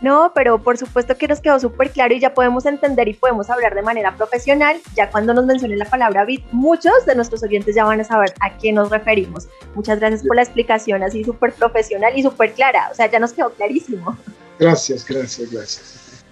No, 0.00 0.32
pero 0.34 0.62
por 0.62 0.76
supuesto 0.76 1.16
que 1.16 1.26
nos 1.28 1.40
quedó 1.40 1.58
súper 1.58 1.90
claro 1.90 2.14
y 2.14 2.20
ya 2.20 2.34
podemos 2.34 2.66
entender 2.66 3.08
y 3.08 3.14
podemos 3.14 3.48
hablar 3.48 3.74
de 3.74 3.80
manera 3.80 4.14
profesional. 4.16 4.76
Ya 4.94 5.10
cuando 5.10 5.32
nos 5.32 5.46
mencionen 5.46 5.78
la 5.78 5.86
palabra 5.86 6.26
beat, 6.26 6.42
muchos 6.52 7.06
de 7.06 7.14
nuestros 7.14 7.42
oyentes 7.42 7.74
ya 7.74 7.84
van 7.84 8.00
a 8.00 8.04
saber 8.04 8.34
a 8.40 8.58
qué 8.58 8.70
nos 8.70 8.90
referimos. 8.90 9.48
Muchas 9.74 10.00
gracias 10.00 10.22
por 10.22 10.36
la 10.36 10.42
explicación 10.42 11.02
así 11.02 11.24
súper 11.24 11.54
profesional 11.54 12.12
y 12.14 12.22
súper 12.22 12.52
clara. 12.52 12.88
O 12.92 12.94
sea, 12.94 13.10
ya 13.10 13.18
nos 13.18 13.32
quedó 13.32 13.50
clarísimo. 13.54 14.14
Gracias, 14.58 15.06
gracias, 15.06 15.50
gracias. 15.50 16.24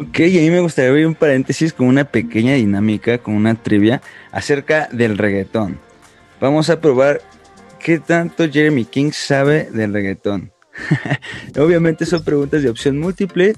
Ok, 0.00 0.18
y 0.18 0.38
a 0.38 0.40
mí 0.40 0.50
me 0.50 0.60
gustaría 0.60 0.90
abrir 0.90 1.06
un 1.06 1.14
paréntesis 1.14 1.72
con 1.72 1.86
una 1.86 2.02
pequeña 2.04 2.54
dinámica, 2.54 3.18
con 3.18 3.34
una 3.34 3.54
trivia 3.54 4.02
acerca 4.32 4.88
del 4.90 5.16
reggaetón. 5.16 5.78
Vamos 6.40 6.70
a 6.70 6.80
probar 6.80 7.20
qué 7.82 7.98
tanto 7.98 8.48
Jeremy 8.50 8.84
King 8.84 9.10
sabe 9.12 9.68
del 9.70 9.92
reggaetón. 9.92 10.52
Obviamente 11.58 12.06
son 12.06 12.24
preguntas 12.24 12.62
de 12.62 12.70
opción 12.70 12.98
múltiple, 12.98 13.56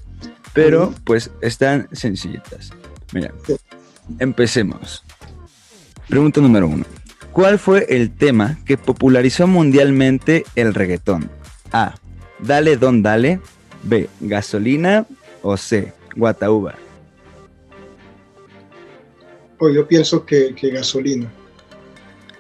pero 0.53 0.93
pues 1.05 1.31
están 1.43 1.89
sencillitas. 1.93 2.71
Mira, 3.13 3.33
empecemos. 4.19 5.05
Pregunta 6.09 6.41
número 6.41 6.67
uno. 6.67 6.85
¿Cuál 7.33 7.59
fue 7.59 7.87
el 7.89 8.15
tema 8.15 8.59
que 8.65 8.77
popularizó 8.77 9.47
mundialmente 9.47 10.45
el 10.57 10.75
reggaetón? 10.75 11.31
A. 11.73 11.95
Dale 12.39 12.77
Don 12.77 13.03
Dale. 13.03 13.41
B. 13.83 14.09
Gasolina. 14.21 15.07
O 15.43 15.57
C. 15.57 15.93
Guataúba. 16.17 16.75
Pues 19.59 19.75
yo 19.75 19.87
pienso 19.87 20.25
que, 20.25 20.55
que 20.55 20.71
gasolina. 20.71 21.31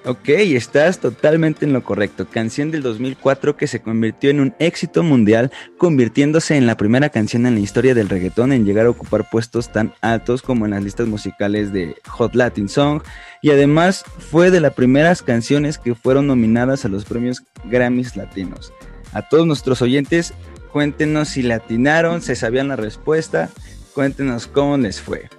Ok, 0.07 0.29
estás 0.29 0.99
totalmente 0.99 1.65
en 1.65 1.73
lo 1.73 1.83
correcto. 1.83 2.29
Canción 2.29 2.71
del 2.71 2.83
2004 2.83 3.57
que 3.57 3.67
se 3.67 3.81
convirtió 3.81 4.29
en 4.29 4.41
un 4.41 4.55
éxito 4.59 5.03
mundial, 5.03 5.51
convirtiéndose 5.79 6.59
en 6.59 6.67
la 6.67 6.77
primera 6.77 7.09
canción 7.09 7.47
en 7.47 7.55
la 7.55 7.61
historia 7.61 7.95
del 7.95 8.11
reggaetón 8.11 8.53
en 8.53 8.67
llegar 8.67 8.85
a 8.85 8.91
ocupar 8.91 9.31
puestos 9.31 9.73
tan 9.73 9.95
altos 10.03 10.43
como 10.43 10.67
en 10.67 10.73
las 10.73 10.85
listas 10.85 11.07
musicales 11.07 11.73
de 11.73 11.97
Hot 12.07 12.35
Latin 12.35 12.69
Song. 12.69 13.01
Y 13.41 13.51
además 13.51 14.05
fue 14.19 14.51
de 14.51 14.61
las 14.61 14.75
primeras 14.75 15.23
canciones 15.23 15.79
que 15.79 15.95
fueron 15.95 16.27
nominadas 16.27 16.85
a 16.85 16.89
los 16.89 17.07
premios 17.07 17.43
Grammys 17.65 18.15
Latinos. 18.15 18.75
A 19.15 19.27
todos 19.27 19.47
nuestros 19.47 19.81
oyentes, 19.81 20.35
cuéntenos 20.71 21.29
si 21.29 21.43
latinaron, 21.43 22.21
se 22.21 22.37
sabían 22.37 22.69
la 22.69 22.77
respuesta, 22.77 23.49
cuéntenos 23.95 24.49
cómo 24.49 24.77
les 24.77 25.01
fue. 25.01 25.31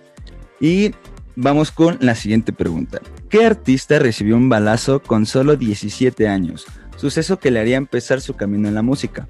Y 0.60 0.96
vamos 1.36 1.70
con 1.70 2.00
la 2.02 2.16
siguiente 2.16 2.52
pregunta. 2.52 3.00
¿Qué 3.30 3.46
artista 3.46 4.00
recibió 4.00 4.36
un 4.36 4.50
balazo 4.50 5.02
con 5.02 5.26
solo 5.26 5.56
17 5.56 6.28
años? 6.28 6.66
Suceso 6.98 7.40
que 7.40 7.52
le 7.52 7.60
haría 7.60 7.78
empezar 7.78 8.22
su 8.22 8.36
camino 8.36 8.68
en 8.68 8.76
la 8.76 8.82
música. 8.82 9.28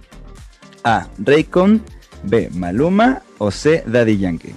A. 0.83 1.07
Raycon. 1.17 1.81
B. 2.23 2.49
Maluma. 2.53 3.23
O 3.37 3.51
C. 3.51 3.83
Daddy 3.85 4.17
Yankee. 4.17 4.53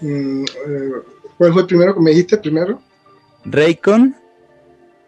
Mm, 0.00 0.44
eh, 0.44 0.90
¿Cuál 1.38 1.52
fue 1.52 1.62
el 1.62 1.68
primero 1.68 1.94
que 1.94 2.00
me 2.00 2.10
dijiste 2.10 2.38
primero? 2.38 2.80
Raycon. 3.44 4.16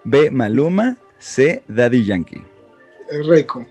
B. 0.05 0.31
Maluma. 0.31 0.97
C. 1.19 1.63
Daddy 1.69 2.05
Yankee. 2.05 2.45
Eh, 3.11 3.23
Raycon. 3.27 3.67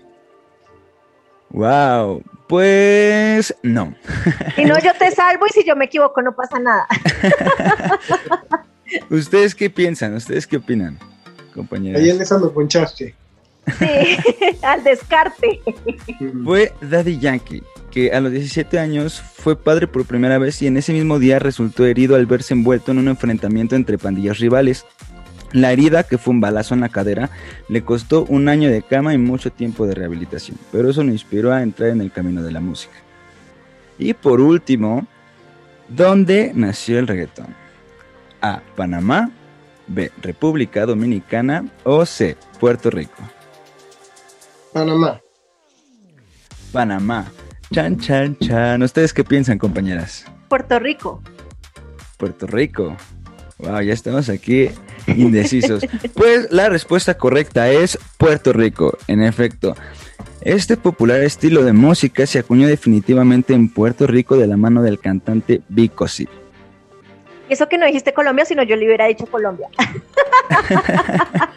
Wow, 1.50 2.22
pues 2.46 3.54
no. 3.62 3.94
Y 4.56 4.64
no, 4.64 4.78
yo 4.80 4.92
te 4.98 5.10
salvo 5.14 5.46
y 5.46 5.50
si 5.50 5.64
yo 5.64 5.76
me 5.76 5.86
equivoco 5.86 6.20
no 6.20 6.36
pasa 6.36 6.58
nada. 6.58 6.86
¿Ustedes 9.10 9.54
qué 9.54 9.70
piensan? 9.70 10.14
¿Ustedes 10.14 10.46
qué 10.46 10.56
opinan, 10.56 10.98
compañeras? 11.54 12.02
Ahí 12.02 12.10
en 12.10 12.20
esa 12.20 12.38
me 12.38 12.48
ponchaste. 12.48 13.14
Sí, 13.78 14.16
al 14.62 14.82
descarte. 14.82 15.60
Fue 16.44 16.72
Daddy 16.80 17.18
Yankee, 17.18 17.62
que 17.90 18.12
a 18.12 18.20
los 18.20 18.32
17 18.32 18.78
años 18.78 19.20
fue 19.20 19.56
padre 19.56 19.86
por 19.86 20.06
primera 20.06 20.38
vez 20.38 20.62
y 20.62 20.66
en 20.66 20.76
ese 20.76 20.92
mismo 20.92 21.18
día 21.18 21.38
resultó 21.38 21.84
herido 21.84 22.16
al 22.16 22.26
verse 22.26 22.54
envuelto 22.54 22.92
en 22.92 22.98
un 22.98 23.08
enfrentamiento 23.08 23.76
entre 23.76 23.98
pandillas 23.98 24.38
rivales. 24.38 24.86
La 25.52 25.72
herida, 25.72 26.02
que 26.02 26.18
fue 26.18 26.34
un 26.34 26.40
balazo 26.40 26.74
en 26.74 26.80
la 26.80 26.90
cadera, 26.90 27.30
le 27.68 27.82
costó 27.82 28.24
un 28.24 28.48
año 28.48 28.70
de 28.70 28.82
cama 28.82 29.14
y 29.14 29.18
mucho 29.18 29.50
tiempo 29.50 29.86
de 29.86 29.94
rehabilitación, 29.94 30.58
pero 30.70 30.90
eso 30.90 31.02
lo 31.02 31.10
inspiró 31.10 31.52
a 31.52 31.62
entrar 31.62 31.88
en 31.90 32.02
el 32.02 32.12
camino 32.12 32.42
de 32.42 32.52
la 32.52 32.60
música. 32.60 32.94
Y 33.98 34.12
por 34.12 34.40
último, 34.40 35.06
¿dónde 35.88 36.52
nació 36.54 36.98
el 36.98 37.06
reggaetón? 37.06 37.67
A. 38.42 38.62
Panamá. 38.76 39.30
B. 39.86 40.10
República 40.22 40.86
Dominicana. 40.86 41.66
O 41.84 42.04
C. 42.04 42.36
Puerto 42.60 42.90
Rico. 42.90 43.22
Panamá. 44.72 45.20
Panamá. 46.72 47.26
Chan, 47.72 47.98
chan, 47.98 48.36
chan. 48.38 48.82
¿Ustedes 48.82 49.12
qué 49.12 49.24
piensan, 49.24 49.58
compañeras? 49.58 50.24
Puerto 50.48 50.78
Rico. 50.78 51.22
Puerto 52.16 52.46
Rico. 52.46 52.96
Wow, 53.58 53.80
ya 53.80 53.92
estamos 53.92 54.28
aquí 54.28 54.70
indecisos. 55.06 55.84
Pues 56.14 56.50
la 56.50 56.68
respuesta 56.68 57.14
correcta 57.18 57.70
es 57.70 57.98
Puerto 58.16 58.52
Rico, 58.52 58.96
en 59.06 59.22
efecto. 59.22 59.74
Este 60.40 60.76
popular 60.76 61.20
estilo 61.22 61.64
de 61.64 61.72
música 61.72 62.26
se 62.26 62.38
acuñó 62.38 62.68
definitivamente 62.68 63.54
en 63.54 63.68
Puerto 63.68 64.06
Rico 64.06 64.36
de 64.36 64.46
la 64.46 64.56
mano 64.56 64.82
del 64.82 65.00
cantante 65.00 65.62
Vico. 65.68 66.06
Y 67.48 67.54
eso 67.54 67.68
que 67.68 67.78
no 67.78 67.86
dijiste 67.86 68.12
Colombia, 68.12 68.44
sino 68.44 68.62
yo 68.62 68.76
le 68.76 68.86
hubiera 68.86 69.06
dicho 69.06 69.26
Colombia. 69.26 69.68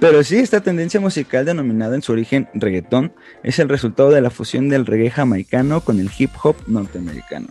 Pero 0.00 0.22
sí, 0.22 0.38
esta 0.38 0.60
tendencia 0.60 1.00
musical 1.00 1.44
denominada 1.44 1.94
en 1.94 2.02
su 2.02 2.12
origen 2.12 2.48
reggaetón 2.54 3.12
es 3.42 3.58
el 3.58 3.68
resultado 3.68 4.10
de 4.10 4.20
la 4.20 4.30
fusión 4.30 4.68
del 4.68 4.86
reggae 4.86 5.10
jamaicano 5.10 5.80
con 5.80 6.00
el 6.00 6.10
hip 6.16 6.30
hop 6.42 6.56
norteamericano. 6.66 7.48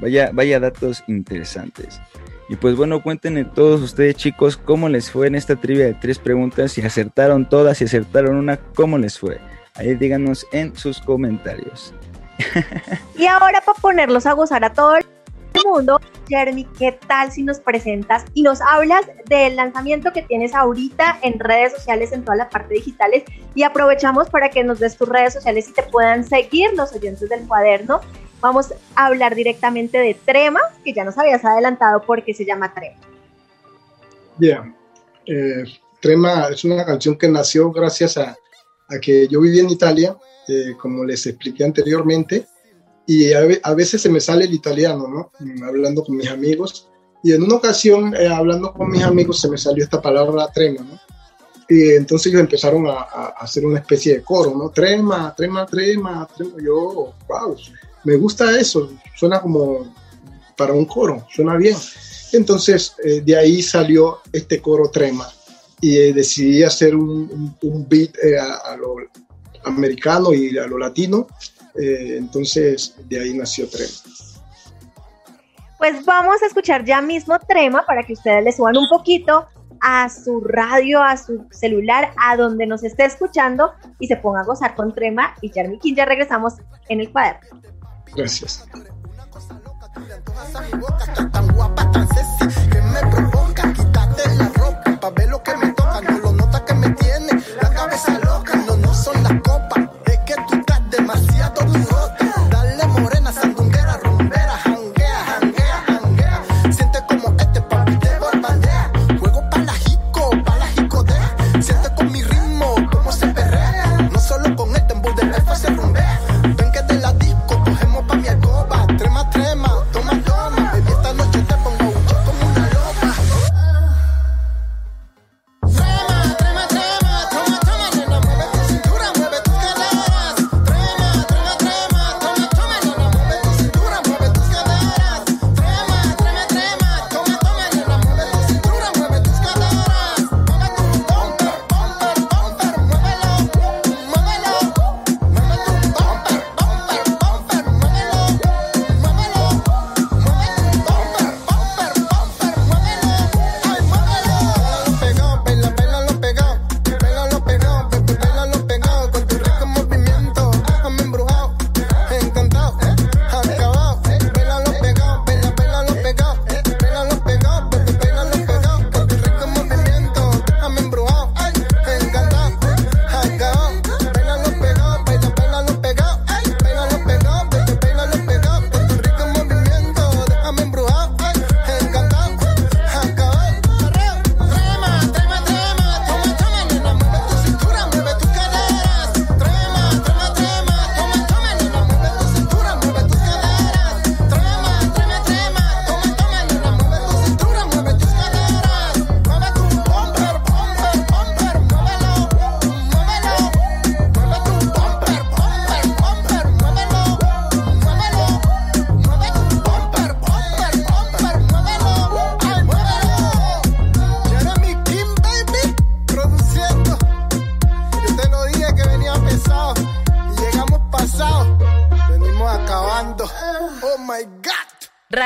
Vaya, 0.00 0.30
vaya 0.32 0.60
datos 0.60 1.04
interesantes. 1.06 2.00
Y 2.48 2.56
pues 2.56 2.76
bueno, 2.76 3.02
cuéntenme 3.02 3.44
todos 3.44 3.80
ustedes 3.80 4.16
chicos 4.16 4.56
cómo 4.56 4.88
les 4.88 5.10
fue 5.10 5.26
en 5.26 5.34
esta 5.34 5.56
trivia 5.56 5.86
de 5.86 5.94
tres 5.94 6.18
preguntas, 6.18 6.72
si 6.72 6.82
acertaron 6.82 7.48
todas, 7.48 7.78
si 7.78 7.84
acertaron 7.84 8.36
una, 8.36 8.58
cómo 8.58 8.98
les 8.98 9.18
fue. 9.18 9.40
Ahí 9.74 9.94
díganos 9.94 10.46
en 10.52 10.76
sus 10.76 11.00
comentarios. 11.00 11.94
Y 13.16 13.26
ahora 13.26 13.60
para 13.64 13.78
ponerlos 13.78 14.26
a 14.26 14.32
gozar 14.32 14.64
a 14.64 14.72
todo 14.72 14.96
el 14.96 15.04
mundo, 15.64 16.00
Jeremy, 16.28 16.66
¿qué 16.78 16.98
tal 17.06 17.30
si 17.30 17.42
nos 17.42 17.60
presentas 17.60 18.24
y 18.34 18.42
nos 18.42 18.60
hablas 18.60 19.06
del 19.26 19.56
lanzamiento 19.56 20.12
que 20.12 20.22
tienes 20.22 20.54
ahorita 20.54 21.18
en 21.22 21.38
redes 21.38 21.72
sociales, 21.72 22.12
en 22.12 22.24
toda 22.24 22.36
la 22.36 22.48
parte 22.48 22.74
digitales? 22.74 23.24
Y 23.54 23.62
aprovechamos 23.62 24.28
para 24.30 24.50
que 24.50 24.64
nos 24.64 24.80
des 24.80 24.96
tus 24.96 25.08
redes 25.08 25.34
sociales 25.34 25.68
y 25.68 25.72
te 25.72 25.82
puedan 25.82 26.24
seguir 26.24 26.72
los 26.74 26.92
oyentes 26.92 27.28
del 27.28 27.46
cuaderno. 27.46 28.00
Vamos 28.40 28.72
a 28.94 29.06
hablar 29.06 29.34
directamente 29.34 29.98
de 29.98 30.14
Trema, 30.14 30.60
que 30.84 30.92
ya 30.92 31.04
nos 31.04 31.16
habías 31.18 31.44
adelantado 31.44 32.02
porque 32.02 32.34
se 32.34 32.44
llama 32.44 32.74
Trema. 32.74 32.96
Bien. 34.36 34.74
Eh, 35.26 35.64
Trema 36.00 36.48
es 36.48 36.64
una 36.64 36.84
canción 36.84 37.16
que 37.16 37.28
nació 37.28 37.70
gracias 37.70 38.18
a, 38.18 38.36
que 39.00 39.26
yo 39.28 39.40
viví 39.40 39.58
en 39.60 39.70
Italia, 39.70 40.16
eh, 40.46 40.74
como 40.78 41.04
les 41.04 41.26
expliqué 41.26 41.64
anteriormente, 41.64 42.46
y 43.06 43.32
a, 43.32 43.40
a 43.62 43.74
veces 43.74 44.00
se 44.02 44.08
me 44.08 44.20
sale 44.20 44.44
el 44.46 44.54
italiano, 44.54 45.06
¿no? 45.08 45.30
Mm, 45.40 45.62
Hablando 45.64 46.04
con 46.04 46.16
mis 46.16 46.28
amigos. 46.28 46.88
Y 47.22 47.32
en 47.32 47.42
una 47.42 47.56
ocasión, 47.56 48.14
eh, 48.14 48.28
hablando 48.28 48.72
con 48.72 48.90
mis 48.90 49.02
amigos, 49.02 49.40
se 49.40 49.48
me 49.48 49.56
salió 49.58 49.82
esta 49.84 50.00
palabra 50.02 50.48
trema, 50.52 50.82
¿no? 50.82 50.98
Y 51.68 51.92
entonces 51.92 52.26
ellos 52.30 52.42
empezaron 52.42 52.86
a, 52.86 52.92
a 52.92 53.26
hacer 53.40 53.64
una 53.64 53.78
especie 53.78 54.16
de 54.16 54.22
coro, 54.22 54.54
¿no? 54.54 54.68
Trema, 54.70 55.34
trema, 55.34 55.64
trema, 55.64 56.28
trema. 56.36 56.52
Yo, 56.62 57.14
wow, 57.26 57.56
me 58.04 58.16
gusta 58.16 58.58
eso, 58.58 58.90
suena 59.16 59.40
como 59.40 59.94
para 60.56 60.74
un 60.74 60.84
coro, 60.84 61.26
suena 61.34 61.56
bien. 61.56 61.76
Entonces, 62.32 62.94
eh, 63.02 63.22
de 63.24 63.36
ahí 63.36 63.62
salió 63.62 64.18
este 64.32 64.60
coro 64.60 64.90
trema 64.90 65.26
y 65.80 65.96
eh, 65.96 66.12
decidí 66.12 66.62
hacer 66.62 66.94
un, 66.94 67.10
un- 67.10 67.56
un 67.62 67.88
beat 67.88 68.16
eh, 68.22 68.38
a, 68.38 68.56
a 68.72 68.76
lo 68.76 68.96
americano 69.64 70.34
y 70.34 70.56
a 70.58 70.66
lo 70.66 70.76
latino. 70.78 71.26
Eh, 71.74 72.16
entonces, 72.18 72.94
de 73.08 73.20
ahí 73.20 73.34
nació 73.34 73.68
Trema. 73.68 73.92
Pues 75.78 76.04
vamos 76.04 76.42
a 76.42 76.46
escuchar 76.46 76.84
ya 76.84 77.00
mismo 77.00 77.38
Trema 77.40 77.84
para 77.84 78.02
que 78.02 78.14
ustedes 78.14 78.44
le 78.44 78.52
suban 78.52 78.76
un 78.76 78.88
poquito 78.88 79.46
a 79.80 80.08
su 80.08 80.40
radio, 80.40 81.02
a 81.02 81.16
su 81.16 81.46
celular, 81.50 82.12
a 82.16 82.36
donde 82.36 82.66
nos 82.66 82.82
esté 82.84 83.04
escuchando 83.04 83.72
y 83.98 84.06
se 84.06 84.16
ponga 84.16 84.40
a 84.40 84.44
gozar 84.44 84.74
con 84.74 84.94
Trema. 84.94 85.34
Y 85.42 85.50
Jeremy 85.50 85.78
King, 85.78 85.94
ya 85.94 86.06
regresamos 86.06 86.54
en 86.88 87.00
el 87.00 87.12
cuaderno. 87.12 87.60
Gracias. 88.16 88.66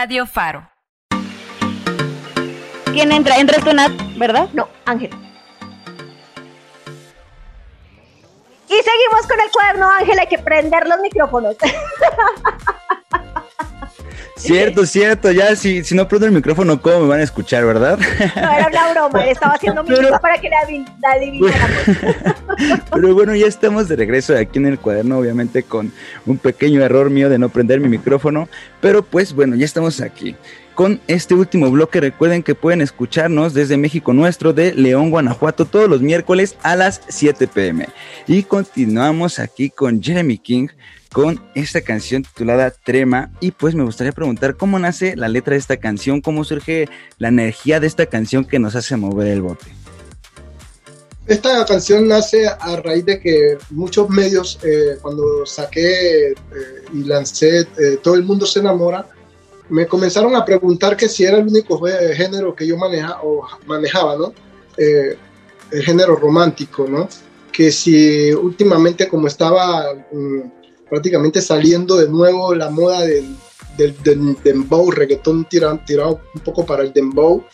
Radio 0.08 0.24
Faro. 0.24 0.66
¿Quién 2.94 3.12
entra? 3.12 3.36
Entra 3.36 3.58
tú, 3.62 3.74
Nat, 3.74 3.92
¿verdad? 4.16 4.48
No, 4.54 4.66
Ángel. 4.86 5.10
Y 8.68 8.72
seguimos 8.72 9.26
con 9.28 9.38
el 9.38 9.50
cuaderno, 9.52 9.90
Ángel, 9.90 10.18
hay 10.18 10.26
que 10.26 10.38
prender 10.38 10.86
los 10.88 10.98
micrófonos. 11.00 11.56
Cierto, 14.36 14.86
cierto, 14.86 15.30
ya 15.32 15.54
si, 15.56 15.82
si 15.84 15.94
no 15.96 16.06
prendo 16.08 16.24
el 16.26 16.32
micrófono, 16.32 16.80
¿cómo 16.80 17.00
me 17.00 17.08
van 17.08 17.20
a 17.20 17.24
escuchar, 17.24 17.66
verdad? 17.66 17.98
No, 17.98 18.50
era 18.52 18.68
una 18.68 18.92
broma, 18.92 19.26
estaba 19.26 19.54
haciendo 19.56 19.82
mi 19.84 19.90
Pero- 19.94 20.18
para 20.20 20.38
que 20.38 20.48
le 20.48 20.54
adivin- 20.56 20.96
la 21.00 21.10
adivináramos. 21.10 22.36
Pero 22.92 23.14
bueno, 23.14 23.34
ya 23.34 23.46
estamos 23.46 23.88
de 23.88 23.96
regreso 23.96 24.36
aquí 24.36 24.58
en 24.58 24.66
el 24.66 24.78
cuaderno, 24.78 25.18
obviamente 25.18 25.62
con 25.62 25.92
un 26.26 26.38
pequeño 26.38 26.82
error 26.82 27.10
mío 27.10 27.28
de 27.28 27.38
no 27.38 27.48
prender 27.48 27.80
mi 27.80 27.88
micrófono, 27.88 28.48
pero 28.80 29.02
pues 29.02 29.32
bueno, 29.32 29.56
ya 29.56 29.64
estamos 29.64 30.00
aquí. 30.00 30.34
Con 30.74 31.00
este 31.08 31.34
último 31.34 31.70
bloque, 31.72 32.00
recuerden 32.00 32.44
que 32.44 32.54
pueden 32.54 32.80
escucharnos 32.80 33.52
desde 33.52 33.76
México 33.76 34.12
Nuestro 34.12 34.52
de 34.52 34.74
León, 34.74 35.10
Guanajuato, 35.10 35.64
todos 35.64 35.88
los 35.88 36.02
miércoles 36.02 36.56
a 36.62 36.76
las 36.76 37.00
7 37.08 37.48
pm. 37.48 37.88
Y 38.28 38.44
continuamos 38.44 39.40
aquí 39.40 39.70
con 39.70 40.00
Jeremy 40.00 40.38
King 40.38 40.68
con 41.12 41.42
esta 41.54 41.80
canción 41.80 42.22
titulada 42.22 42.70
Trema. 42.70 43.30
Y 43.40 43.50
pues 43.50 43.74
me 43.74 43.82
gustaría 43.82 44.12
preguntar 44.12 44.56
cómo 44.56 44.78
nace 44.78 45.16
la 45.16 45.26
letra 45.26 45.54
de 45.54 45.58
esta 45.58 45.78
canción, 45.78 46.20
cómo 46.20 46.44
surge 46.44 46.88
la 47.18 47.28
energía 47.28 47.80
de 47.80 47.88
esta 47.88 48.06
canción 48.06 48.44
que 48.44 48.60
nos 48.60 48.76
hace 48.76 48.96
mover 48.96 49.28
el 49.28 49.42
bote. 49.42 49.66
Esta 51.28 51.64
canción 51.66 52.08
nace 52.08 52.48
a 52.48 52.76
raíz 52.76 53.04
de 53.04 53.20
que 53.20 53.58
muchos 53.70 54.08
medios, 54.08 54.58
eh, 54.64 54.96
cuando 55.02 55.44
saqué 55.44 56.30
eh, 56.30 56.34
y 56.94 57.04
lancé 57.04 57.60
eh, 57.60 57.98
Todo 58.02 58.14
el 58.14 58.22
mundo 58.24 58.46
se 58.46 58.60
enamora, 58.60 59.06
me 59.68 59.86
comenzaron 59.86 60.34
a 60.34 60.44
preguntar 60.44 60.96
que 60.96 61.06
si 61.08 61.24
era 61.24 61.36
el 61.36 61.46
único 61.46 61.78
gé- 61.80 62.14
género 62.14 62.54
que 62.54 62.66
yo 62.66 62.78
maneja, 62.78 63.20
o 63.22 63.46
manejaba, 63.66 64.16
¿no? 64.16 64.32
El 64.78 65.82
género 65.82 66.16
romántico, 66.16 66.86
¿no? 66.88 67.06
Que 67.52 67.70
si 67.70 68.32
últimamente 68.32 69.06
como 69.06 69.26
estaba 69.26 69.92
mm, 70.10 70.88
prácticamente 70.88 71.42
saliendo 71.42 71.96
de 71.98 72.08
nuevo 72.08 72.54
la 72.54 72.70
moda 72.70 73.02
del, 73.02 73.36
del, 73.76 73.94
del 74.02 74.36
dembow, 74.42 74.90
reggaetón 74.90 75.44
tirado, 75.46 75.78
tirado 75.86 76.20
un 76.34 76.40
poco 76.40 76.64
para 76.64 76.82
el 76.84 76.92
dembow, 76.94 77.44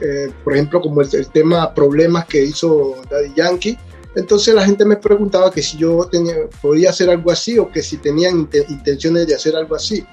eh, 0.00 0.30
por 0.44 0.54
ejemplo, 0.54 0.80
como 0.80 1.00
el, 1.00 1.08
el 1.12 1.28
tema 1.30 1.72
Problemas 1.74 2.26
que 2.26 2.44
hizo 2.44 2.96
Daddy 3.10 3.32
Yankee. 3.36 3.78
Entonces 4.16 4.54
la 4.54 4.64
gente 4.64 4.84
me 4.84 4.96
preguntaba 4.96 5.50
que 5.52 5.62
si 5.62 5.78
yo 5.78 6.04
tenía, 6.10 6.34
podía 6.60 6.90
hacer 6.90 7.10
algo 7.10 7.30
así 7.30 7.58
o 7.58 7.70
que 7.70 7.82
si 7.82 7.96
tenían 7.98 8.46
inte- 8.46 8.66
intenciones 8.68 9.26
de 9.26 9.34
hacer 9.36 9.54
algo 9.54 9.76
así. 9.76 10.04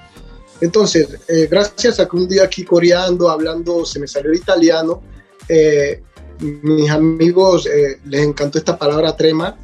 Entonces, 0.60 1.08
eh, 1.28 1.48
gracias 1.50 2.00
a 2.00 2.08
que 2.08 2.16
un 2.16 2.28
día 2.28 2.44
aquí 2.44 2.64
coreando, 2.64 3.28
hablando, 3.30 3.84
se 3.84 3.98
me 4.00 4.06
salió 4.08 4.30
el 4.30 4.36
italiano, 4.38 5.02
eh, 5.48 6.02
mis 6.40 6.90
amigos 6.90 7.66
eh, 7.66 7.98
les 8.06 8.22
encantó 8.22 8.58
esta 8.58 8.78
palabra 8.78 9.16
trema 9.16 9.56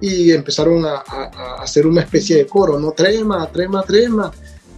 y 0.00 0.32
empezaron 0.32 0.84
a, 0.84 0.96
a- 1.06 1.30
a 1.58 1.62
hacer 1.62 1.86
una 1.86 2.02
especie 2.02 2.36
de 2.36 2.46
coro, 2.46 2.78
¿no? 2.78 2.92
Trema, 2.92 3.50
trema, 3.50 3.82
trema. 3.82 4.30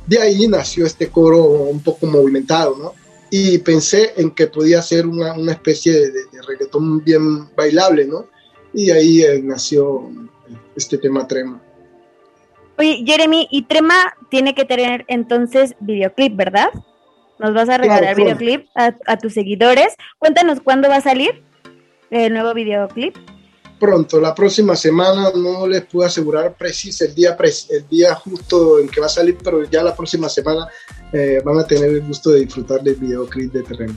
De 0.07 0.21
ahí 0.21 0.47
nació 0.47 0.87
este 0.87 1.09
coro 1.09 1.43
un 1.43 1.81
poco 1.83 2.07
movimentado, 2.07 2.77
¿no? 2.81 2.93
Y 3.31 3.59
pensé 3.59 4.13
en 4.17 4.31
que 4.31 4.47
podía 4.47 4.81
ser 4.83 5.07
una, 5.07 5.35
una 5.35 5.53
especie 5.53 5.93
de, 5.93 6.11
de- 6.11 6.43
reggaetón 6.47 7.03
bien 7.03 7.55
bailable, 7.57 8.05
¿no? 8.07 8.27
Y 8.73 8.91
ahí 8.91 9.23
eh, 9.23 9.41
nació 9.43 10.11
este 10.77 10.99
tema 10.99 11.27
trema. 11.27 11.61
Oye, 12.79 13.03
Jeremy, 13.07 13.49
y 13.51 13.63
Trema 13.63 14.15
tiene 14.31 14.55
que 14.55 14.65
tener 14.67 15.05
entonces 15.09 15.75
videoclip, 15.81 16.37
¿verdad? 16.37 16.69
Nos 17.39 17.55
vas 17.55 17.69
a 17.69 17.79
regalar 17.79 18.15
claro. 18.15 18.37
videoclip 18.37 18.69
a, 18.75 18.95
a 19.07 19.17
tus 19.17 19.33
seguidores. 19.33 19.95
Cuéntanos 20.19 20.61
cuándo 20.61 20.89
va 20.89 20.97
a 20.97 21.01
salir 21.01 21.43
el 22.11 22.33
nuevo 22.35 22.53
videoclip. 22.55 23.17
Pronto, 23.79 24.21
la 24.21 24.35
próxima 24.35 24.75
semana 24.75 25.31
no 25.35 25.69
les 25.69 25.85
puedo 25.85 26.07
asegurar 26.07 26.55
preciso 26.55 27.05
el 27.05 27.15
día, 27.15 27.37
el 27.71 27.89
día 27.89 28.15
justo 28.15 28.79
en 28.79 28.89
que 28.89 29.01
va 29.01 29.07
a 29.07 29.11
salir, 29.11 29.37
pero 29.43 29.65
ya 29.65 29.83
la 29.83 29.95
próxima 29.95 30.31
semana 30.31 30.67
eh, 31.13 31.43
van 31.45 31.59
a 31.59 31.67
tener 31.67 31.91
el 31.91 32.01
gusto 32.01 32.31
de 32.31 32.41
disfrutar 32.41 32.83
del 32.83 32.95
videoclip 32.95 33.53
de 33.53 33.63
terreno. 33.63 33.95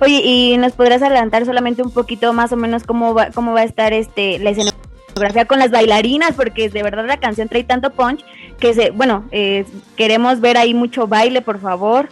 Oye, 0.00 0.22
¿y 0.24 0.56
nos 0.56 0.72
podrás 0.72 1.02
adelantar 1.02 1.44
solamente 1.44 1.82
un 1.82 1.90
poquito 1.90 2.32
más 2.32 2.52
o 2.52 2.56
menos 2.56 2.84
cómo 2.84 3.14
va, 3.14 3.30
cómo 3.30 3.52
va 3.52 3.60
a 3.60 3.64
estar 3.64 3.92
este 3.92 4.38
la 4.38 4.50
escenografía 4.50 5.44
con 5.44 5.58
las 5.58 5.70
bailarinas? 5.70 6.32
Porque 6.34 6.70
de 6.70 6.82
verdad 6.82 7.06
la 7.06 7.20
canción 7.20 7.48
trae 7.48 7.64
tanto 7.64 7.90
punch 7.90 8.24
que 8.58 8.72
se, 8.72 8.90
bueno, 8.90 9.28
eh, 9.32 9.64
queremos 9.96 10.40
ver 10.40 10.56
ahí 10.56 10.72
mucho 10.72 11.06
baile, 11.06 11.42
por 11.42 11.60
favor. 11.60 12.08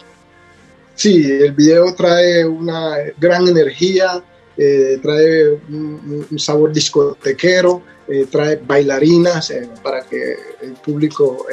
Sí, 0.95 1.23
el 1.23 1.53
video 1.53 1.93
trae 1.95 2.45
una 2.45 2.97
gran 3.17 3.47
energía, 3.47 4.21
eh, 4.61 4.99
trae 5.01 5.51
un, 5.69 6.37
sabor 6.37 6.73
discotequero, 6.73 7.81
eh, 8.09 8.25
trae 8.29 8.57
bailarinas 8.57 9.51
eh, 9.51 9.69
para 9.81 10.01
que 10.05 10.35
el 10.61 10.73
público 10.73 11.45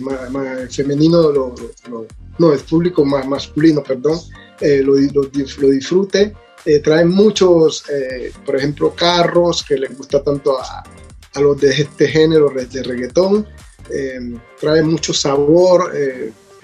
ma- 0.00 0.66
femenino, 0.70 1.32
no, 2.38 2.52
el 2.52 2.60
público 2.60 3.04
más 3.04 3.26
masculino, 3.28 3.82
perdón, 3.82 4.18
lo, 4.60 4.94
lo 4.94 5.68
disfrute. 5.70 6.34
Trae 6.82 7.04
muchos, 7.04 7.84
por 8.46 8.56
ejemplo, 8.56 8.94
carros 8.94 9.62
que 9.62 9.76
les 9.76 9.96
gusta 9.96 10.22
tanto 10.22 10.58
a, 10.58 10.82
a 11.34 11.40
los 11.40 11.60
de 11.60 11.70
este 11.70 12.08
género 12.08 12.50
de 12.50 12.82
reggaetón. 12.82 13.46
Trae 14.60 14.82
mucho 14.82 15.12
sabor, 15.12 15.92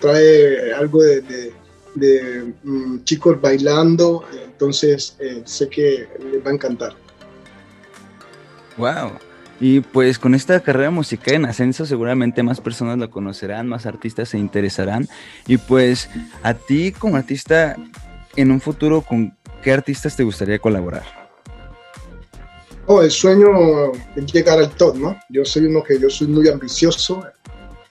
trae 0.01 0.72
algo 0.72 1.03
de- 1.03 1.53
de, 1.95 2.53
mm, 2.62 3.05
chicos 3.05 3.40
bailando, 3.40 4.24
entonces 4.45 5.16
eh, 5.18 5.43
sé 5.45 5.68
que 5.68 6.09
les 6.30 6.45
va 6.45 6.51
a 6.51 6.55
encantar. 6.55 6.95
Wow. 8.76 9.12
Y 9.61 9.80
pues 9.80 10.18
con 10.18 10.34
esta 10.34 10.59
carrera 10.61 10.90
musical 10.90 11.34
en 11.34 11.45
ascenso 11.47 11.86
seguramente 11.86 12.43
más 12.43 12.61
personas 12.61 12.99
lo 12.99 13.11
conocerán, 13.11 13.68
más 13.68 13.86
artistas 13.86 14.30
se 14.30 14.38
interesarán. 14.38 15.09
Y 15.47 15.57
pues 15.57 16.11
a 16.43 16.55
ti 16.55 16.90
como 16.90 17.16
artista, 17.16 17.76
en 18.34 18.51
un 18.51 18.61
futuro, 18.61 19.03
¿con 19.03 19.36
qué 19.62 19.72
artistas 19.72 20.16
te 20.16 20.24
gustaría 20.24 20.59
colaborar? 20.59 21.05
Oh, 22.86 23.03
el 23.03 23.11
sueño 23.12 23.93
es 24.16 24.32
llegar 24.32 24.59
al 24.59 24.70
top, 24.70 24.97
¿no? 24.97 25.16
Yo 25.28 25.45
soy 25.45 25.66
uno 25.66 25.84
que 25.84 26.01
yo 26.01 26.11
soy 26.11 26.26
muy 26.26 26.49
ambicioso. 26.49 27.24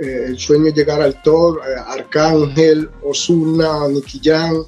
Eh, 0.02 0.26
el 0.30 0.40
sueño 0.40 0.68
es 0.68 0.74
llegar 0.74 1.02
al 1.02 1.22
top. 1.22 1.60
eh, 1.60 1.80
Arcángel, 1.88 2.90
Osuna, 3.04 3.88
Nicky 3.88 4.20
Jam, 4.24 4.66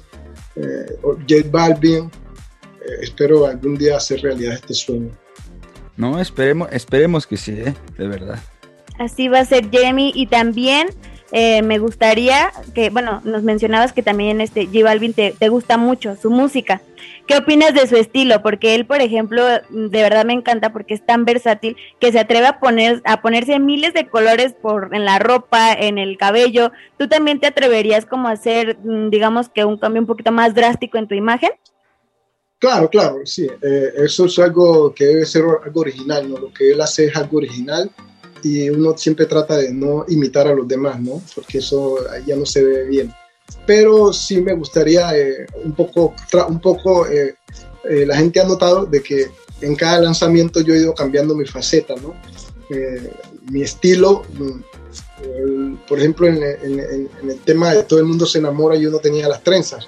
eh, 0.56 0.86
J 1.02 1.48
Balvin. 1.50 2.04
Eh, 2.04 3.02
espero 3.02 3.46
algún 3.46 3.76
día 3.76 3.96
hacer 3.96 4.20
realidad 4.22 4.54
este 4.54 4.74
sueño. 4.74 5.10
No, 5.96 6.20
esperemos, 6.20 6.68
esperemos 6.72 7.26
que 7.26 7.36
sí, 7.36 7.52
¿eh? 7.52 7.74
de 7.98 8.06
verdad. 8.06 8.38
Así 8.98 9.28
va 9.28 9.40
a 9.40 9.44
ser 9.44 9.70
Jeremy 9.70 10.12
y 10.14 10.26
también 10.26 10.88
eh, 11.32 11.62
me 11.62 11.78
gustaría 11.78 12.52
que, 12.74 12.90
bueno, 12.90 13.20
nos 13.24 13.42
mencionabas 13.42 13.92
que 13.92 14.02
también 14.02 14.40
este 14.40 14.66
J 14.66 14.84
Balvin 14.84 15.14
te, 15.14 15.34
te 15.36 15.48
gusta 15.48 15.76
mucho 15.78 16.16
su 16.20 16.30
música. 16.30 16.80
¿Qué 17.26 17.38
opinas 17.38 17.72
de 17.72 17.86
su 17.86 17.96
estilo? 17.96 18.42
Porque 18.42 18.74
él, 18.74 18.84
por 18.84 19.00
ejemplo, 19.00 19.42
de 19.70 20.02
verdad 20.02 20.26
me 20.26 20.34
encanta 20.34 20.72
porque 20.72 20.92
es 20.92 21.06
tan 21.06 21.24
versátil 21.24 21.76
que 21.98 22.12
se 22.12 22.18
atreve 22.18 22.46
a 22.46 22.60
poner 22.60 23.00
a 23.06 23.22
ponerse 23.22 23.58
miles 23.58 23.94
de 23.94 24.08
colores 24.08 24.52
por 24.52 24.90
en 24.92 25.06
la 25.06 25.18
ropa, 25.18 25.72
en 25.72 25.96
el 25.96 26.18
cabello. 26.18 26.70
¿Tú 26.98 27.08
también 27.08 27.40
te 27.40 27.46
atreverías 27.46 28.04
como 28.04 28.28
a 28.28 28.32
hacer, 28.32 28.76
mm, 28.84 29.08
digamos 29.08 29.48
que 29.48 29.64
un 29.64 29.78
cambio 29.78 30.02
un 30.02 30.06
poquito 30.06 30.32
más 30.32 30.54
drástico 30.54 30.98
en 30.98 31.08
tu 31.08 31.14
imagen? 31.14 31.50
Claro, 32.58 32.88
claro, 32.90 33.16
sí. 33.24 33.46
eh, 33.62 33.92
eso 33.96 34.26
es 34.26 34.38
algo 34.38 34.94
que 34.94 35.04
debe 35.04 35.26
ser 35.26 35.44
algo 35.64 35.80
original, 35.80 36.28
¿no? 36.28 36.38
Lo 36.38 36.52
que 36.52 36.72
él 36.72 36.80
hace 36.80 37.06
es 37.06 37.16
algo 37.16 37.38
original 37.38 37.90
y 38.42 38.68
uno 38.68 38.96
siempre 38.96 39.26
trata 39.26 39.56
de 39.56 39.72
no 39.72 40.04
imitar 40.08 40.46
a 40.46 40.54
los 40.54 40.68
demás, 40.68 41.00
¿no? 41.00 41.22
Porque 41.34 41.58
eso 41.58 41.96
ya 42.26 42.36
no 42.36 42.44
se 42.44 42.62
ve 42.62 42.84
bien. 42.84 43.12
Pero 43.66 44.12
sí 44.12 44.40
me 44.40 44.54
gustaría 44.54 45.16
eh, 45.16 45.46
un 45.64 45.72
poco, 45.72 46.14
un 46.48 46.60
poco 46.60 47.06
eh, 47.06 47.34
eh, 47.88 48.04
la 48.06 48.16
gente 48.16 48.40
ha 48.40 48.44
notado 48.44 48.84
de 48.86 49.02
que 49.02 49.26
en 49.60 49.74
cada 49.76 50.00
lanzamiento 50.00 50.60
yo 50.60 50.74
he 50.74 50.78
ido 50.78 50.94
cambiando 50.94 51.34
mi 51.34 51.46
faceta, 51.46 51.94
¿no? 52.02 52.14
Eh, 52.70 53.10
mi 53.50 53.62
estilo, 53.62 54.22
mm, 54.34 55.76
por 55.88 55.98
ejemplo, 55.98 56.26
en, 56.26 56.42
en- 56.42 56.80
en- 56.80 57.30
el 57.30 57.38
tema 57.40 57.72
de 57.74 57.82
todo 57.84 57.98
el 58.00 58.04
mundo 58.06 58.26
se 58.26 58.38
enamora, 58.38 58.76
yo 58.76 58.90
no 58.90 58.98
tenía 58.98 59.28
las 59.28 59.42
trenzas. 59.42 59.86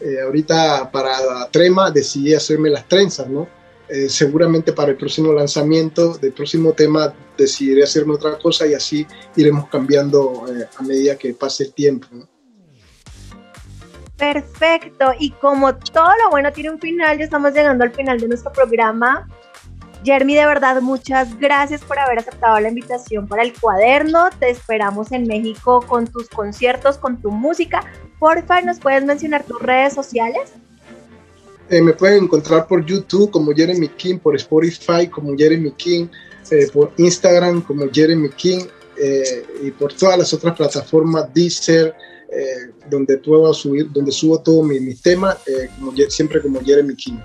Eh, 0.00 0.20
ahorita 0.20 0.90
para 0.90 1.48
Trema 1.50 1.90
decidí 1.90 2.34
hacerme 2.34 2.70
las 2.70 2.88
trenzas, 2.88 3.28
¿no? 3.28 3.46
Eh, 3.88 4.08
seguramente 4.08 4.72
para 4.72 4.90
el 4.92 4.96
próximo 4.96 5.32
lanzamiento 5.32 6.14
del 6.14 6.32
próximo 6.32 6.72
tema 6.72 7.12
decidiré 7.36 7.82
hacerme 7.84 8.14
otra 8.14 8.38
cosa 8.38 8.66
y 8.66 8.74
así 8.74 9.06
iremos 9.36 9.68
cambiando 9.68 10.44
a 10.76 10.82
medida 10.82 11.16
que 11.16 11.34
pase 11.34 11.64
el 11.64 11.72
tiempo. 11.72 12.06
¿no? 12.10 12.26
Perfecto. 14.22 15.06
Y 15.18 15.30
como 15.32 15.74
todo 15.74 16.10
lo 16.22 16.30
bueno 16.30 16.52
tiene 16.52 16.70
un 16.70 16.78
final, 16.78 17.18
ya 17.18 17.24
estamos 17.24 17.52
llegando 17.52 17.82
al 17.82 17.90
final 17.90 18.20
de 18.20 18.28
nuestro 18.28 18.52
programa. 18.52 19.28
Jeremy, 20.04 20.36
de 20.36 20.46
verdad, 20.46 20.80
muchas 20.80 21.36
gracias 21.40 21.82
por 21.82 21.98
haber 21.98 22.20
aceptado 22.20 22.60
la 22.60 22.68
invitación 22.68 23.26
para 23.26 23.42
el 23.42 23.52
cuaderno. 23.52 24.30
Te 24.38 24.48
esperamos 24.48 25.10
en 25.10 25.26
México 25.26 25.84
con 25.88 26.06
tus 26.06 26.28
conciertos, 26.28 26.98
con 26.98 27.20
tu 27.20 27.32
música. 27.32 27.84
Porfa, 28.20 28.60
¿nos 28.60 28.78
puedes 28.78 29.04
mencionar 29.04 29.42
tus 29.42 29.60
redes 29.60 29.92
sociales? 29.92 30.52
Eh, 31.68 31.82
me 31.82 31.92
pueden 31.92 32.22
encontrar 32.22 32.68
por 32.68 32.86
YouTube 32.86 33.28
como 33.32 33.52
Jeremy 33.52 33.88
King, 33.88 34.18
por 34.18 34.36
Spotify 34.36 35.08
como 35.08 35.36
Jeremy 35.36 35.72
King, 35.72 36.06
eh, 36.52 36.68
por 36.72 36.92
Instagram 36.96 37.60
como 37.62 37.90
Jeremy 37.92 38.28
King 38.28 38.66
eh, 38.96 39.44
y 39.64 39.72
por 39.72 39.92
todas 39.92 40.16
las 40.16 40.32
otras 40.32 40.54
plataformas, 40.54 41.34
Deezer, 41.34 41.92
donde 42.88 43.18
puedo 43.18 43.52
subir, 43.52 43.90
donde 43.92 44.12
subo 44.12 44.40
todo 44.40 44.62
mi, 44.62 44.80
mi 44.80 44.94
tema, 44.94 45.36
como, 45.78 45.92
siempre 46.08 46.40
como 46.40 46.60
Jeremy 46.60 46.94
King. 46.96 47.18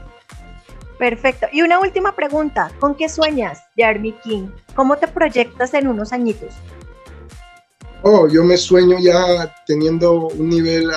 Perfecto. 0.99 1.47
Y 1.51 1.61
una 1.61 1.79
última 1.79 2.15
pregunta, 2.15 2.71
¿con 2.79 2.95
qué 2.95 3.07
sueñas, 3.07 3.59
Jeremy 3.75 4.13
King? 4.23 4.47
¿Cómo 4.75 4.97
te 4.97 5.07
proyectas 5.07 5.73
en 5.73 5.87
unos 5.87 6.11
añitos? 6.11 6.53
Oh, 8.01 8.27
yo 8.27 8.43
me 8.43 8.57
sueño 8.57 8.97
ya 8.99 9.53
teniendo 9.65 10.27
un 10.27 10.49
nivel 10.49 10.89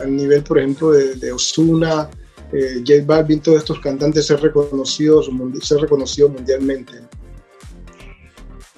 al 0.00 0.16
nivel, 0.16 0.42
por 0.42 0.58
ejemplo, 0.58 0.90
de, 0.90 1.14
de 1.14 1.32
Osuna, 1.32 2.08
eh, 2.52 2.82
J 2.86 3.04
Balvin, 3.04 3.40
todos 3.40 3.58
estos 3.58 3.78
cantantes 3.80 4.26
ser 4.26 4.40
reconocidos, 4.40 5.30
ser 5.62 5.80
reconocidos 5.80 6.32
mundialmente. 6.32 6.92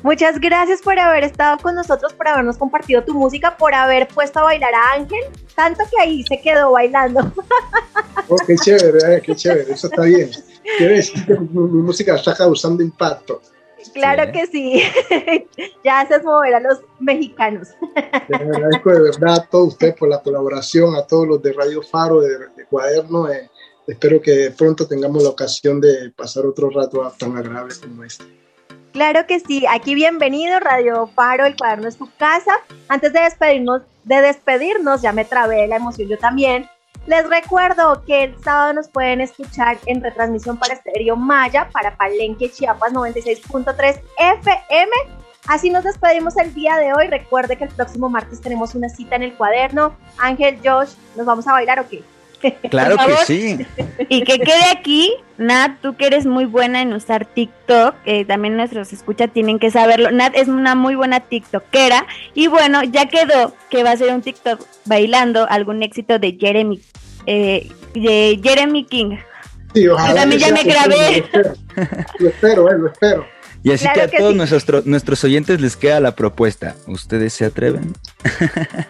Muchas 0.03 0.40
gracias 0.40 0.80
por 0.80 0.98
haber 0.98 1.24
estado 1.24 1.59
con 1.59 1.74
nosotros, 1.74 2.12
por 2.14 2.26
habernos 2.26 2.57
compartido 2.57 3.05
tu 3.05 3.14
música, 3.14 3.57
por 3.57 3.74
haber 3.74 4.09
puesto 4.09 4.38
a 4.38 4.44
bailar 4.44 4.74
a 4.74 4.94
Ángel, 4.94 5.20
tanto 5.55 5.84
que 5.90 6.01
ahí 6.01 6.22
se 6.24 6.40
quedó 6.40 6.72
bailando. 6.72 7.32
Oh, 8.28 8.36
qué 8.46 8.55
chévere, 8.57 9.16
eh, 9.16 9.22
qué 9.22 9.34
chévere, 9.34 9.72
eso 9.72 9.88
está 9.88 10.03
bien. 10.03 10.30
Quiere 10.78 10.96
decir 10.96 11.26
que 11.26 11.34
mi 11.34 11.82
música 11.82 12.14
está 12.14 12.34
causando 12.34 12.82
impacto. 12.82 13.42
Claro 13.92 14.30
que 14.32 14.46
sí, 14.46 14.82
ya 15.84 16.01
haces 16.01 16.22
mover 16.22 16.55
a 16.55 16.61
los 16.61 16.80
mexicanos. 16.98 17.68
Te 18.28 18.36
agradezco 18.36 18.90
de 18.90 19.03
verdad 19.03 19.34
a 19.34 19.46
todos 19.46 19.68
ustedes 19.68 19.94
por 19.96 20.09
la 20.09 20.22
colaboración, 20.22 20.94
a 20.94 21.07
todos 21.07 21.26
los 21.26 21.42
de 21.42 21.53
Radio 21.53 21.82
Faro, 21.82 22.20
de, 22.20 22.38
Cuaderno. 22.68 23.30
Eh, 23.30 23.51
espero 23.86 24.20
que 24.20 24.53
pronto 24.57 24.86
tengamos 24.86 25.22
la 25.22 25.30
ocasión 25.30 25.80
de 25.80 26.11
pasar 26.14 26.46
otro 26.46 26.70
rato 26.70 27.11
tan 27.18 27.36
agradable 27.36 27.74
como 27.80 28.05
este. 28.05 28.39
Claro 28.93 29.24
que 29.26 29.38
sí, 29.38 29.64
aquí 29.70 29.95
bienvenido 29.95 30.59
Radio 30.59 31.07
Faro, 31.07 31.47
el 31.47 31.57
cuaderno 31.57 31.86
es 31.86 31.97
tu 31.97 32.11
casa. 32.16 32.53
Antes 32.88 33.12
de 33.12 33.20
despedirnos, 33.20 33.82
de 34.03 34.20
despedirnos, 34.20 35.01
ya 35.01 35.12
me 35.12 35.24
trabé 35.24 35.68
la 35.68 35.76
emoción 35.76 36.09
yo 36.09 36.18
también. 36.18 36.68
Les 37.07 37.28
recuerdo 37.28 38.05
que 38.05 38.24
el 38.24 38.43
sábado 38.43 38.72
nos 38.72 38.88
pueden 38.88 39.20
escuchar 39.20 39.78
en 39.86 40.03
retransmisión 40.03 40.59
para 40.59 40.74
Estéreo 40.74 41.14
Maya, 41.14 41.68
para 41.72 41.97
Palenque, 41.97 42.51
Chiapas 42.51 42.93
96.3 42.93 44.01
FM. 44.18 44.91
Así 45.47 45.70
nos 45.70 45.84
despedimos 45.84 46.36
el 46.36 46.53
día 46.53 46.76
de 46.76 46.93
hoy. 46.93 47.07
Recuerde 47.07 47.57
que 47.57 47.64
el 47.64 47.70
próximo 47.70 48.09
martes 48.09 48.41
tenemos 48.41 48.74
una 48.74 48.88
cita 48.88 49.14
en 49.14 49.22
el 49.22 49.34
cuaderno. 49.34 49.97
Ángel, 50.18 50.59
Josh, 50.64 50.95
¿nos 51.16 51.26
vamos 51.26 51.47
a 51.47 51.53
bailar 51.53 51.78
o 51.78 51.88
qué? 51.88 52.03
Claro 52.70 52.97
que 52.97 53.24
sí. 53.26 53.66
Y 54.09 54.22
que 54.24 54.38
quede 54.38 54.64
aquí, 54.72 55.12
Nat, 55.38 55.80
tú 55.80 55.97
que 55.97 56.07
eres 56.07 56.26
muy 56.26 56.45
buena 56.45 56.82
en 56.82 56.93
usar 56.93 57.26
TikTok, 57.26 57.95
que 58.05 58.24
también 58.24 58.57
nuestros 58.57 58.93
escuchas 58.93 59.30
tienen 59.32 59.59
que 59.59 59.70
saberlo. 59.70 60.11
Nat 60.11 60.34
es 60.34 60.49
una 60.49 60.74
muy 60.74 60.95
buena 60.95 61.20
TikTokera. 61.20 62.07
Y 62.34 62.47
bueno, 62.47 62.82
ya 62.84 63.07
quedó 63.07 63.55
que 63.70 63.82
va 63.82 63.93
a 63.93 63.97
ser 63.97 64.14
un 64.14 64.22
TikTok 64.22 64.64
bailando 64.84 65.47
algún 65.49 65.82
éxito 65.82 66.18
de 66.18 66.36
Jeremy, 66.38 66.80
eh, 67.26 67.70
de 67.95 68.41
Jeremy 68.43 68.84
King. 68.84 69.16
Sí, 69.74 69.86
ojalá. 69.86 70.22
también 70.22 70.41
ya 70.41 70.53
me 70.53 70.64
grabé. 70.64 71.24
Lo 72.18 72.28
espero, 72.28 72.70
eh, 72.70 72.78
lo 72.78 72.88
espero. 72.88 73.26
Y 73.62 73.72
así 73.72 73.86
que 73.93 74.01
a 74.01 74.11
todos 74.11 74.34
nuestros, 74.34 74.86
nuestros 74.86 75.22
oyentes 75.22 75.61
les 75.61 75.76
queda 75.76 76.01
la 76.01 76.16
propuesta. 76.16 76.76
¿Ustedes 76.86 77.34
se 77.34 77.45
atreven? 77.45 77.93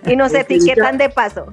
Y 0.07 0.15
nos 0.15 0.33
etiquetan 0.33 0.97
de 0.97 1.09
paso 1.09 1.49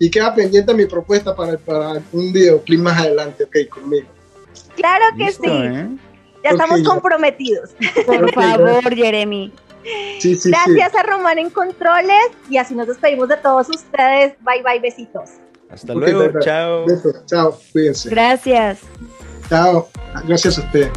y 0.00 0.10
queda 0.10 0.34
pendiente 0.34 0.72
mi 0.72 0.86
propuesta 0.86 1.36
para, 1.36 1.58
para 1.58 2.02
un 2.10 2.32
videoclip 2.32 2.80
más 2.80 2.98
adelante, 2.98 3.44
ok, 3.44 3.68
conmigo. 3.68 4.08
Claro 4.74 5.04
que 5.16 5.30
sí. 5.30 5.40
¿eh? 5.44 5.88
Ya 6.42 6.50
estamos 6.50 6.82
comprometidos. 6.82 7.70
Por 8.06 8.32
favor, 8.32 8.94
Jeremy. 8.94 9.52
Sí, 10.18 10.36
sí, 10.36 10.50
Gracias 10.50 10.94
a 10.94 11.02
Román 11.02 11.38
en 11.38 11.50
Controles 11.50 12.30
y 12.48 12.56
así 12.56 12.74
nos 12.74 12.88
despedimos 12.88 13.28
de 13.28 13.36
todos 13.36 13.68
ustedes. 13.68 14.34
Bye 14.40 14.62
bye, 14.62 14.80
besitos. 14.80 15.32
Hasta 15.70 15.92
luego, 15.92 16.40
chao. 16.40 16.86
Besos, 16.86 17.26
chao, 17.26 17.58
cuídense. 17.70 18.08
Gracias. 18.08 18.80
Chao, 19.50 19.88
gracias 20.26 20.58
a 20.58 20.62
usted. 20.62 20.90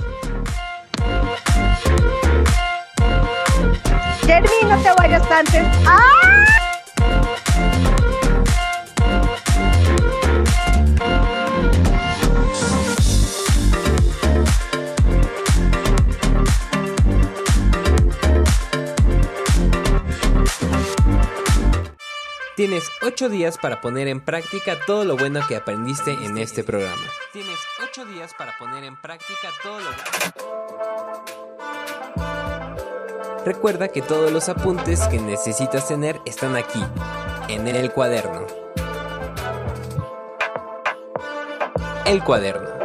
Jeremy, 4.26 4.48
no 4.64 4.82
te 4.82 4.90
vayas 4.98 5.30
antes. 5.30 5.64
¡Ah! 5.86 6.14
Tienes 22.56 22.84
8 23.02 23.30
días 23.30 23.58
para 23.58 23.82
poner 23.82 24.08
en 24.08 24.22
práctica 24.22 24.78
todo 24.86 25.06
lo 25.06 25.18
bueno 25.18 25.42
que 25.48 25.56
aprendiste 25.56 26.12
en 26.12 26.38
este 26.38 26.64
programa. 26.64 27.02
Tienes 27.32 27.58
8 27.82 28.06
días 28.06 28.36
para 28.38 28.56
poner 28.60 28.84
en 28.84 28.96
práctica 28.96 29.50
todo 29.64 29.80
lo 29.80 29.90
Recuerda 33.44 33.88
que 33.88 34.04
todos 34.04 34.32
los 34.32 34.50
apuntes 34.50 35.00
que 35.08 35.18
necesitas 35.20 35.88
tener 35.88 36.22
están 36.26 36.56
aquí, 36.56 36.84
en 37.48 37.68
el 37.68 37.92
cuaderno. 37.92 38.46
El 42.06 42.24
cuaderno. 42.24 42.83